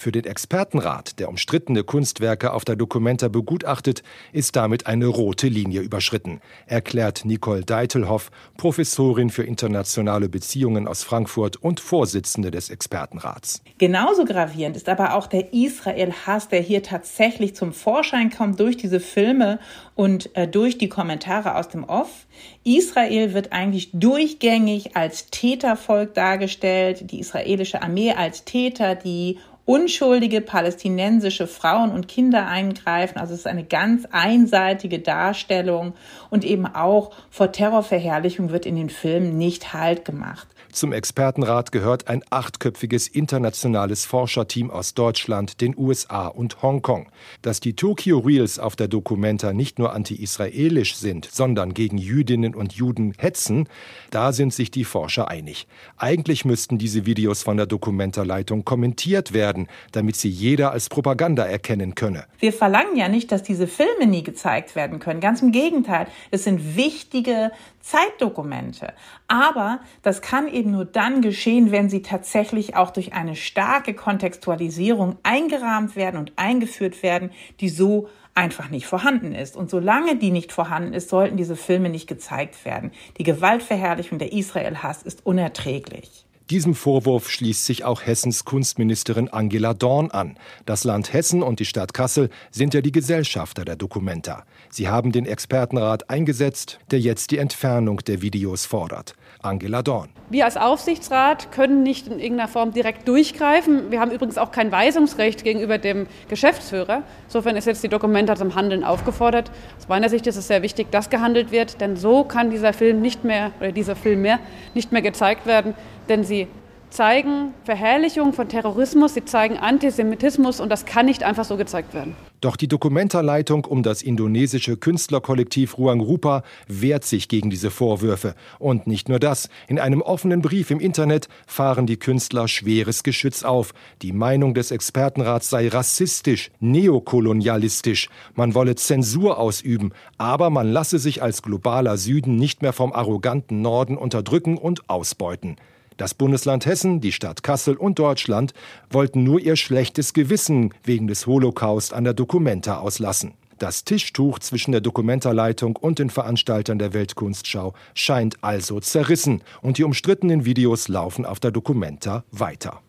Für 0.00 0.12
den 0.12 0.26
Expertenrat, 0.26 1.18
der 1.18 1.28
umstrittene 1.28 1.82
Kunstwerke 1.82 2.52
auf 2.52 2.64
der 2.64 2.76
Documenta 2.76 3.26
begutachtet, 3.26 4.04
ist 4.32 4.54
damit 4.54 4.86
eine 4.86 5.06
rote 5.06 5.48
Linie 5.48 5.80
überschritten, 5.80 6.40
erklärt 6.66 7.24
Nicole 7.24 7.64
Deitelhoff, 7.64 8.30
Professorin 8.56 9.28
für 9.28 9.42
internationale 9.42 10.28
Beziehungen 10.28 10.86
aus 10.86 11.02
Frankfurt 11.02 11.56
und 11.56 11.80
Vorsitzende 11.80 12.52
des 12.52 12.70
Expertenrats. 12.70 13.60
Genauso 13.78 14.24
gravierend 14.24 14.76
ist 14.76 14.88
aber 14.88 15.14
auch 15.14 15.26
der 15.26 15.52
Israel-Hass, 15.52 16.46
der 16.46 16.60
hier 16.60 16.84
tatsächlich 16.84 17.56
zum 17.56 17.72
Vorschein 17.72 18.30
kommt 18.30 18.60
durch 18.60 18.76
diese 18.76 19.00
Filme 19.00 19.58
und 19.96 20.30
äh, 20.36 20.46
durch 20.46 20.78
die 20.78 20.88
Kommentare 20.88 21.56
aus 21.56 21.70
dem 21.70 21.82
Off. 21.82 22.28
Israel 22.62 23.34
wird 23.34 23.50
eigentlich 23.50 23.90
durchgängig 23.92 24.94
als 24.94 25.26
Tätervolk 25.30 26.14
dargestellt, 26.14 27.10
die 27.10 27.18
israelische 27.18 27.82
Armee 27.82 28.12
als 28.12 28.44
Täter, 28.44 28.94
die 28.94 29.38
unschuldige 29.68 30.40
palästinensische 30.40 31.46
Frauen 31.46 31.90
und 31.90 32.08
Kinder 32.08 32.46
eingreifen. 32.46 33.18
Also 33.18 33.34
es 33.34 33.40
ist 33.40 33.46
eine 33.46 33.64
ganz 33.64 34.06
einseitige 34.10 34.98
Darstellung 34.98 35.92
und 36.30 36.42
eben 36.42 36.64
auch 36.64 37.10
vor 37.28 37.52
Terrorverherrlichung 37.52 38.48
wird 38.50 38.64
in 38.64 38.76
den 38.76 38.88
Filmen 38.88 39.36
nicht 39.36 39.74
Halt 39.74 40.06
gemacht. 40.06 40.48
Zum 40.78 40.92
Expertenrat 40.92 41.72
gehört 41.72 42.06
ein 42.06 42.22
achtköpfiges 42.30 43.08
internationales 43.08 44.04
Forscherteam 44.04 44.70
aus 44.70 44.94
Deutschland, 44.94 45.60
den 45.60 45.76
USA 45.76 46.28
und 46.28 46.62
Hongkong. 46.62 47.08
Dass 47.42 47.58
die 47.58 47.74
Tokyo 47.74 48.20
Reels 48.20 48.60
auf 48.60 48.76
der 48.76 48.86
Documenta 48.86 49.52
nicht 49.52 49.80
nur 49.80 49.92
anti-israelisch 49.92 50.94
sind, 50.94 51.28
sondern 51.32 51.74
gegen 51.74 51.98
Jüdinnen 51.98 52.54
und 52.54 52.74
Juden 52.74 53.12
hetzen, 53.18 53.68
da 54.12 54.30
sind 54.30 54.54
sich 54.54 54.70
die 54.70 54.84
Forscher 54.84 55.26
einig. 55.26 55.66
Eigentlich 55.96 56.44
müssten 56.44 56.78
diese 56.78 57.06
Videos 57.06 57.42
von 57.42 57.56
der 57.56 57.66
Documenta-Leitung 57.66 58.64
kommentiert 58.64 59.32
werden, 59.32 59.66
damit 59.90 60.14
sie 60.14 60.30
jeder 60.30 60.70
als 60.70 60.88
Propaganda 60.88 61.44
erkennen 61.44 61.96
könne. 61.96 62.26
Wir 62.38 62.52
verlangen 62.52 62.94
ja 62.94 63.08
nicht, 63.08 63.32
dass 63.32 63.42
diese 63.42 63.66
Filme 63.66 64.06
nie 64.06 64.22
gezeigt 64.22 64.76
werden 64.76 65.00
können. 65.00 65.18
Ganz 65.18 65.42
im 65.42 65.50
Gegenteil. 65.50 66.06
Es 66.30 66.44
sind 66.44 66.76
wichtige 66.76 67.50
Zeitdokumente. 67.88 68.92
Aber 69.28 69.80
das 70.02 70.20
kann 70.20 70.46
eben 70.46 70.72
nur 70.72 70.84
dann 70.84 71.22
geschehen, 71.22 71.72
wenn 71.72 71.88
sie 71.88 72.02
tatsächlich 72.02 72.76
auch 72.76 72.90
durch 72.90 73.14
eine 73.14 73.34
starke 73.34 73.94
Kontextualisierung 73.94 75.16
eingerahmt 75.22 75.96
werden 75.96 76.20
und 76.20 76.32
eingeführt 76.36 77.02
werden, 77.02 77.30
die 77.60 77.70
so 77.70 78.10
einfach 78.34 78.68
nicht 78.68 78.86
vorhanden 78.86 79.34
ist. 79.34 79.56
Und 79.56 79.70
solange 79.70 80.16
die 80.16 80.30
nicht 80.30 80.52
vorhanden 80.52 80.92
ist, 80.92 81.08
sollten 81.08 81.38
diese 81.38 81.56
Filme 81.56 81.88
nicht 81.88 82.06
gezeigt 82.06 82.66
werden. 82.66 82.92
Die 83.16 83.24
Gewaltverherrlichung 83.24 84.18
der 84.18 84.34
Israel-Hass 84.34 85.02
ist 85.02 85.24
unerträglich. 85.24 86.27
Diesem 86.50 86.74
Vorwurf 86.74 87.28
schließt 87.28 87.66
sich 87.66 87.84
auch 87.84 88.06
Hessens 88.06 88.46
Kunstministerin 88.46 89.28
Angela 89.28 89.74
Dorn 89.74 90.10
an. 90.10 90.38
Das 90.64 90.82
Land 90.82 91.12
Hessen 91.12 91.42
und 91.42 91.60
die 91.60 91.66
Stadt 91.66 91.92
Kassel 91.92 92.30
sind 92.50 92.72
ja 92.72 92.80
die 92.80 92.90
Gesellschafter 92.90 93.66
der 93.66 93.76
Dokumenta. 93.76 94.44
Sie 94.70 94.88
haben 94.88 95.12
den 95.12 95.26
Expertenrat 95.26 96.08
eingesetzt, 96.08 96.78
der 96.90 97.00
jetzt 97.00 97.32
die 97.32 97.38
Entfernung 97.38 97.98
der 97.98 98.22
Videos 98.22 98.64
fordert. 98.64 99.14
Angela 99.42 99.82
Dorn. 99.82 100.08
Wir 100.30 100.46
als 100.46 100.56
Aufsichtsrat 100.56 101.52
können 101.52 101.82
nicht 101.82 102.06
in 102.06 102.18
irgendeiner 102.18 102.48
Form 102.48 102.72
direkt 102.72 103.06
durchgreifen. 103.06 103.90
Wir 103.90 104.00
haben 104.00 104.10
übrigens 104.10 104.38
auch 104.38 104.50
kein 104.50 104.72
Weisungsrecht 104.72 105.44
gegenüber 105.44 105.76
dem 105.76 106.06
Geschäftsführer. 106.28 107.02
Insofern 107.26 107.56
ist 107.56 107.66
jetzt 107.66 107.84
die 107.84 107.88
Dokumenta 107.88 108.36
zum 108.36 108.54
Handeln 108.54 108.84
aufgefordert. 108.84 109.50
Aus 109.76 109.88
meiner 109.88 110.08
Sicht 110.08 110.26
ist 110.26 110.36
es 110.36 110.48
sehr 110.48 110.62
wichtig, 110.62 110.90
dass 110.90 111.10
gehandelt 111.10 111.52
wird, 111.52 111.82
denn 111.82 111.96
so 111.96 112.24
kann 112.24 112.50
dieser 112.50 112.72
Film 112.72 113.02
nicht 113.02 113.22
mehr 113.22 113.52
oder 113.60 113.70
dieser 113.70 113.96
Film 113.96 114.22
mehr 114.22 114.38
nicht 114.74 114.92
mehr 114.92 115.02
gezeigt 115.02 115.46
werden, 115.46 115.74
denn 116.08 116.24
sie 116.24 116.48
zeigen 116.90 117.54
Verherrlichung 117.64 118.32
von 118.32 118.48
Terrorismus, 118.48 119.14
sie 119.14 119.24
zeigen 119.24 119.58
Antisemitismus 119.58 120.60
und 120.60 120.70
das 120.70 120.86
kann 120.86 121.06
nicht 121.06 121.22
einfach 121.22 121.44
so 121.44 121.56
gezeigt 121.56 121.94
werden. 121.94 122.16
Doch 122.40 122.56
die 122.56 122.68
Dokumentarleitung 122.68 123.64
um 123.64 123.82
das 123.82 124.00
indonesische 124.00 124.76
Künstlerkollektiv 124.76 125.76
Ruang 125.76 125.98
Rupa 125.98 126.44
wehrt 126.68 127.04
sich 127.04 127.28
gegen 127.28 127.50
diese 127.50 127.72
Vorwürfe. 127.72 128.36
Und 128.60 128.86
nicht 128.86 129.08
nur 129.08 129.18
das. 129.18 129.48
In 129.66 129.80
einem 129.80 130.02
offenen 130.02 130.40
Brief 130.40 130.70
im 130.70 130.78
Internet 130.78 131.28
fahren 131.48 131.86
die 131.86 131.96
Künstler 131.96 132.46
schweres 132.46 133.02
Geschütz 133.02 133.42
auf. 133.42 133.74
Die 134.02 134.12
Meinung 134.12 134.54
des 134.54 134.70
Expertenrats 134.70 135.50
sei 135.50 135.66
rassistisch, 135.66 136.52
neokolonialistisch. 136.60 138.08
Man 138.36 138.54
wolle 138.54 138.76
Zensur 138.76 139.38
ausüben, 139.38 139.92
aber 140.16 140.48
man 140.48 140.70
lasse 140.70 141.00
sich 141.00 141.22
als 141.22 141.42
globaler 141.42 141.96
Süden 141.96 142.36
nicht 142.36 142.62
mehr 142.62 142.72
vom 142.72 142.92
arroganten 142.92 143.62
Norden 143.62 143.96
unterdrücken 143.96 144.58
und 144.58 144.88
ausbeuten. 144.88 145.56
Das 145.98 146.14
Bundesland 146.14 146.64
Hessen, 146.64 147.00
die 147.00 147.10
Stadt 147.10 147.42
Kassel 147.42 147.76
und 147.76 147.98
Deutschland 147.98 148.54
wollten 148.88 149.24
nur 149.24 149.40
ihr 149.40 149.56
schlechtes 149.56 150.12
Gewissen 150.12 150.72
wegen 150.84 151.08
des 151.08 151.26
Holocaust 151.26 151.92
an 151.92 152.04
der 152.04 152.14
Documenta 152.14 152.78
auslassen. 152.78 153.34
Das 153.58 153.82
Tischtuch 153.82 154.38
zwischen 154.38 154.70
der 154.70 154.80
Dokumentarleitung 154.80 155.74
und 155.74 155.98
den 155.98 156.10
Veranstaltern 156.10 156.78
der 156.78 156.94
Weltkunstschau 156.94 157.74
scheint 157.94 158.36
also 158.44 158.78
zerrissen 158.78 159.42
und 159.60 159.78
die 159.78 159.82
umstrittenen 159.82 160.44
Videos 160.44 160.86
laufen 160.86 161.26
auf 161.26 161.40
der 161.40 161.50
Documenta 161.50 162.22
weiter. 162.30 162.80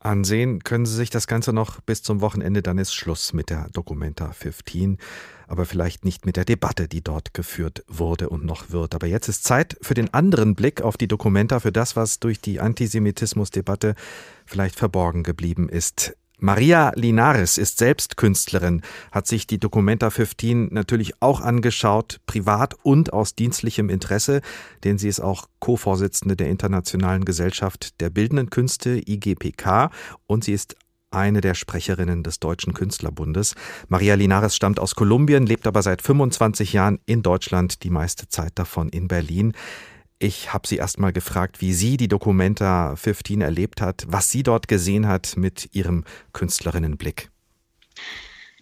Ansehen 0.00 0.62
können 0.62 0.86
Sie 0.86 0.94
sich 0.94 1.10
das 1.10 1.26
Ganze 1.26 1.52
noch 1.52 1.80
bis 1.80 2.02
zum 2.02 2.20
Wochenende, 2.20 2.62
dann 2.62 2.78
ist 2.78 2.94
Schluss 2.94 3.32
mit 3.32 3.50
der 3.50 3.68
Documenta 3.70 4.32
15 4.32 4.98
aber 5.48 5.64
vielleicht 5.64 6.04
nicht 6.04 6.26
mit 6.26 6.36
der 6.36 6.44
Debatte, 6.44 6.86
die 6.86 7.02
dort 7.02 7.34
geführt 7.34 7.82
wurde 7.88 8.28
und 8.28 8.44
noch 8.44 8.70
wird. 8.70 8.94
Aber 8.94 9.06
jetzt 9.06 9.28
ist 9.28 9.44
Zeit 9.44 9.76
für 9.80 9.94
den 9.94 10.12
anderen 10.12 10.54
Blick 10.54 10.82
auf 10.82 10.96
die 10.96 11.08
Dokumenta, 11.08 11.58
für 11.58 11.72
das, 11.72 11.96
was 11.96 12.20
durch 12.20 12.40
die 12.40 12.60
Antisemitismusdebatte 12.60 13.94
vielleicht 14.44 14.76
verborgen 14.76 15.22
geblieben 15.22 15.68
ist. 15.68 16.14
Maria 16.40 16.92
Linares 16.94 17.58
ist 17.58 17.78
selbst 17.78 18.16
Künstlerin, 18.16 18.82
hat 19.10 19.26
sich 19.26 19.48
die 19.48 19.58
Documenta 19.58 20.10
15 20.10 20.68
natürlich 20.72 21.20
auch 21.20 21.40
angeschaut, 21.40 22.20
privat 22.26 22.76
und 22.82 23.12
aus 23.12 23.34
dienstlichem 23.34 23.90
Interesse, 23.90 24.40
denn 24.84 24.98
sie 24.98 25.08
ist 25.08 25.18
auch 25.18 25.48
Co-Vorsitzende 25.58 26.36
der 26.36 26.48
Internationalen 26.48 27.24
Gesellschaft 27.24 28.00
der 28.00 28.10
Bildenden 28.10 28.50
Künste 28.50 29.02
IGPK 29.04 29.90
und 30.28 30.44
sie 30.44 30.52
ist 30.52 30.76
eine 31.10 31.40
der 31.40 31.54
Sprecherinnen 31.54 32.22
des 32.22 32.38
Deutschen 32.38 32.72
Künstlerbundes. 32.72 33.56
Maria 33.88 34.14
Linares 34.14 34.54
stammt 34.54 34.78
aus 34.78 34.94
Kolumbien, 34.94 35.44
lebt 35.44 35.66
aber 35.66 35.82
seit 35.82 36.02
25 36.02 36.72
Jahren 36.72 37.00
in 37.06 37.22
Deutschland, 37.22 37.82
die 37.82 37.90
meiste 37.90 38.28
Zeit 38.28 38.52
davon 38.54 38.90
in 38.90 39.08
Berlin. 39.08 39.54
Ich 40.20 40.52
habe 40.52 40.66
sie 40.66 40.76
erst 40.76 40.98
mal 40.98 41.12
gefragt, 41.12 41.60
wie 41.60 41.72
sie 41.72 41.96
die 41.96 42.08
Documenta 42.08 42.96
15 42.96 43.40
erlebt 43.40 43.80
hat, 43.80 44.04
was 44.08 44.30
sie 44.30 44.42
dort 44.42 44.66
gesehen 44.66 45.06
hat 45.06 45.36
mit 45.36 45.68
ihrem 45.72 46.04
Künstlerinnenblick. 46.32 47.30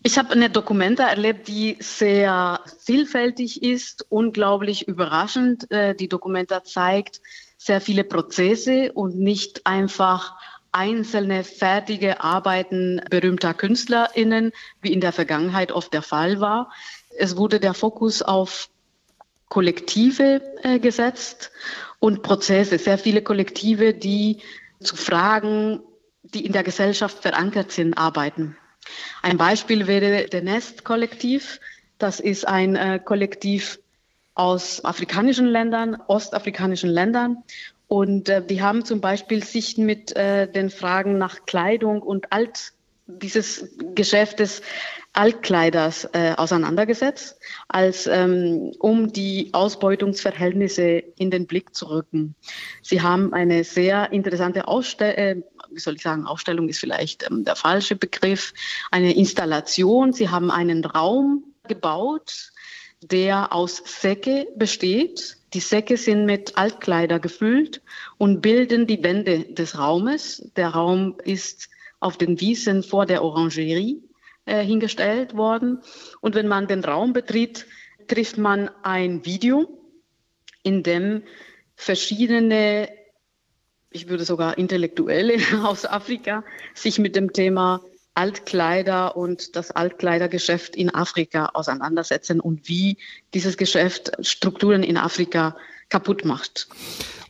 Ich 0.03 0.19
habe 0.19 0.31
eine 0.31 0.51
Documenta 0.51 1.09
erlebt, 1.09 1.49
die 1.49 1.79
sehr 1.81 2.61
vielfältig 2.79 3.63
ist, 3.63 4.07
unglaublich 4.11 4.87
überraschend. 4.87 5.71
Äh, 5.71 5.95
die 5.95 6.09
Documenta 6.09 6.63
zeigt 6.63 7.23
sehr 7.57 7.81
viele 7.81 8.05
Prozesse 8.05 8.93
und 8.93 9.19
nicht 9.19 9.67
einfach 9.67 10.37
einzelne 10.73 11.43
fertige 11.43 12.21
Arbeiten 12.21 13.01
berühmter 13.09 13.55
KünstlerInnen, 13.55 14.53
wie 14.83 14.93
in 14.93 15.01
der 15.01 15.13
Vergangenheit 15.13 15.73
oft 15.73 15.93
der 15.95 16.03
Fall 16.03 16.39
war. 16.39 16.71
Es 17.19 17.37
wurde 17.37 17.59
der 17.61 17.73
Fokus 17.73 18.21
auf 18.21 18.69
Kollektive 19.49 20.43
äh, 20.63 20.79
gesetzt 20.79 21.51
und 22.01 22.23
Prozesse, 22.23 22.79
sehr 22.79 22.99
viele 22.99 23.23
Kollektive, 23.23 23.95
die 23.95 24.43
zu 24.81 24.97
Fragen, 24.97 25.81
die 26.23 26.45
in 26.45 26.53
der 26.53 26.63
Gesellschaft 26.63 27.23
verankert 27.23 27.73
sind, 27.73 27.95
arbeiten. 27.95 28.57
Ein 29.23 29.39
Beispiel 29.39 29.87
wäre 29.87 30.27
der 30.27 30.43
Nest-Kollektiv. 30.43 31.61
Das 31.99 32.21
ist 32.21 32.47
ein 32.47 32.77
äh, 32.77 33.01
Kollektiv 33.03 33.79
aus 34.35 34.85
afrikanischen 34.85 35.47
Ländern, 35.47 35.97
ostafrikanischen 36.09 36.91
Ländern. 36.91 37.43
Und 37.89 38.29
äh, 38.29 38.45
die 38.45 38.63
haben 38.63 38.85
zum 38.85 39.01
Beispiel 39.01 39.43
sich 39.43 39.79
mit 39.79 40.15
äh, 40.17 40.51
den 40.51 40.71
Fragen 40.71 41.19
nach 41.19 41.47
Kleidung 41.47 42.03
und 42.03 42.33
Alt, 42.33 42.73
dieses 43.07 43.69
Geschäft 43.95 44.41
des 44.41 44.63
Altkleiders 45.13 46.09
äh, 46.13 46.35
auseinandergesetzt, 46.37 47.39
als 47.69 48.07
ähm, 48.07 48.73
um 48.79 49.13
die 49.13 49.51
Ausbeutungsverhältnisse 49.53 51.03
in 51.17 51.31
den 51.31 51.47
Blick 51.47 51.75
zu 51.75 51.87
rücken. 51.87 52.35
Sie 52.83 53.01
haben 53.01 53.33
eine 53.33 53.65
sehr 53.65 54.13
interessante 54.13 54.69
Ausstellung, 54.69 55.17
äh, 55.17 55.37
wie 55.71 55.81
soll 55.81 55.95
ich 55.95 56.03
sagen, 56.03 56.27
Ausstellung 56.27 56.69
ist 56.69 56.81
vielleicht 56.81 57.31
ähm, 57.31 57.45
der 57.45 57.57
falsche 57.57 57.97
Begriff, 57.97 58.53
eine 58.91 59.15
Installation. 59.15 60.13
Sie 60.13 60.29
haben 60.29 60.51
einen 60.51 60.85
Raum 60.85 61.45
gebaut, 61.67 62.53
der 63.01 63.53
aus 63.53 63.83
Säcke 63.85 64.47
besteht 64.57 65.39
die 65.57 65.61
Säcke 65.61 65.97
sind 65.97 66.27
mit 66.27 66.59
Altkleider 66.59 67.19
gefüllt 67.19 67.81
und 68.19 68.43
bilden 68.43 68.87
die 68.87 69.03
Wände 69.03 69.45
des 69.55 69.79
Raumes. 69.79 70.51
Der 70.57 70.69
Raum 70.69 71.17
ist 71.25 71.71
auf 72.01 72.17
den 72.17 72.41
Wiesen 72.41 72.83
vor 72.83 73.07
der 73.07 73.23
Orangerie 73.23 74.03
äh, 74.45 74.65
hingestellt 74.65 75.37
worden. 75.37 75.81
Und 76.21 76.35
wenn 76.35 76.49
man 76.49 76.67
den 76.67 76.85
Raum 76.85 77.13
betritt, 77.13 77.67
trifft 78.07 78.39
man 78.39 78.71
ein 78.83 79.25
Video, 79.25 79.67
in 80.63 80.83
dem 80.83 81.23
verschiedene, 81.77 82.89
ich 83.91 84.09
würde 84.09 84.25
sogar 84.25 84.59
Intellektuelle 84.59 85.39
aus 85.65 85.85
Afrika 85.85 86.45
sich 86.75 86.99
mit 86.99 87.17
dem 87.17 87.33
Thema 87.33 87.83
Altkleider 88.15 89.17
und 89.17 89.57
das 89.57 89.71
Altkleidergeschäft 89.71 90.75
in 90.75 90.95
Afrika 90.95 91.51
auseinandersetzen 91.53 92.41
und 92.41 92.69
wie 92.69 92.97
dieses 93.35 93.57
Geschäft 93.59 94.13
Strukturen 94.27 94.83
in 94.83 94.97
Afrika 94.97 95.57
kaputt 95.91 96.25
macht. 96.25 96.69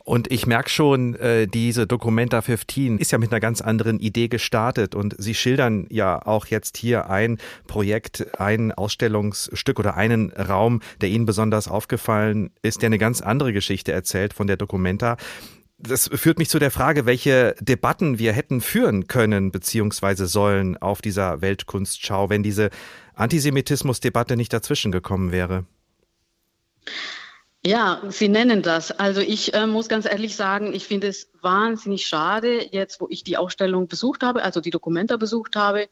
Und 0.07 0.31
ich 0.31 0.47
merke 0.47 0.69
schon, 0.69 1.15
äh, 1.15 1.47
diese 1.47 1.85
Documenta 1.85 2.41
15 2.41 2.97
ist 2.97 3.11
ja 3.11 3.17
mit 3.17 3.29
einer 3.29 3.41
ganz 3.41 3.59
anderen 3.59 3.99
Idee 3.99 4.29
gestartet. 4.29 4.95
Und 4.95 5.13
Sie 5.17 5.33
schildern 5.33 5.85
ja 5.89 6.25
auch 6.25 6.45
jetzt 6.45 6.77
hier 6.77 7.09
ein 7.09 7.39
Projekt, 7.67 8.39
ein 8.39 8.71
Ausstellungsstück 8.71 9.77
oder 9.77 9.97
einen 9.97 10.31
Raum, 10.31 10.79
der 11.01 11.09
Ihnen 11.09 11.25
besonders 11.25 11.67
aufgefallen 11.67 12.51
ist, 12.61 12.81
der 12.81 12.87
eine 12.87 12.99
ganz 12.99 13.19
andere 13.19 13.51
Geschichte 13.51 13.91
erzählt 13.91 14.33
von 14.33 14.47
der 14.47 14.55
Documenta 14.55 15.17
das 15.79 16.09
führt 16.11 16.39
mich 16.39 16.49
zu 16.49 16.57
der 16.57 16.71
Frage, 16.71 17.05
welche 17.05 17.53
Debatten 17.59 18.17
wir 18.17 18.33
hätten 18.33 18.61
führen 18.61 19.05
können 19.05 19.51
bzw. 19.51 20.25
sollen 20.25 20.75
auf 20.75 21.03
dieser 21.03 21.41
Weltkunstschau, 21.41 22.31
wenn 22.31 22.41
diese 22.41 22.71
Antisemitismusdebatte 23.13 24.37
nicht 24.37 24.51
dazwischen 24.53 24.91
gekommen 24.91 25.31
wäre. 25.31 25.65
Ja, 27.67 28.01
Sie 28.07 28.29
nennen 28.29 28.61
das. 28.61 28.91
Also 28.97 29.19
ich 29.19 29.53
äh, 29.53 29.67
muss 29.67 29.89
ganz 29.89 30.05
ehrlich 30.05 30.37
sagen, 30.37 30.73
ich 30.73 30.85
finde 30.85 31.07
es 31.07 31.29
wahnsinnig 31.41 32.07
schade, 32.07 32.65
jetzt 32.71 33.01
wo 33.01 33.07
ich 33.09 33.25
die 33.25 33.35
Ausstellung 33.35 33.89
besucht 33.89 34.23
habe, 34.23 34.41
also 34.41 34.61
die 34.61 34.69
Dokumenta 34.69 35.17
besucht 35.17 35.57
habe. 35.57 35.89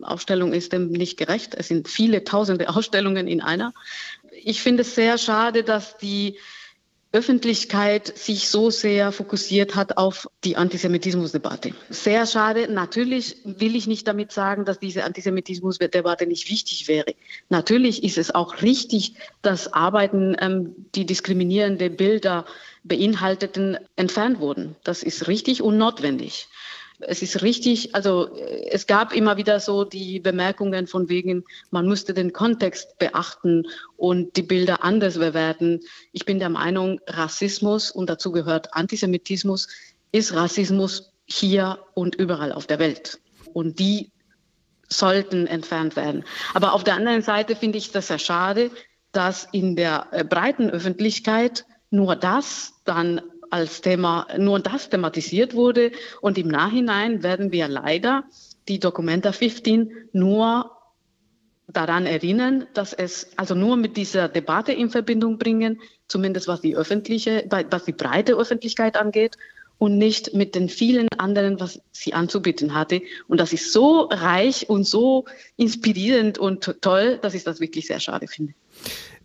Ausstellung 0.00 0.54
ist 0.54 0.72
dem 0.72 0.88
nicht 0.88 1.18
gerecht. 1.18 1.54
Es 1.54 1.68
sind 1.68 1.86
viele 1.86 2.24
tausende 2.24 2.66
Ausstellungen 2.74 3.28
in 3.28 3.42
einer. 3.42 3.74
Ich 4.42 4.62
finde 4.62 4.84
es 4.84 4.94
sehr 4.94 5.18
schade, 5.18 5.64
dass 5.64 5.98
die 5.98 6.38
Öffentlichkeit 7.12 8.16
sich 8.16 8.48
so 8.48 8.70
sehr 8.70 9.12
fokussiert 9.12 9.76
hat 9.76 9.98
auf 9.98 10.28
die 10.44 10.56
Antisemitismusdebatte. 10.56 11.74
Sehr 11.90 12.26
schade. 12.26 12.72
Natürlich 12.72 13.36
will 13.44 13.76
ich 13.76 13.86
nicht 13.86 14.08
damit 14.08 14.32
sagen, 14.32 14.64
dass 14.64 14.78
diese 14.78 15.04
Antisemitismusdebatte 15.04 16.26
nicht 16.26 16.50
wichtig 16.50 16.88
wäre. 16.88 17.14
Natürlich 17.50 18.02
ist 18.02 18.16
es 18.16 18.34
auch 18.34 18.62
richtig, 18.62 19.14
dass 19.42 19.72
Arbeiten, 19.72 20.36
ähm, 20.40 20.74
die 20.94 21.04
diskriminierende 21.04 21.90
Bilder 21.90 22.46
beinhalteten, 22.82 23.76
entfernt 23.96 24.40
wurden. 24.40 24.76
Das 24.82 25.02
ist 25.02 25.28
richtig 25.28 25.62
und 25.62 25.76
notwendig 25.76 26.48
es 27.06 27.22
ist 27.22 27.42
richtig, 27.42 27.94
also 27.94 28.34
äh, 28.34 28.68
es 28.70 28.86
gab 28.86 29.14
immer 29.14 29.36
wieder 29.36 29.60
so 29.60 29.84
die 29.84 30.20
Bemerkungen 30.20 30.86
von 30.86 31.08
wegen, 31.08 31.44
man 31.70 31.86
müsste 31.86 32.14
den 32.14 32.32
Kontext 32.32 32.98
beachten 32.98 33.66
und 33.96 34.36
die 34.36 34.42
Bilder 34.42 34.84
anders 34.84 35.18
bewerten. 35.18 35.80
Ich 36.12 36.24
bin 36.24 36.38
der 36.38 36.48
Meinung, 36.48 37.00
Rassismus 37.06 37.90
und 37.90 38.08
dazu 38.08 38.32
gehört 38.32 38.74
Antisemitismus 38.74 39.68
ist 40.12 40.34
Rassismus 40.34 41.12
hier 41.24 41.78
und 41.94 42.14
überall 42.14 42.52
auf 42.52 42.66
der 42.66 42.78
Welt. 42.78 43.18
Und 43.52 43.78
die 43.78 44.12
sollten 44.88 45.46
entfernt 45.46 45.96
werden. 45.96 46.24
Aber 46.54 46.74
auf 46.74 46.84
der 46.84 46.94
anderen 46.94 47.22
Seite 47.22 47.56
finde 47.56 47.78
ich 47.78 47.92
das 47.92 48.08
sehr 48.08 48.18
schade, 48.18 48.70
dass 49.12 49.48
in 49.52 49.76
der 49.76 50.08
äh, 50.10 50.24
breiten 50.24 50.70
Öffentlichkeit 50.70 51.64
nur 51.90 52.16
das 52.16 52.74
dann 52.84 53.20
als 53.52 53.82
Thema, 53.82 54.26
nur 54.38 54.60
das 54.60 54.88
thematisiert 54.88 55.54
wurde. 55.54 55.92
Und 56.20 56.38
im 56.38 56.48
Nachhinein 56.48 57.22
werden 57.22 57.52
wir 57.52 57.68
leider 57.68 58.24
die 58.68 58.78
Documenta 58.78 59.32
15 59.32 59.92
nur 60.12 60.70
daran 61.68 62.06
erinnern, 62.06 62.66
dass 62.74 62.92
es 62.92 63.30
also 63.36 63.54
nur 63.54 63.76
mit 63.76 63.96
dieser 63.96 64.28
Debatte 64.28 64.72
in 64.72 64.90
Verbindung 64.90 65.38
bringen, 65.38 65.80
zumindest 66.08 66.48
was 66.48 66.60
die 66.60 66.76
öffentliche, 66.76 67.44
was 67.70 67.84
die 67.84 67.92
breite 67.92 68.34
Öffentlichkeit 68.34 68.96
angeht. 68.96 69.36
und 69.78 69.98
nicht 69.98 70.32
mit 70.32 70.54
den 70.54 70.68
vielen 70.68 71.08
anderen, 71.18 71.58
was 71.58 71.80
sie 71.90 72.14
anzubieten 72.14 72.72
hatte. 72.72 73.02
Und 73.26 73.40
das 73.40 73.52
ist 73.52 73.72
so 73.72 74.02
reich 74.02 74.70
und 74.70 74.84
so 74.84 75.24
inspirierend 75.56 76.38
und 76.38 76.80
toll, 76.80 77.18
dass 77.20 77.34
ich 77.34 77.42
das 77.42 77.58
wirklich 77.58 77.88
sehr 77.88 77.98
schade 77.98 78.28
finde. 78.28 78.54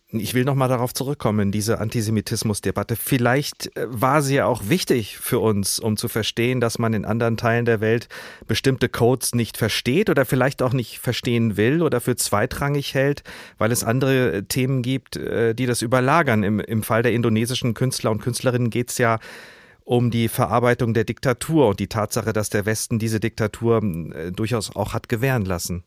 Ich 0.10 0.34
will 0.34 0.46
noch 0.46 0.56
mal 0.56 0.70
darauf 0.70 0.94
zurückkommen, 0.94 1.52
diese 1.52 1.80
Antisemitismusdebatte. 1.80 2.96
Vielleicht 2.96 3.76
äh, 3.76 3.88
war 3.90 4.22
sie 4.22 4.36
ja 4.36 4.46
auch 4.46 4.70
wichtig 4.70 5.18
für 5.18 5.40
uns, 5.40 5.80
um 5.80 5.98
zu 5.98 6.08
verstehen, 6.08 6.62
dass 6.62 6.80
man 6.80 6.94
in 6.94 7.04
anderen 7.04 7.36
Teilen 7.36 7.66
der 7.66 7.82
Welt 7.82 8.08
bestimmte 8.48 8.88
Codes 8.88 9.36
nicht 9.36 9.58
versteht 9.58 10.10
oder 10.10 10.26
vielleicht 10.26 10.62
auch 10.62 10.72
nicht 10.72 11.00
verstehen 11.00 11.58
will 11.58 11.82
oder 11.82 12.00
für 12.00 12.16
zweitrangig 12.16 12.94
hält, 12.94 13.24
weil 13.58 13.74
es 13.74 13.84
andere 13.84 14.32
äh, 14.32 14.44
Themen 14.44 14.82
gibt, 14.82 15.18
äh, 15.18 15.54
die 15.54 15.66
das 15.66 15.82
überlagern. 15.82 16.44
Im, 16.44 16.62
im 16.62 16.84
Fall 16.84 17.04
der 17.04 17.12
indonesischen 17.12 17.74
Künstler 17.74 18.12
und 18.12 18.22
Künstlerinnen 18.22 18.70
geht 18.70 18.92
es 18.92 19.00
ja 19.00 19.20
um 19.84 20.10
die 20.10 20.30
Verarbeitung 20.30 20.94
der 20.94 21.04
Diktatur 21.04 21.68
und 21.68 21.82
die 21.82 21.88
Tatsache, 21.88 22.32
dass 22.32 22.50
der 22.50 22.66
Westen 22.66 22.98
diese 22.98 23.20
Diktatur 23.20 23.82
durchaus 24.34 24.76
auch 24.76 24.94
hat 24.94 25.08
gewähren 25.08 25.46
lassen. 25.46 25.84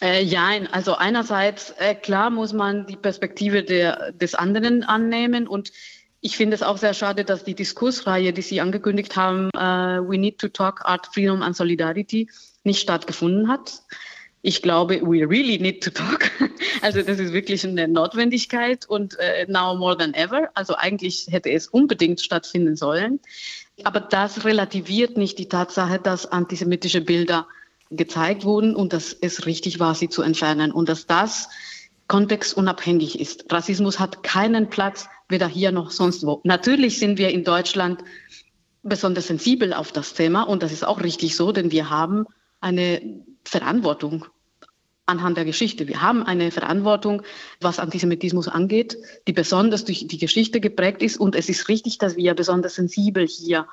Äh, 0.00 0.22
ja, 0.22 0.50
also 0.70 0.94
einerseits, 0.94 1.70
äh, 1.78 1.94
klar 1.94 2.30
muss 2.30 2.52
man 2.52 2.86
die 2.86 2.96
Perspektive 2.96 3.62
der, 3.62 4.12
des 4.12 4.34
anderen 4.34 4.84
annehmen 4.84 5.48
und 5.48 5.72
ich 6.20 6.36
finde 6.36 6.56
es 6.56 6.62
auch 6.62 6.78
sehr 6.78 6.94
schade, 6.94 7.24
dass 7.24 7.44
die 7.44 7.54
Diskursreihe, 7.54 8.32
die 8.32 8.42
Sie 8.42 8.60
angekündigt 8.60 9.14
haben, 9.16 9.50
uh, 9.56 10.02
We 10.08 10.18
Need 10.18 10.38
to 10.38 10.48
Talk 10.48 10.84
Art, 10.84 11.06
Freedom 11.06 11.42
and 11.42 11.54
Solidarity, 11.54 12.28
nicht 12.64 12.80
stattgefunden 12.80 13.48
hat. 13.48 13.82
Ich 14.42 14.62
glaube, 14.62 15.00
we 15.02 15.28
really 15.28 15.58
need 15.58 15.82
to 15.82 15.90
talk. 15.90 16.30
Also 16.80 17.02
das 17.02 17.18
ist 17.18 17.32
wirklich 17.32 17.66
eine 17.66 17.88
Notwendigkeit 17.88 18.86
und 18.86 19.14
uh, 19.14 19.50
now 19.50 19.74
more 19.74 19.96
than 19.96 20.14
ever. 20.14 20.48
Also 20.54 20.76
eigentlich 20.76 21.26
hätte 21.28 21.50
es 21.50 21.66
unbedingt 21.66 22.20
stattfinden 22.20 22.76
sollen. 22.76 23.18
Aber 23.82 23.98
das 23.98 24.44
relativiert 24.44 25.16
nicht 25.16 25.38
die 25.38 25.48
Tatsache, 25.48 25.98
dass 25.98 26.26
antisemitische 26.26 27.00
Bilder 27.00 27.48
gezeigt 27.90 28.44
wurden 28.44 28.74
und 28.74 28.92
dass 28.92 29.12
es 29.12 29.46
richtig 29.46 29.80
war, 29.80 29.94
sie 29.94 30.08
zu 30.08 30.22
entfernen 30.22 30.72
und 30.72 30.88
dass 30.88 31.06
das 31.06 31.48
kontextunabhängig 32.06 33.20
ist. 33.20 33.52
Rassismus 33.52 33.98
hat 33.98 34.22
keinen 34.22 34.70
Platz, 34.70 35.06
weder 35.28 35.46
hier 35.46 35.72
noch 35.72 35.90
sonst 35.90 36.24
wo. 36.26 36.40
Natürlich 36.44 36.98
sind 36.98 37.18
wir 37.18 37.30
in 37.30 37.44
Deutschland 37.44 38.02
besonders 38.82 39.26
sensibel 39.26 39.74
auf 39.74 39.92
das 39.92 40.14
Thema 40.14 40.42
und 40.42 40.62
das 40.62 40.72
ist 40.72 40.86
auch 40.86 41.02
richtig 41.02 41.36
so, 41.36 41.52
denn 41.52 41.70
wir 41.70 41.90
haben 41.90 42.24
eine 42.60 43.22
Verantwortung 43.44 44.26
anhand 45.06 45.36
der 45.36 45.44
Geschichte. 45.44 45.88
Wir 45.88 46.02
haben 46.02 46.22
eine 46.22 46.50
Verantwortung, 46.50 47.22
was 47.60 47.78
Antisemitismus 47.78 48.48
angeht, 48.48 48.98
die 49.26 49.32
besonders 49.32 49.84
durch 49.84 50.06
die 50.06 50.18
Geschichte 50.18 50.60
geprägt 50.60 51.02
ist 51.02 51.18
und 51.18 51.34
es 51.34 51.48
ist 51.48 51.68
richtig, 51.68 51.98
dass 51.98 52.16
wir 52.16 52.34
besonders 52.34 52.74
sensibel 52.74 53.26
hier 53.26 53.66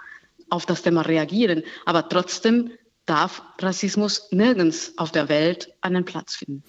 auf 0.50 0.66
das 0.66 0.82
Thema 0.82 1.02
reagieren. 1.02 1.64
Aber 1.86 2.08
trotzdem 2.08 2.72
darf 3.06 3.42
Rassismus 3.60 4.30
nirgends 4.32 4.94
auf 4.98 5.12
der 5.12 5.30
Welt 5.30 5.74
einen 5.82 6.06
Platz 6.06 6.36
finden. 6.36 6.64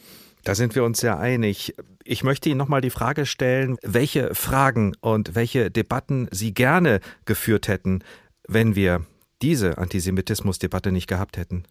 Da 0.45 0.55
sind 0.55 0.74
wir 0.76 0.84
uns 0.84 1.01
sehr 1.01 1.18
einig. 1.18 1.74
Ich 2.05 2.22
möchte 2.22 2.49
Ihnen 2.49 2.59
nochmal 2.59 2.80
die 2.80 2.91
Frage 2.91 3.26
stellen, 3.26 3.78
welche 3.82 4.34
Fragen 4.34 4.95
und 5.01 5.34
welche 5.34 5.72
Debatten 5.72 6.28
Sie 6.30 6.55
gerne 6.55 7.01
geführt 7.24 7.66
hätten, 7.66 8.05
wenn 8.47 8.76
wir 8.76 9.05
diese 9.43 9.78
Antisemitismusdebatte 9.78 10.93
nicht 10.93 11.09
gehabt 11.09 11.37
hätten. 11.37 11.64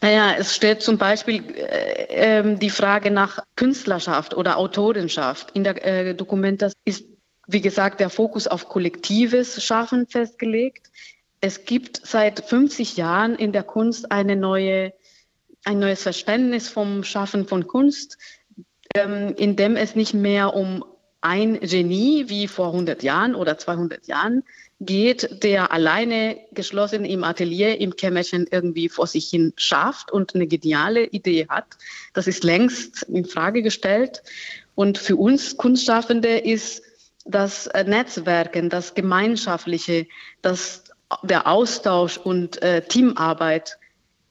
Naja, 0.00 0.34
es 0.38 0.54
steht 0.54 0.82
zum 0.82 0.98
Beispiel 0.98 1.42
äh, 1.56 2.38
äh, 2.40 2.56
die 2.56 2.70
Frage 2.70 3.10
nach 3.10 3.40
Künstlerschaft 3.56 4.34
oder 4.34 4.56
Autorenschaft. 4.56 5.50
In 5.52 5.64
der 5.64 5.84
äh, 5.84 6.14
Dokumenta 6.14 6.70
ist, 6.84 7.04
wie 7.48 7.60
gesagt, 7.60 8.00
der 8.00 8.10
Fokus 8.10 8.46
auf 8.46 8.68
kollektives 8.68 9.64
Schaffen 9.64 10.06
festgelegt 10.06 10.90
es 11.42 11.64
gibt 11.64 12.00
seit 12.04 12.48
50 12.48 12.96
Jahren 12.96 13.34
in 13.34 13.52
der 13.52 13.64
Kunst 13.64 14.12
eine 14.12 14.36
neue, 14.36 14.94
ein 15.64 15.80
neues 15.80 16.02
Verständnis 16.02 16.68
vom 16.68 17.02
Schaffen 17.02 17.48
von 17.48 17.66
Kunst, 17.66 18.16
ähm, 18.94 19.34
in 19.36 19.56
dem 19.56 19.76
es 19.76 19.96
nicht 19.96 20.14
mehr 20.14 20.54
um 20.54 20.84
ein 21.20 21.58
Genie 21.58 22.28
wie 22.28 22.46
vor 22.46 22.68
100 22.68 23.02
Jahren 23.02 23.34
oder 23.34 23.58
200 23.58 24.06
Jahren 24.06 24.44
geht, 24.78 25.42
der 25.42 25.72
alleine 25.72 26.38
geschlossen 26.52 27.04
im 27.04 27.24
Atelier, 27.24 27.80
im 27.80 27.96
Kämmerchen 27.96 28.46
irgendwie 28.48 28.88
vor 28.88 29.08
sich 29.08 29.28
hin 29.28 29.52
schafft 29.56 30.12
und 30.12 30.36
eine 30.36 30.46
geniale 30.46 31.06
Idee 31.06 31.46
hat. 31.48 31.76
Das 32.14 32.28
ist 32.28 32.44
längst 32.44 33.02
in 33.04 33.24
Frage 33.24 33.62
gestellt. 33.62 34.22
Und 34.76 34.96
für 34.96 35.16
uns 35.16 35.56
Kunstschaffende 35.56 36.38
ist 36.38 36.82
das 37.24 37.68
Netzwerken, 37.86 38.68
das 38.68 38.94
Gemeinschaftliche, 38.94 40.06
das 40.40 40.84
der 41.22 41.46
Austausch 41.46 42.18
und 42.18 42.62
äh, 42.62 42.82
Teamarbeit 42.82 43.78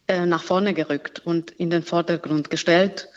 äh, 0.08 0.26
nach 0.26 0.44
vorne 0.44 0.74
gerückt 0.74 1.22
und 1.26 1.52
in 1.52 1.70
den 1.70 1.84
Vordergrund 1.84 2.50
gestellt. 2.50 3.08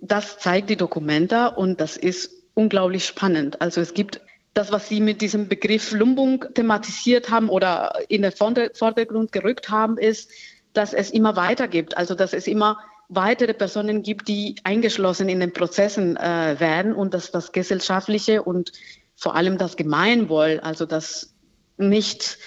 Das 0.00 0.38
zeigt 0.38 0.70
die 0.70 0.76
Dokumenta 0.76 1.46
und 1.46 1.80
das 1.80 1.96
ist 1.96 2.32
unglaublich 2.54 3.06
spannend. 3.06 3.60
Also 3.60 3.80
es 3.80 3.94
gibt 3.94 4.20
das, 4.54 4.70
was 4.72 4.88
Sie 4.88 5.00
mit 5.00 5.22
diesem 5.22 5.48
Begriff 5.48 5.92
Lumbung 5.92 6.44
thematisiert 6.54 7.30
haben 7.30 7.48
oder 7.48 7.94
in 8.08 8.22
den 8.22 8.32
Vordergrund 8.32 9.32
gerückt 9.32 9.70
haben, 9.70 9.96
ist, 9.96 10.30
dass 10.72 10.92
es 10.92 11.10
immer 11.10 11.36
weiter 11.36 11.68
gibt. 11.68 11.96
Also 11.96 12.14
dass 12.14 12.32
es 12.32 12.46
immer 12.46 12.78
weitere 13.08 13.54
Personen 13.54 14.02
gibt, 14.02 14.28
die 14.28 14.56
eingeschlossen 14.64 15.28
in 15.28 15.40
den 15.40 15.52
Prozessen 15.52 16.16
äh, 16.16 16.56
werden 16.58 16.94
und 16.94 17.14
dass 17.14 17.30
das 17.30 17.52
Gesellschaftliche 17.52 18.42
und 18.42 18.72
vor 19.16 19.36
allem 19.36 19.58
das 19.58 19.76
Gemeinwohl, 19.76 20.60
also 20.62 20.86
das 20.86 21.34
nicht 21.76 22.38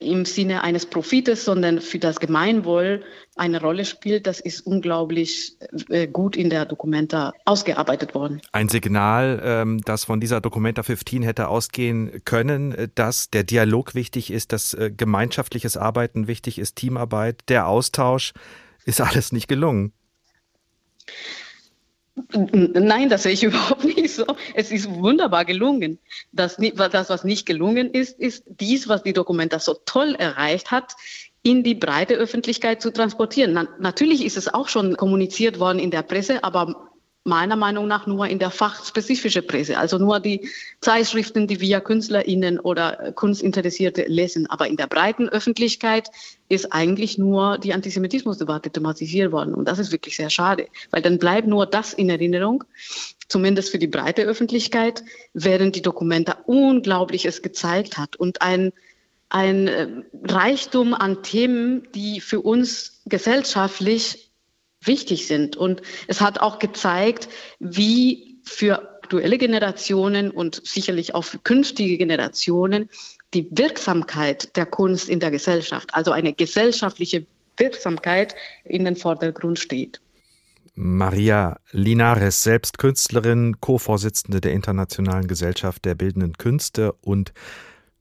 im 0.00 0.24
Sinne 0.24 0.62
eines 0.62 0.86
Profites, 0.86 1.44
sondern 1.44 1.80
für 1.80 1.98
das 1.98 2.20
Gemeinwohl 2.20 3.02
eine 3.36 3.60
Rolle 3.60 3.84
spielt, 3.84 4.26
das 4.26 4.40
ist 4.40 4.60
unglaublich 4.60 5.56
äh, 5.88 6.06
gut 6.06 6.36
in 6.36 6.50
der 6.50 6.66
Documenta 6.66 7.32
ausgearbeitet 7.44 8.14
worden. 8.14 8.40
Ein 8.52 8.68
Signal, 8.68 9.40
ähm, 9.42 9.80
das 9.84 10.04
von 10.04 10.20
dieser 10.20 10.40
Documenta 10.40 10.82
15 10.82 11.22
hätte 11.22 11.48
ausgehen 11.48 12.22
können, 12.24 12.72
äh, 12.72 12.88
dass 12.94 13.30
der 13.30 13.42
Dialog 13.42 13.94
wichtig 13.94 14.30
ist, 14.30 14.52
dass 14.52 14.74
äh, 14.74 14.92
gemeinschaftliches 14.96 15.76
Arbeiten 15.76 16.28
wichtig 16.28 16.58
ist, 16.58 16.76
Teamarbeit, 16.76 17.42
der 17.48 17.66
Austausch, 17.66 18.32
ist 18.84 19.00
alles 19.00 19.32
nicht 19.32 19.48
gelungen. 19.48 19.92
Nein, 22.32 23.08
das 23.08 23.22
sehe 23.22 23.32
ich 23.32 23.42
überhaupt 23.44 23.84
nicht 23.84 24.10
so. 24.10 24.24
Es 24.54 24.70
ist 24.70 24.90
wunderbar 24.90 25.44
gelungen. 25.44 25.98
Das, 26.32 26.56
das, 26.56 27.10
was 27.10 27.24
nicht 27.24 27.46
gelungen 27.46 27.90
ist, 27.90 28.18
ist 28.18 28.44
dies, 28.46 28.88
was 28.88 29.02
die 29.02 29.12
Dokumenta 29.12 29.58
so 29.58 29.74
toll 29.84 30.14
erreicht 30.14 30.70
hat, 30.70 30.94
in 31.42 31.62
die 31.62 31.74
breite 31.74 32.14
Öffentlichkeit 32.14 32.82
zu 32.82 32.92
transportieren. 32.92 33.52
Na, 33.52 33.68
natürlich 33.78 34.24
ist 34.24 34.36
es 34.36 34.52
auch 34.52 34.68
schon 34.68 34.96
kommuniziert 34.96 35.58
worden 35.58 35.78
in 35.78 35.90
der 35.90 36.02
Presse, 36.02 36.44
aber 36.44 36.90
meiner 37.24 37.56
Meinung 37.56 37.86
nach 37.86 38.06
nur 38.06 38.26
in 38.26 38.38
der 38.38 38.50
fachspezifischen 38.50 39.46
Presse, 39.46 39.78
also 39.78 39.98
nur 39.98 40.20
die 40.20 40.48
Zeitschriften, 40.80 41.46
die 41.46 41.60
wir 41.60 41.80
KünstlerInnen 41.80 42.58
oder 42.58 43.12
Kunstinteressierte 43.12 44.04
lesen. 44.08 44.46
Aber 44.48 44.66
in 44.66 44.76
der 44.76 44.86
breiten 44.86 45.28
Öffentlichkeit 45.28 46.08
ist 46.48 46.72
eigentlich 46.72 47.18
nur 47.18 47.58
die 47.58 47.74
Antisemitismusdebatte 47.74 48.70
thematisiert 48.70 49.32
worden. 49.32 49.54
Und 49.54 49.66
das 49.66 49.78
ist 49.78 49.92
wirklich 49.92 50.16
sehr 50.16 50.30
schade, 50.30 50.68
weil 50.90 51.02
dann 51.02 51.18
bleibt 51.18 51.46
nur 51.46 51.66
das 51.66 51.92
in 51.92 52.08
Erinnerung, 52.08 52.64
zumindest 53.28 53.70
für 53.70 53.78
die 53.78 53.86
breite 53.86 54.22
Öffentlichkeit, 54.22 55.04
während 55.34 55.76
die 55.76 55.82
Dokumente 55.82 56.36
Unglaubliches 56.46 57.42
gezeigt 57.42 57.98
hat 57.98 58.16
und 58.16 58.42
ein 58.42 58.72
ein 59.30 59.68
äh, 59.68 59.88
Reichtum 60.24 60.94
an 60.94 61.22
Themen, 61.22 61.86
die 61.94 62.22
für 62.22 62.40
uns 62.40 63.02
gesellschaftlich 63.04 64.27
wichtig 64.80 65.26
sind. 65.26 65.56
Und 65.56 65.82
es 66.06 66.20
hat 66.20 66.40
auch 66.40 66.58
gezeigt, 66.58 67.28
wie 67.58 68.38
für 68.44 68.96
aktuelle 69.02 69.38
Generationen 69.38 70.30
und 70.30 70.60
sicherlich 70.66 71.14
auch 71.14 71.22
für 71.22 71.38
künftige 71.38 71.96
Generationen 71.96 72.88
die 73.34 73.48
Wirksamkeit 73.50 74.56
der 74.56 74.66
Kunst 74.66 75.08
in 75.08 75.20
der 75.20 75.30
Gesellschaft, 75.30 75.94
also 75.94 76.12
eine 76.12 76.32
gesellschaftliche 76.32 77.26
Wirksamkeit 77.56 78.34
in 78.64 78.84
den 78.84 78.96
Vordergrund 78.96 79.58
steht. 79.58 80.00
Maria 80.74 81.58
Linares, 81.72 82.42
selbst 82.44 82.78
Künstlerin, 82.78 83.60
Co-Vorsitzende 83.60 84.40
der 84.40 84.52
Internationalen 84.52 85.26
Gesellschaft 85.26 85.84
der 85.84 85.96
Bildenden 85.96 86.34
Künste 86.34 86.92
und 87.00 87.32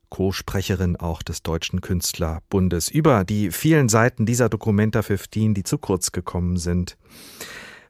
Co-Sprecherin 0.10 0.96
auch 0.96 1.22
des 1.22 1.44
Deutschen 1.44 1.82
Künstlerbundes, 1.82 2.90
über 2.90 3.24
die 3.24 3.52
vielen 3.52 3.90
Seiten 3.90 4.26
dieser 4.26 4.50
Documenta 4.50 5.02
15, 5.02 5.54
die 5.54 5.64
zu 5.64 5.78
kurz 5.78 6.12
gekommen 6.12 6.58
sind. 6.58 6.98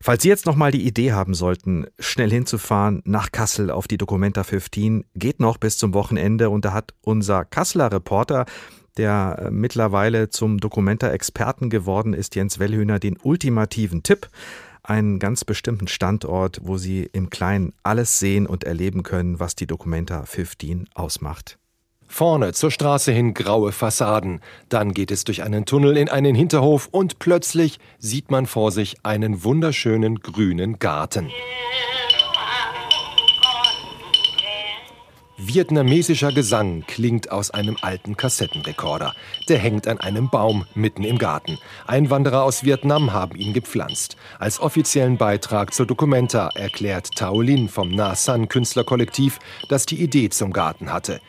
Falls 0.01 0.23
Sie 0.23 0.29
jetzt 0.29 0.45
nochmal 0.45 0.71
die 0.71 0.85
Idee 0.85 1.11
haben 1.11 1.33
sollten, 1.33 1.87
schnell 1.99 2.29
hinzufahren 2.29 3.01
nach 3.05 3.31
Kassel 3.31 3.71
auf 3.71 3.87
die 3.87 3.97
Documenta 3.97 4.43
15, 4.43 5.05
geht 5.15 5.39
noch 5.39 5.57
bis 5.57 5.77
zum 5.77 5.93
Wochenende 5.93 6.49
und 6.49 6.65
da 6.65 6.73
hat 6.73 6.93
unser 7.01 7.45
Kasseler 7.45 7.91
Reporter, 7.91 8.45
der 8.97 9.39
äh, 9.39 9.51
mittlerweile 9.51 10.29
zum 10.29 10.59
Documenta-Experten 10.59 11.69
geworden 11.69 12.13
ist, 12.13 12.35
Jens 12.35 12.59
Wellhöhner, 12.59 12.99
den 12.99 13.17
ultimativen 13.21 14.03
Tipp, 14.03 14.29
einen 14.83 15.19
ganz 15.19 15.43
bestimmten 15.43 15.87
Standort, 15.87 16.59
wo 16.63 16.77
Sie 16.77 17.09
im 17.11 17.29
Kleinen 17.29 17.73
alles 17.83 18.19
sehen 18.19 18.47
und 18.47 18.63
erleben 18.63 19.03
können, 19.03 19.39
was 19.39 19.55
die 19.55 19.67
Documenta 19.67 20.23
15 20.23 20.89
ausmacht. 20.93 21.57
Vorne 22.07 22.53
zur 22.53 22.71
Straße 22.71 23.11
hin 23.11 23.33
graue 23.33 23.71
Fassaden. 23.71 24.41
Dann 24.69 24.93
geht 24.93 25.11
es 25.11 25.23
durch 25.23 25.43
einen 25.43 25.65
Tunnel 25.65 25.97
in 25.97 26.09
einen 26.09 26.35
Hinterhof 26.35 26.87
und 26.91 27.19
plötzlich 27.19 27.79
sieht 27.99 28.31
man 28.31 28.45
vor 28.45 28.71
sich 28.71 28.97
einen 29.03 29.43
wunderschönen 29.43 30.21
grünen 30.21 30.79
Garten. 30.79 31.29
Vietnamesischer 35.39 36.31
Gesang 36.31 36.83
klingt 36.87 37.31
aus 37.31 37.51
einem 37.51 37.77
alten 37.83 38.17
Kassettenrekorder. 38.17 39.13
Der 39.47 39.59
hängt 39.59 39.87
an 39.87 39.99
einem 39.99 40.31
Baum 40.31 40.65
mitten 40.73 41.03
im 41.03 41.19
Garten. 41.19 41.59
Einwanderer 41.85 42.41
aus 42.41 42.63
Vietnam 42.63 43.13
haben 43.13 43.37
ihn 43.37 43.53
gepflanzt. 43.53 44.17
Als 44.39 44.59
offiziellen 44.59 45.17
Beitrag 45.17 45.75
zur 45.75 45.85
Documenta 45.85 46.49
erklärt 46.55 47.11
Tao 47.15 47.39
Lin 47.41 47.69
vom 47.69 47.91
Na 47.91 48.15
San 48.15 48.47
Künstlerkollektiv, 48.49 49.37
das 49.69 49.85
die 49.85 50.01
Idee 50.01 50.29
zum 50.29 50.51
Garten 50.51 50.91
hatte. 50.91 51.21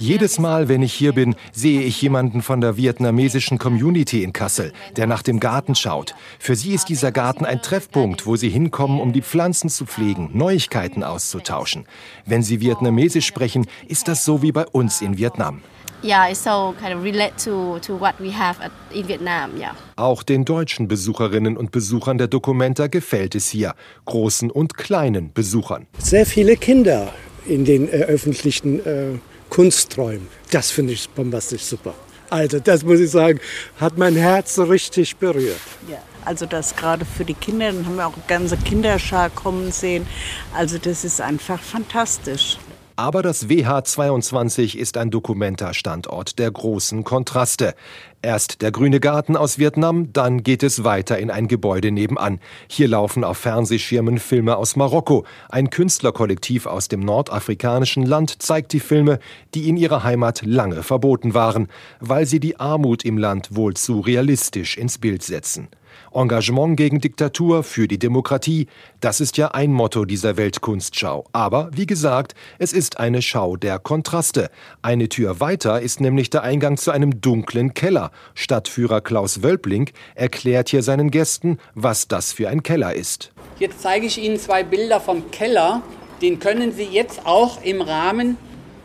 Jedes 0.00 0.40
Mal, 0.40 0.68
wenn 0.68 0.82
ich 0.82 0.92
hier 0.92 1.12
bin, 1.12 1.36
sehe 1.52 1.82
ich 1.82 2.02
jemanden 2.02 2.42
von 2.42 2.60
der 2.60 2.78
vietnamesischen 2.78 3.58
Community 3.58 4.24
in 4.24 4.32
Kassel, 4.32 4.72
der 4.96 5.06
nach 5.06 5.22
dem 5.22 5.38
Garten 5.38 5.76
schaut. 5.76 6.16
Für 6.40 6.56
sie 6.56 6.74
ist 6.74 6.88
dieser 6.88 7.12
Garten 7.12 7.44
ein 7.44 7.62
Treffpunkt, 7.62 8.26
wo 8.26 8.34
sie 8.34 8.48
hinkommen, 8.48 8.98
um 8.98 9.12
die 9.12 9.22
Pflanzen 9.22 9.70
zu 9.70 9.86
pflegen, 9.86 10.30
Neuigkeiten 10.32 11.04
auszutauschen 11.04 11.59
austauschen. 11.60 11.84
Wenn 12.26 12.42
Sie 12.42 12.60
Vietnamesisch 12.60 13.26
sprechen, 13.26 13.66
ist 13.88 14.08
das 14.08 14.24
so 14.24 14.42
wie 14.42 14.52
bei 14.52 14.66
uns 14.66 15.00
in 15.00 15.18
Vietnam. 15.18 15.62
Yeah, 16.02 16.34
so 16.34 16.74
kind 16.80 16.96
of 16.96 17.04
relate 17.04 17.34
to, 17.44 17.78
to 17.80 18.00
what 18.00 18.14
we 18.18 18.32
have 18.32 18.58
in 18.90 19.06
Vietnam, 19.06 19.50
yeah. 19.58 19.76
Auch 19.96 20.22
den 20.22 20.46
deutschen 20.46 20.88
Besucherinnen 20.88 21.58
und 21.58 21.72
Besuchern 21.72 22.16
der 22.16 22.26
Documenta 22.26 22.86
gefällt 22.86 23.34
es 23.34 23.50
hier, 23.50 23.74
großen 24.06 24.50
und 24.50 24.78
kleinen 24.78 25.34
Besuchern. 25.34 25.86
Sehr 25.98 26.24
viele 26.24 26.56
Kinder 26.56 27.12
in 27.46 27.66
den 27.66 27.86
äh, 27.86 28.04
öffentlichen 28.04 28.80
äh, 28.86 29.18
Kunsträumen. 29.50 30.26
Das 30.50 30.70
finde 30.70 30.94
ich 30.94 31.06
bombastisch 31.10 31.64
super. 31.64 31.92
Also, 32.30 32.60
das 32.60 32.84
muss 32.84 33.00
ich 33.00 33.10
sagen, 33.10 33.40
hat 33.80 33.98
mein 33.98 34.16
Herz 34.16 34.58
richtig 34.58 35.16
berührt. 35.16 35.60
Ja. 35.88 35.98
Also 36.24 36.46
das 36.46 36.76
gerade 36.76 37.04
für 37.04 37.24
die 37.24 37.34
Kinder, 37.34 37.72
dann 37.72 37.86
haben 37.86 37.96
wir 37.96 38.06
auch 38.06 38.12
ganze 38.28 38.56
Kinderschar 38.56 39.30
kommen 39.30 39.72
sehen. 39.72 40.06
Also 40.54 40.76
das 40.76 41.02
ist 41.04 41.20
einfach 41.20 41.60
fantastisch. 41.60 42.58
Aber 43.00 43.22
das 43.22 43.48
WH22 43.48 44.76
ist 44.76 44.98
ein 44.98 45.10
Dokumenta-Standort 45.10 46.38
der 46.38 46.50
großen 46.50 47.02
Kontraste. 47.02 47.74
Erst 48.20 48.60
der 48.60 48.72
grüne 48.72 49.00
Garten 49.00 49.36
aus 49.36 49.58
Vietnam, 49.58 50.12
dann 50.12 50.42
geht 50.42 50.62
es 50.62 50.84
weiter 50.84 51.18
in 51.18 51.30
ein 51.30 51.48
Gebäude 51.48 51.92
nebenan. 51.92 52.40
Hier 52.68 52.88
laufen 52.88 53.24
auf 53.24 53.38
Fernsehschirmen 53.38 54.18
Filme 54.18 54.58
aus 54.58 54.76
Marokko. 54.76 55.24
Ein 55.48 55.70
Künstlerkollektiv 55.70 56.66
aus 56.66 56.88
dem 56.88 57.00
nordafrikanischen 57.00 58.04
Land 58.04 58.42
zeigt 58.42 58.74
die 58.74 58.80
Filme, 58.80 59.18
die 59.54 59.70
in 59.70 59.78
ihrer 59.78 60.04
Heimat 60.04 60.42
lange 60.44 60.82
verboten 60.82 61.32
waren, 61.32 61.68
weil 62.00 62.26
sie 62.26 62.38
die 62.38 62.60
Armut 62.60 63.06
im 63.06 63.16
Land 63.16 63.56
wohl 63.56 63.72
zu 63.72 64.00
realistisch 64.00 64.76
ins 64.76 64.98
Bild 64.98 65.22
setzen. 65.22 65.68
Engagement 66.12 66.76
gegen 66.76 67.00
Diktatur 67.00 67.62
für 67.62 67.86
die 67.86 67.98
Demokratie, 67.98 68.66
das 69.00 69.20
ist 69.20 69.36
ja 69.36 69.48
ein 69.48 69.72
Motto 69.72 70.04
dieser 70.04 70.36
Weltkunstschau. 70.36 71.24
Aber 71.32 71.70
wie 71.72 71.86
gesagt, 71.86 72.34
es 72.58 72.72
ist 72.72 72.98
eine 72.98 73.22
Schau 73.22 73.56
der 73.56 73.78
Kontraste. 73.78 74.50
Eine 74.82 75.08
Tür 75.08 75.40
weiter 75.40 75.80
ist 75.80 76.00
nämlich 76.00 76.30
der 76.30 76.42
Eingang 76.42 76.76
zu 76.76 76.90
einem 76.90 77.20
dunklen 77.20 77.74
Keller. 77.74 78.10
Stadtführer 78.34 79.00
Klaus 79.00 79.42
Wölbling 79.42 79.90
erklärt 80.14 80.68
hier 80.70 80.82
seinen 80.82 81.10
Gästen, 81.10 81.58
was 81.74 82.08
das 82.08 82.32
für 82.32 82.48
ein 82.48 82.62
Keller 82.62 82.94
ist. 82.94 83.32
Jetzt 83.58 83.80
zeige 83.80 84.06
ich 84.06 84.18
Ihnen 84.18 84.38
zwei 84.38 84.64
Bilder 84.64 85.00
vom 85.00 85.30
Keller. 85.30 85.82
Den 86.22 86.38
können 86.38 86.72
Sie 86.72 86.84
jetzt 86.84 87.24
auch 87.24 87.62
im 87.62 87.80
Rahmen 87.80 88.36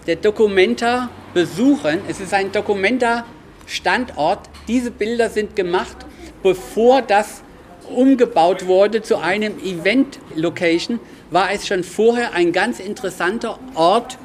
der 0.06 0.16
Documenta 0.18 1.10
besuchen. 1.34 2.00
Es 2.08 2.20
ist 2.20 2.34
ein 2.34 2.52
Documenta-Standort. 2.52 4.42
Diese 4.68 4.92
Bilder 4.92 5.30
sind 5.30 5.56
gemacht 5.56 5.98
bevor 6.46 7.02
das 7.02 7.42
umgebaut 7.90 8.68
wurde 8.68 9.02
zu 9.02 9.18
einem 9.18 9.58
Event-Location, 9.58 11.00
war 11.32 11.52
es 11.52 11.66
schon 11.66 11.84
vorher 11.84 12.34
ein 12.34 12.52
ganz 12.52 12.80
interessanter 12.80 13.58
Ort, 13.74 14.20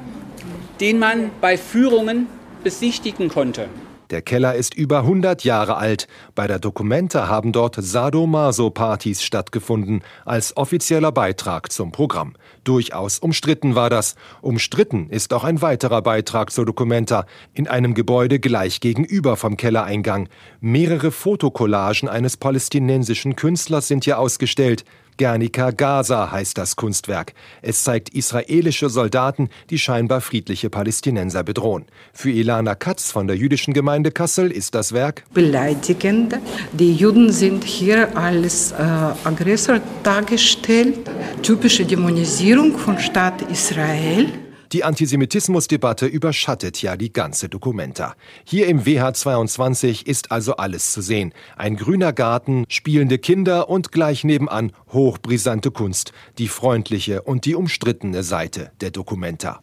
den 0.79 0.99
man 0.99 1.31
bei 1.41 1.57
Führungen 1.57 2.27
besichtigen 2.63 3.27
konnte. 3.27 3.69
Der 4.11 4.21
Keller 4.21 4.55
ist 4.55 4.73
über 4.73 4.99
100 4.99 5.45
Jahre 5.45 5.77
alt. 5.77 6.07
Bei 6.35 6.45
der 6.45 6.59
Documenta 6.59 7.29
haben 7.29 7.53
dort 7.53 7.77
Sadomaso-Partys 7.79 9.23
stattgefunden, 9.23 10.03
als 10.25 10.57
offizieller 10.57 11.13
Beitrag 11.13 11.71
zum 11.71 11.93
Programm. 11.93 12.33
Durchaus 12.65 13.19
umstritten 13.19 13.73
war 13.73 13.89
das. 13.89 14.15
Umstritten 14.41 15.09
ist 15.09 15.33
auch 15.33 15.45
ein 15.45 15.61
weiterer 15.61 16.01
Beitrag 16.01 16.51
zur 16.51 16.65
Documenta 16.65 17.25
in 17.53 17.69
einem 17.69 17.93
Gebäude 17.93 18.39
gleich 18.39 18.81
gegenüber 18.81 19.37
vom 19.37 19.55
Kellereingang. 19.55 20.27
Mehrere 20.59 21.11
Fotokollagen 21.11 22.09
eines 22.09 22.35
palästinensischen 22.35 23.37
Künstlers 23.37 23.87
sind 23.87 24.03
hier 24.03 24.19
ausgestellt. 24.19 24.83
Guernica 25.21 25.69
Gaza 25.69 26.31
heißt 26.31 26.57
das 26.57 26.75
Kunstwerk. 26.75 27.33
Es 27.61 27.83
zeigt 27.83 28.09
israelische 28.09 28.89
Soldaten, 28.89 29.49
die 29.69 29.77
scheinbar 29.77 30.19
friedliche 30.19 30.71
Palästinenser 30.71 31.43
bedrohen. 31.43 31.85
Für 32.11 32.31
Ilana 32.31 32.73
Katz 32.73 33.11
von 33.11 33.27
der 33.27 33.37
jüdischen 33.37 33.75
Gemeinde 33.75 34.09
Kassel 34.09 34.49
ist 34.49 34.73
das 34.73 34.93
Werk 34.93 35.23
beleidigend. 35.31 36.39
Die 36.73 36.95
Juden 36.95 37.31
sind 37.31 37.63
hier 37.63 38.17
als 38.17 38.71
äh, 38.71 38.77
Aggressor 38.81 39.79
dargestellt. 40.01 41.07
Typische 41.43 41.85
Dämonisierung 41.85 42.75
von 42.79 42.97
Staat 42.97 43.43
Israel. 43.43 44.50
Die 44.71 44.85
Antisemitismusdebatte 44.85 46.05
überschattet 46.05 46.81
ja 46.81 46.95
die 46.95 47.11
ganze 47.11 47.49
Dokumenta. 47.49 48.15
Hier 48.45 48.67
im 48.67 48.83
WH22 48.83 50.05
ist 50.07 50.31
also 50.31 50.55
alles 50.55 50.93
zu 50.93 51.01
sehen. 51.01 51.33
Ein 51.57 51.75
grüner 51.75 52.13
Garten, 52.13 52.63
spielende 52.69 53.17
Kinder 53.17 53.67
und 53.69 53.91
gleich 53.91 54.23
nebenan 54.23 54.71
hochbrisante 54.93 55.71
Kunst, 55.71 56.13
die 56.37 56.47
freundliche 56.47 57.21
und 57.23 57.43
die 57.43 57.55
umstrittene 57.55 58.23
Seite 58.23 58.71
der 58.79 58.91
Dokumenta. 58.91 59.61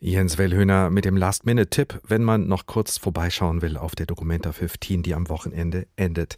Jens 0.00 0.38
Wellhöhner 0.38 0.90
mit 0.90 1.04
dem 1.04 1.16
Last-Minute-Tipp, 1.16 1.94
wenn 2.06 2.22
man 2.22 2.46
noch 2.46 2.66
kurz 2.66 2.98
vorbeischauen 2.98 3.62
will 3.62 3.76
auf 3.76 3.96
der 3.96 4.06
Documenta 4.06 4.52
15, 4.52 5.02
die 5.02 5.12
am 5.12 5.28
Wochenende 5.28 5.86
endet. 5.96 6.36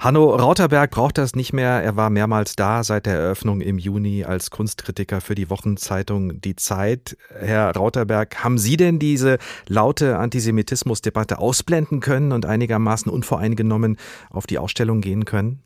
Hanno 0.00 0.34
Rauterberg 0.34 0.90
braucht 0.90 1.18
das 1.18 1.36
nicht 1.36 1.52
mehr. 1.52 1.82
Er 1.82 1.96
war 1.96 2.08
mehrmals 2.08 2.56
da 2.56 2.82
seit 2.82 3.04
der 3.04 3.12
Eröffnung 3.12 3.60
im 3.60 3.76
Juni 3.76 4.24
als 4.24 4.50
Kunstkritiker 4.50 5.20
für 5.20 5.34
die 5.34 5.50
Wochenzeitung 5.50 6.40
Die 6.40 6.56
Zeit. 6.56 7.18
Herr 7.28 7.76
Rauterberg, 7.76 8.42
haben 8.42 8.56
Sie 8.56 8.78
denn 8.78 8.98
diese 8.98 9.36
laute 9.68 10.16
Antisemitismusdebatte 10.16 11.38
ausblenden 11.38 12.00
können 12.00 12.32
und 12.32 12.46
einigermaßen 12.46 13.12
unvoreingenommen 13.12 13.98
auf 14.30 14.46
die 14.46 14.56
Ausstellung 14.56 15.02
gehen 15.02 15.26
können? 15.26 15.62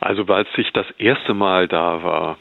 Also, 0.00 0.24
als 0.24 0.48
ich 0.56 0.72
das 0.72 0.86
erste 0.96 1.34
Mal 1.34 1.68
da 1.68 2.02
war, 2.02 2.38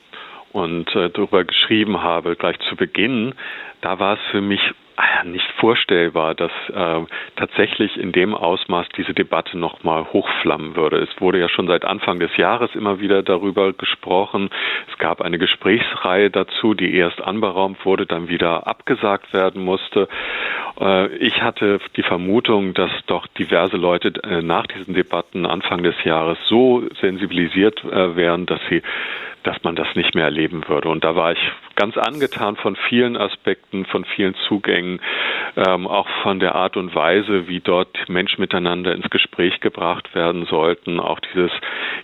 und 0.51 0.87
äh, 0.95 1.09
darüber 1.09 1.43
geschrieben 1.43 2.01
habe, 2.01 2.35
gleich 2.35 2.57
zu 2.69 2.75
Beginn, 2.75 3.33
da 3.81 3.99
war 3.99 4.13
es 4.15 4.19
für 4.31 4.41
mich 4.41 4.61
ah 4.99 5.23
nicht 5.23 5.49
vorstellbar, 5.59 6.35
dass 6.35 6.51
äh, 6.73 7.05
tatsächlich 7.37 7.95
in 7.97 8.11
dem 8.11 8.35
Ausmaß 8.35 8.87
diese 8.97 9.13
Debatte 9.13 9.57
nochmal 9.57 10.05
hochflammen 10.11 10.75
würde. 10.75 10.97
Es 10.97 11.21
wurde 11.21 11.39
ja 11.39 11.47
schon 11.47 11.67
seit 11.67 11.85
Anfang 11.85 12.19
des 12.19 12.35
Jahres 12.35 12.75
immer 12.75 12.99
wieder 12.99 13.23
darüber 13.23 13.71
gesprochen. 13.71 14.49
Es 14.91 14.97
gab 14.97 15.21
eine 15.21 15.37
Gesprächsreihe 15.37 16.29
dazu, 16.29 16.73
die 16.73 16.93
erst 16.93 17.21
anberaumt 17.21 17.85
wurde, 17.85 18.05
dann 18.05 18.27
wieder 18.27 18.67
abgesagt 18.67 19.31
werden 19.31 19.63
musste. 19.63 20.09
Äh, 20.79 21.07
ich 21.17 21.41
hatte 21.41 21.79
die 21.95 22.03
Vermutung, 22.03 22.73
dass 22.73 22.91
doch 23.07 23.27
diverse 23.27 23.77
Leute 23.77 24.13
äh, 24.23 24.41
nach 24.41 24.67
diesen 24.67 24.93
Debatten 24.93 25.45
Anfang 25.45 25.81
des 25.81 25.95
Jahres 26.03 26.37
so 26.47 26.83
sensibilisiert 26.99 27.83
äh, 27.85 28.17
wären, 28.17 28.45
dass 28.45 28.59
sie 28.69 28.81
dass 29.43 29.63
man 29.63 29.75
das 29.75 29.87
nicht 29.95 30.15
mehr 30.15 30.25
erleben 30.25 30.67
würde. 30.67 30.89
Und 30.89 31.03
da 31.03 31.15
war 31.15 31.31
ich 31.31 31.39
ganz 31.75 31.97
angetan 31.97 32.57
von 32.57 32.75
vielen 32.75 33.15
Aspekten, 33.15 33.85
von 33.85 34.03
vielen 34.03 34.35
Zugängen, 34.47 34.99
ähm, 35.55 35.87
auch 35.87 36.07
von 36.23 36.39
der 36.39 36.55
Art 36.55 36.75
und 36.75 36.93
Weise, 36.93 37.47
wie 37.47 37.61
dort 37.61 38.09
Menschen 38.09 38.41
miteinander 38.41 38.93
ins 38.93 39.09
Gespräch 39.09 39.61
gebracht 39.61 40.13
werden 40.13 40.45
sollten, 40.45 40.99
auch 40.99 41.19
dieses 41.19 41.51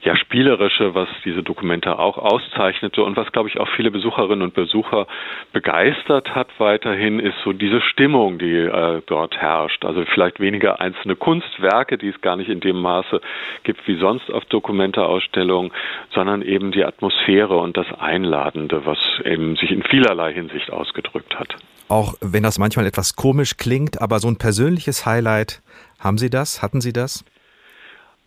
ja 0.01 0.15
spielerische, 0.15 0.95
was 0.95 1.09
diese 1.25 1.43
Dokumente 1.43 1.99
auch 1.99 2.17
auszeichnete 2.17 3.03
und 3.03 3.17
was 3.17 3.31
glaube 3.33 3.49
ich 3.49 3.59
auch 3.59 3.67
viele 3.75 3.91
Besucherinnen 3.91 4.43
und 4.43 4.53
Besucher 4.53 5.07
begeistert 5.51 6.33
hat 6.33 6.47
weiterhin, 6.57 7.19
ist 7.19 7.37
so 7.43 7.51
diese 7.51 7.81
Stimmung, 7.81 8.37
die 8.37 8.55
äh, 8.55 9.01
dort 9.05 9.35
herrscht. 9.35 9.83
Also 9.83 10.05
vielleicht 10.05 10.39
weniger 10.39 10.79
einzelne 10.79 11.17
Kunstwerke, 11.17 11.97
die 11.97 12.09
es 12.09 12.21
gar 12.21 12.37
nicht 12.37 12.49
in 12.49 12.61
dem 12.61 12.81
Maße 12.81 13.19
gibt 13.63 13.85
wie 13.87 13.95
sonst 13.95 14.31
auf 14.31 14.45
Dokumenteausstellungen, 14.45 15.71
sondern 16.11 16.41
eben 16.41 16.71
die 16.71 16.85
Atmosphäre 16.85 17.24
und 17.27 17.75
das 17.75 17.87
Einladende, 17.97 18.85
was 18.85 18.97
eben 19.23 19.55
sich 19.55 19.71
in 19.71 19.83
vielerlei 19.83 20.33
Hinsicht 20.33 20.71
ausgedrückt 20.71 21.39
hat. 21.39 21.55
Auch 21.87 22.15
wenn 22.21 22.43
das 22.43 22.57
manchmal 22.57 22.85
etwas 22.85 23.15
komisch 23.15 23.57
klingt, 23.57 24.01
aber 24.01 24.19
so 24.19 24.27
ein 24.27 24.37
persönliches 24.37 25.05
Highlight, 25.05 25.61
haben 25.99 26.17
Sie 26.17 26.29
das? 26.29 26.61
Hatten 26.61 26.81
Sie 26.81 26.93
das? 26.93 27.23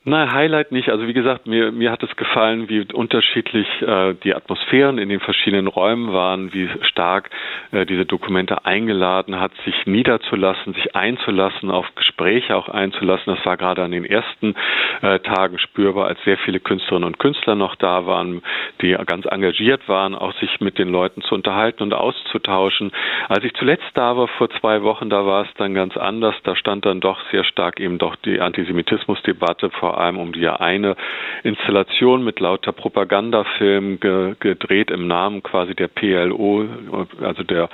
Nein, 0.05 0.33
Highlight 0.33 0.73
nicht. 0.73 0.89
Also 0.91 1.07
wie 1.07 1.13
gesagt, 1.13 1.47
mir, 1.47 1.73
mir 1.73 1.91
hat 1.91 2.03
es 2.03 2.15
gefallen, 2.17 2.69
wie 2.69 2.87
unterschiedlich 2.93 3.67
äh, 3.83 4.15
die 4.15 4.35
Atmosphären 4.35 4.97
in 4.97 5.09
den 5.09 5.19
verschiedenen 5.19 5.67
Räumen 5.67 6.13
waren, 6.13 6.55
wie 6.55 6.71
stark 6.83 7.29
äh, 7.73 7.85
diese 7.85 8.07
Dokumente 8.07 8.65
eingeladen 8.65 9.41
hat, 9.41 9.53
sich 9.65 9.75
niederzulassen, 9.87 10.73
sich 10.75 10.95
einzulassen, 10.95 11.71
auf 11.71 11.85
Gespräche 11.97 12.57
auch 12.57 12.69
einzulassen. 12.69 13.35
Das 13.35 13.45
war 13.45 13.57
gerade 13.57 13.83
an 13.83 13.91
den 13.91 14.05
ersten 14.05 14.55
äh, 15.03 15.19
Tagen 15.19 15.59
spürbar, 15.59 16.07
als 16.07 16.23
sehr 16.25 16.39
viele 16.39 16.61
Künstlerinnen 16.61 17.07
und 17.07 17.19
Künstler 17.19 17.57
noch 17.57 17.75
da 17.75 18.07
waren, 18.07 18.43
die 18.81 18.97
ganz 19.05 19.27
engagiert 19.27 19.89
waren, 19.89 20.15
auch 20.15 20.33
sich 20.35 20.61
mit 20.61 20.79
den 20.79 20.89
Leuten 20.89 21.23
zu 21.23 21.35
unterhalten 21.35 21.83
und 21.83 21.93
auszutauschen. 21.93 22.93
Als 23.29 23.45
ich 23.45 23.53
zuletzt 23.55 23.91
da 23.95 24.17
war, 24.17 24.29
vor 24.29 24.49
zwei 24.61 24.83
Wochen, 24.83 25.11
da 25.11 25.27
war 25.27 25.43
es 25.43 25.53
dann 25.59 25.75
ganz 25.75 25.97
anders. 25.97 26.37
Da 26.45 26.55
stand 26.55 26.87
dann 26.87 27.01
doch 27.01 27.21
sehr 27.31 27.45
stark 27.45 27.81
eben 27.81 27.99
doch 27.99 28.17
die 28.17 28.41
Antisemitismusdebatte 28.41 29.71
vor 29.71 29.88
allem 29.97 30.19
um 30.19 30.33
die 30.33 30.47
eine 30.49 30.97
Installation 31.43 32.23
mit 32.23 32.41
lauter 32.41 32.73
Propagandafilmen 32.73 34.01
ge 34.01 34.35
gedreht 34.39 34.91
im 34.91 35.07
Namen 35.07 35.43
quasi 35.43 35.75
der 35.75 35.89
PLO, 35.89 36.67
also 37.23 37.43
der 37.43 37.69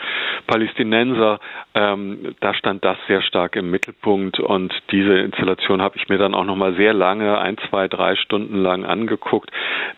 Palästinenser. 0.47 1.41
Ähm, 1.75 2.35
da 2.41 2.55
stand 2.55 2.85
das 2.85 2.97
sehr 3.09 3.23
stark 3.23 3.57
im 3.57 3.71
Mittelpunkt 3.71 4.39
und 4.39 4.73
diese 4.93 5.19
Installation 5.19 5.83
habe 5.83 5.97
ich 5.97 6.09
mir 6.09 6.19
dann 6.19 6.35
auch 6.35 6.45
noch 6.45 6.57
mal 6.57 6.75
sehr 6.75 6.95
lange, 6.95 7.39
ein, 7.39 7.57
zwei, 7.69 7.89
drei 7.89 8.15
Stunden 8.17 8.63
lang 8.63 8.85
angeguckt. 8.85 9.51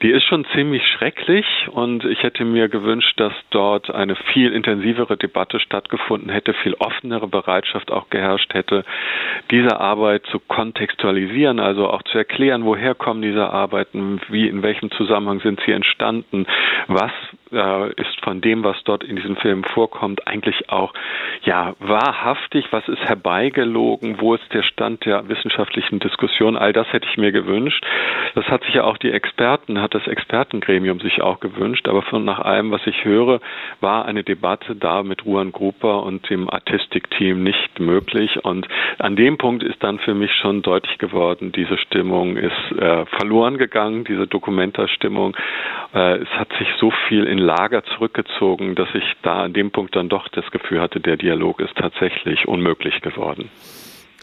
Die 0.03 0.11
ist 0.11 0.25
schon 0.25 0.47
ziemlich 0.55 0.87
schrecklich 0.87 1.47
und 1.71 2.05
ich 2.05 2.23
hätte 2.23 2.45
mir 2.45 2.69
gewünscht, 2.69 3.19
dass 3.21 3.33
dort 3.51 3.91
eine 3.91 4.17
viel 4.33 4.53
intensivere 4.53 5.17
Debatte 5.17 5.61
stattgefunden 5.61 6.31
hätte, 6.31 6.55
viel 6.55 6.75
offenere 6.75 7.29
Bereitschaft 7.29 7.91
auch 7.91 8.09
geherrscht 8.09 8.55
hätte, 8.55 8.85
diese 9.51 9.81
Arbeit 9.81 10.25
zu 10.27 10.39
kontextualisieren, 10.39 11.61
also 11.61 11.89
auch 11.89 12.03
zu 12.07 12.19
erklären, 12.19 12.65
woher 12.65 12.95
kommen 12.95 13.23
diese 13.23 13.51
Arbeiten, 13.51 14.21
wie, 14.29 14.49
in 14.49 14.63
welchem 14.63 14.91
Zusammenhang 14.91 15.41
sind 15.41 15.61
sie 15.65 15.73
entstanden, 15.73 16.47
was 16.89 17.13
äh, 17.53 17.93
ist 17.93 18.21
von 18.23 18.41
dem, 18.41 18.65
was 18.65 18.77
dort 18.85 19.05
in 19.05 19.17
diesem 19.17 19.37
Film 19.37 19.65
vorkommt, 19.65 20.27
eigentlich 20.27 20.69
auch 20.69 20.93
ja 21.43 21.75
wahrhaftig, 21.79 22.67
was 22.71 22.87
ist 22.89 23.03
herbeigelogen, 23.03 24.21
wo 24.21 24.35
ist 24.35 24.53
der 24.53 24.63
Stand 24.63 25.05
der 25.05 25.29
wissenschaftlichen 25.29 25.99
Diskussion, 25.99 26.57
all 26.57 26.73
das 26.73 26.93
hätte 26.93 27.07
ich 27.11 27.17
mir 27.17 27.33
gewünscht. 27.33 27.85
Das 28.35 28.47
hat 28.47 28.65
sich 28.65 28.75
ja 28.75 28.85
auch 28.85 28.99
die 28.99 29.11
Experten, 29.11 29.81
hat 29.81 29.95
das 29.95 30.07
Expertengremium 30.07 31.01
sich 31.01 31.23
auch 31.23 31.41
gewünscht, 31.41 31.89
aber 31.89 32.03
von 32.03 32.25
nach 32.25 32.41
allem, 32.41 32.71
was 32.71 32.87
ich 32.87 33.05
höre, 33.05 33.41
war 33.81 34.07
eine 34.07 34.25
Debatte 34.25 34.75
da 34.75 35.03
mit 35.03 35.25
Ruan 35.25 35.53
Gruper 35.53 36.03
und 36.03 36.29
dem 36.31 36.51
Artistikteam 36.51 37.43
nicht 37.43 37.79
möglich 37.81 38.45
und 38.45 38.67
an 38.99 39.17
dem 39.17 39.39
Punkt 39.39 39.63
ist 39.63 39.83
dann 39.83 39.99
für 39.99 40.15
mich 40.15 40.33
schon 40.35 40.63
deutlich 40.63 40.99
geworden, 40.99 41.53
diese 41.53 41.79
Stimmung 41.97 42.37
ist 42.37 42.79
äh, 42.79 43.07
verloren 43.07 43.57
gegangen, 43.57 44.05
diese 44.05 44.27
Dokumentarstimmung. 44.27 45.35
Äh, 45.95 46.19
es 46.19 46.29
hat 46.29 46.49
sich 46.59 46.69
so 46.79 46.93
viel 47.09 47.25
in 47.25 47.39
Lager 47.39 47.85
zurückgezogen, 47.85 48.75
dass 48.75 48.89
ich 48.93 49.05
da 49.23 49.45
an 49.45 49.55
dem 49.55 49.71
Punkt 49.71 49.97
dann 49.97 50.11
doch 50.11 50.29
das 50.29 50.45
Gefühl 50.51 50.83
hatte, 50.83 51.01
der 51.01 51.17
Dialog 51.17 51.59
ist 51.59 51.75
tatsächlich 51.75 52.47
unmöglich 52.47 53.01
geworden. 53.01 53.49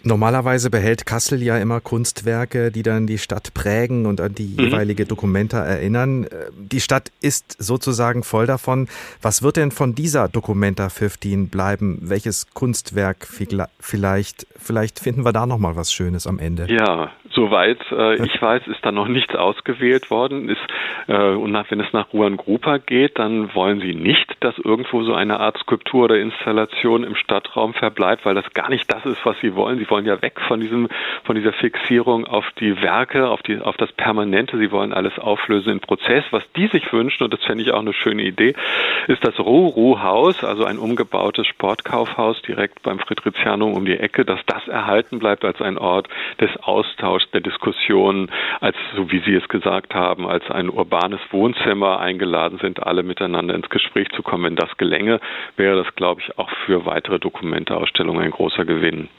Normalerweise 0.05 0.69
behält 0.69 1.05
Kassel 1.05 1.41
ja 1.41 1.57
immer 1.57 1.79
Kunstwerke, 1.79 2.71
die 2.71 2.83
dann 2.83 3.07
die 3.07 3.17
Stadt 3.17 3.53
prägen 3.53 4.05
und 4.05 4.19
an 4.19 4.35
die 4.35 4.53
mhm. 4.57 4.65
jeweilige 4.65 5.05
Dokumenta 5.05 5.63
erinnern. 5.63 6.27
Die 6.57 6.81
Stadt 6.81 7.09
ist 7.21 7.55
sozusagen 7.57 8.23
voll 8.23 8.45
davon. 8.45 8.89
Was 9.21 9.41
wird 9.41 9.55
denn 9.55 9.71
von 9.71 9.95
dieser 9.95 10.27
Documenta 10.27 10.89
15 10.89 11.47
bleiben? 11.47 11.99
Welches 12.01 12.53
Kunstwerk 12.53 13.25
vielleicht? 13.79 14.45
Vielleicht 14.63 14.99
finden 14.99 15.25
wir 15.25 15.33
da 15.33 15.45
noch 15.45 15.59
mal 15.59 15.75
was 15.75 15.91
Schönes 15.91 16.25
am 16.25 16.39
Ende. 16.39 16.67
Ja, 16.69 17.11
soweit 17.31 17.79
äh, 17.91 18.23
ich 18.23 18.41
weiß, 18.41 18.67
ist 18.67 18.79
da 18.83 18.91
noch 18.91 19.07
nichts 19.07 19.35
ausgewählt 19.35 20.09
worden. 20.09 20.47
Ist, 20.47 20.61
äh, 21.07 21.31
und 21.31 21.51
nach, 21.51 21.69
wenn 21.69 21.81
es 21.81 21.91
nach 21.91 22.13
Ruan 22.13 22.37
Grupa 22.37 22.77
geht, 22.77 23.19
dann 23.19 23.53
wollen 23.53 23.81
sie 23.81 23.93
nicht, 23.93 24.37
dass 24.39 24.57
irgendwo 24.57 25.03
so 25.03 25.13
eine 25.13 25.39
Art 25.39 25.57
Skulptur 25.57 26.05
oder 26.05 26.17
Installation 26.17 27.03
im 27.03 27.15
Stadtraum 27.15 27.73
verbleibt, 27.73 28.25
weil 28.25 28.35
das 28.35 28.53
gar 28.53 28.69
nicht 28.69 28.91
das 28.91 29.05
ist, 29.05 29.25
was 29.25 29.35
sie 29.41 29.55
wollen. 29.55 29.79
Sie 29.79 29.89
wollen 29.89 30.05
ja 30.05 30.21
weg 30.21 30.39
von 30.47 30.61
diesem, 30.61 30.87
von 31.25 31.35
dieser 31.35 31.53
Fixierung 31.53 32.25
auf 32.25 32.45
die 32.59 32.81
Werke, 32.81 33.27
auf 33.27 33.41
die, 33.41 33.59
auf 33.59 33.75
das 33.77 33.91
Permanente. 33.91 34.57
Sie 34.57 34.71
wollen 34.71 34.93
alles 34.93 35.19
auflösen 35.19 35.73
in 35.73 35.79
Prozess. 35.81 36.23
Was 36.31 36.43
die 36.55 36.67
sich 36.67 36.91
wünschen, 36.93 37.23
und 37.23 37.33
das 37.33 37.43
fände 37.43 37.63
ich 37.63 37.71
auch 37.71 37.81
eine 37.81 37.93
schöne 37.93 38.23
Idee, 38.23 38.55
ist 39.07 39.25
das 39.25 39.37
Ruh-Ruh-Haus, 39.39 40.43
also 40.43 40.63
ein 40.63 40.77
umgebautes 40.77 41.47
Sportkaufhaus 41.47 42.41
direkt 42.43 42.81
beim 42.83 42.99
Friedrichianum 42.99 43.73
um 43.73 43.85
die 43.85 43.97
Ecke, 43.97 44.23
dass 44.23 44.39
das 44.53 44.67
erhalten 44.67 45.19
bleibt 45.19 45.43
als 45.45 45.61
ein 45.61 45.77
Ort 45.77 46.07
des 46.39 46.49
Austauschs, 46.61 47.29
der 47.31 47.41
Diskussion, 47.41 48.29
als, 48.61 48.75
so 48.95 49.11
wie 49.11 49.21
Sie 49.25 49.33
es 49.33 49.47
gesagt 49.47 49.95
haben, 49.95 50.27
als 50.27 50.49
ein 50.49 50.69
urbanes 50.69 51.19
Wohnzimmer 51.31 51.99
eingeladen 51.99 52.59
sind, 52.61 52.83
alle 52.85 53.03
miteinander 53.03 53.55
ins 53.55 53.69
Gespräch 53.69 54.09
zu 54.15 54.21
kommen. 54.21 54.43
Wenn 54.43 54.55
das 54.55 54.77
gelänge, 54.77 55.19
wäre 55.55 55.81
das, 55.83 55.95
glaube 55.95 56.21
ich, 56.21 56.37
auch 56.37 56.49
für 56.65 56.85
weitere 56.85 57.19
Dokumenteausstellungen 57.19 58.23
ein 58.23 58.31
großer 58.31 58.65
Gewinn. 58.65 59.09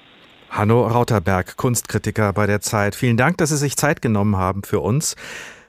Hanno 0.51 0.87
Rauterberg, 0.87 1.57
Kunstkritiker 1.57 2.33
bei 2.33 2.47
der 2.47 2.61
Zeit. 2.61 2.95
Vielen 2.95 3.17
Dank, 3.17 3.39
dass 3.39 3.51
Sie 3.51 3.57
sich 3.57 3.77
Zeit 3.77 4.03
genommen 4.03 4.37
haben 4.37 4.63
für 4.63 4.81
uns. 4.81 5.17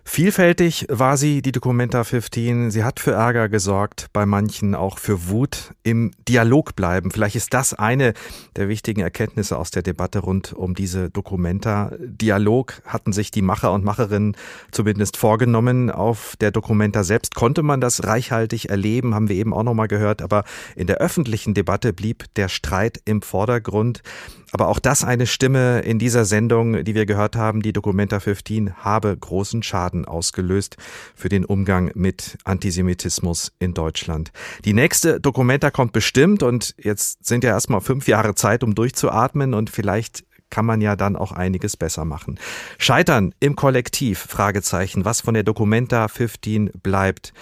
Vielfältig 0.07 0.85
war 0.87 1.17
sie, 1.17 1.41
die 1.41 1.51
Documenta 1.51 2.03
15. 2.03 2.69
Sie 2.69 2.83
hat 2.83 2.99
für 2.99 3.13
Ärger 3.13 3.49
gesorgt, 3.49 4.05
bei 4.13 4.27
manchen 4.27 4.75
auch 4.75 4.99
für 4.99 5.29
Wut. 5.29 5.73
Im 5.81 6.11
Dialog 6.29 6.75
bleiben. 6.75 7.09
Vielleicht 7.09 7.35
ist 7.35 7.55
das 7.55 7.73
eine 7.73 8.13
der 8.55 8.69
wichtigen 8.69 9.01
Erkenntnisse 9.01 9.57
aus 9.57 9.71
der 9.71 9.81
Debatte 9.81 10.19
rund 10.19 10.53
um 10.53 10.75
diese 10.75 11.09
Documenta. 11.09 11.91
Dialog 11.99 12.81
hatten 12.85 13.13
sich 13.13 13.31
die 13.31 13.41
Macher 13.41 13.73
und 13.73 13.83
Macherinnen 13.83 14.37
zumindest 14.71 15.17
vorgenommen. 15.17 15.89
Auf 15.89 16.35
der 16.39 16.51
Documenta 16.51 17.03
selbst 17.03 17.33
konnte 17.33 17.63
man 17.63 17.81
das 17.81 18.03
reichhaltig 18.03 18.69
erleben, 18.69 19.15
haben 19.15 19.27
wir 19.27 19.35
eben 19.35 19.55
auch 19.55 19.63
nochmal 19.63 19.87
gehört. 19.87 20.21
Aber 20.21 20.43
in 20.75 20.85
der 20.85 20.97
öffentlichen 20.97 21.55
Debatte 21.55 21.93
blieb 21.93 22.25
der 22.35 22.47
Streit 22.47 23.01
im 23.05 23.23
Vordergrund. 23.23 24.03
Aber 24.55 24.69
auch 24.69 24.79
das 24.79 25.03
eine 25.03 25.27
Stimme 25.27 25.81
in 25.81 25.99
dieser 25.99 26.23
Sendung, 26.23 26.85
die 26.85 26.95
wir 26.95 27.05
gehört 27.05 27.35
haben, 27.35 27.61
die 27.61 27.73
Documenta 27.73 28.21
15, 28.21 28.85
habe 28.85 29.17
großen 29.17 29.63
Schaden 29.63 30.05
ausgelöst 30.05 30.77
für 31.13 31.27
den 31.27 31.43
Umgang 31.43 31.91
mit 31.93 32.37
Antisemitismus 32.45 33.51
in 33.59 33.73
Deutschland. 33.73 34.31
Die 34.63 34.71
nächste 34.71 35.19
Documenta 35.19 35.71
kommt 35.71 35.91
bestimmt 35.91 36.41
und 36.41 36.73
jetzt 36.77 37.25
sind 37.25 37.43
ja 37.43 37.49
erstmal 37.49 37.81
fünf 37.81 38.07
Jahre 38.07 38.33
Zeit, 38.33 38.63
um 38.63 38.75
durchzuatmen 38.75 39.53
und 39.53 39.69
vielleicht 39.69 40.23
kann 40.49 40.65
man 40.65 40.79
ja 40.79 40.95
dann 40.95 41.17
auch 41.17 41.33
einiges 41.33 41.75
besser 41.75 42.05
machen. 42.05 42.39
Scheitern 42.77 43.35
im 43.41 43.57
Kollektiv, 43.57 44.19
Fragezeichen, 44.19 45.03
was 45.03 45.19
von 45.19 45.33
der 45.33 45.43
Documenta 45.43 46.07
15 46.07 46.71
bleibt. 46.81 47.33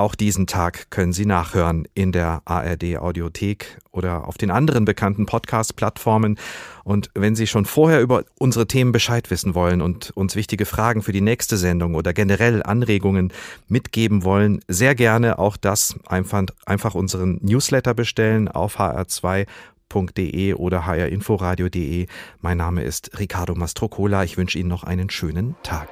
Auch 0.00 0.14
diesen 0.14 0.46
Tag 0.46 0.90
können 0.90 1.12
Sie 1.12 1.26
nachhören 1.26 1.86
in 1.92 2.10
der 2.10 2.40
ARD 2.46 2.96
Audiothek 2.96 3.76
oder 3.92 4.26
auf 4.26 4.38
den 4.38 4.50
anderen 4.50 4.86
bekannten 4.86 5.26
Podcast-Plattformen. 5.26 6.38
Und 6.84 7.10
wenn 7.12 7.34
Sie 7.34 7.46
schon 7.46 7.66
vorher 7.66 8.00
über 8.00 8.24
unsere 8.38 8.66
Themen 8.66 8.92
Bescheid 8.92 9.30
wissen 9.30 9.54
wollen 9.54 9.82
und 9.82 10.10
uns 10.12 10.36
wichtige 10.36 10.64
Fragen 10.64 11.02
für 11.02 11.12
die 11.12 11.20
nächste 11.20 11.58
Sendung 11.58 11.96
oder 11.96 12.14
generell 12.14 12.62
Anregungen 12.62 13.30
mitgeben 13.68 14.24
wollen, 14.24 14.60
sehr 14.68 14.94
gerne 14.94 15.38
auch 15.38 15.58
das 15.58 15.94
einfach, 16.06 16.44
einfach 16.64 16.94
unseren 16.94 17.38
Newsletter 17.42 17.92
bestellen 17.92 18.48
auf 18.48 18.80
hr2.de 18.80 20.54
oder 20.54 20.86
hrinforadio.de. 20.86 22.06
Mein 22.40 22.56
Name 22.56 22.84
ist 22.84 23.18
Ricardo 23.18 23.54
Mastrocola. 23.54 24.24
Ich 24.24 24.38
wünsche 24.38 24.58
Ihnen 24.58 24.70
noch 24.70 24.84
einen 24.84 25.10
schönen 25.10 25.56
Tag. 25.62 25.88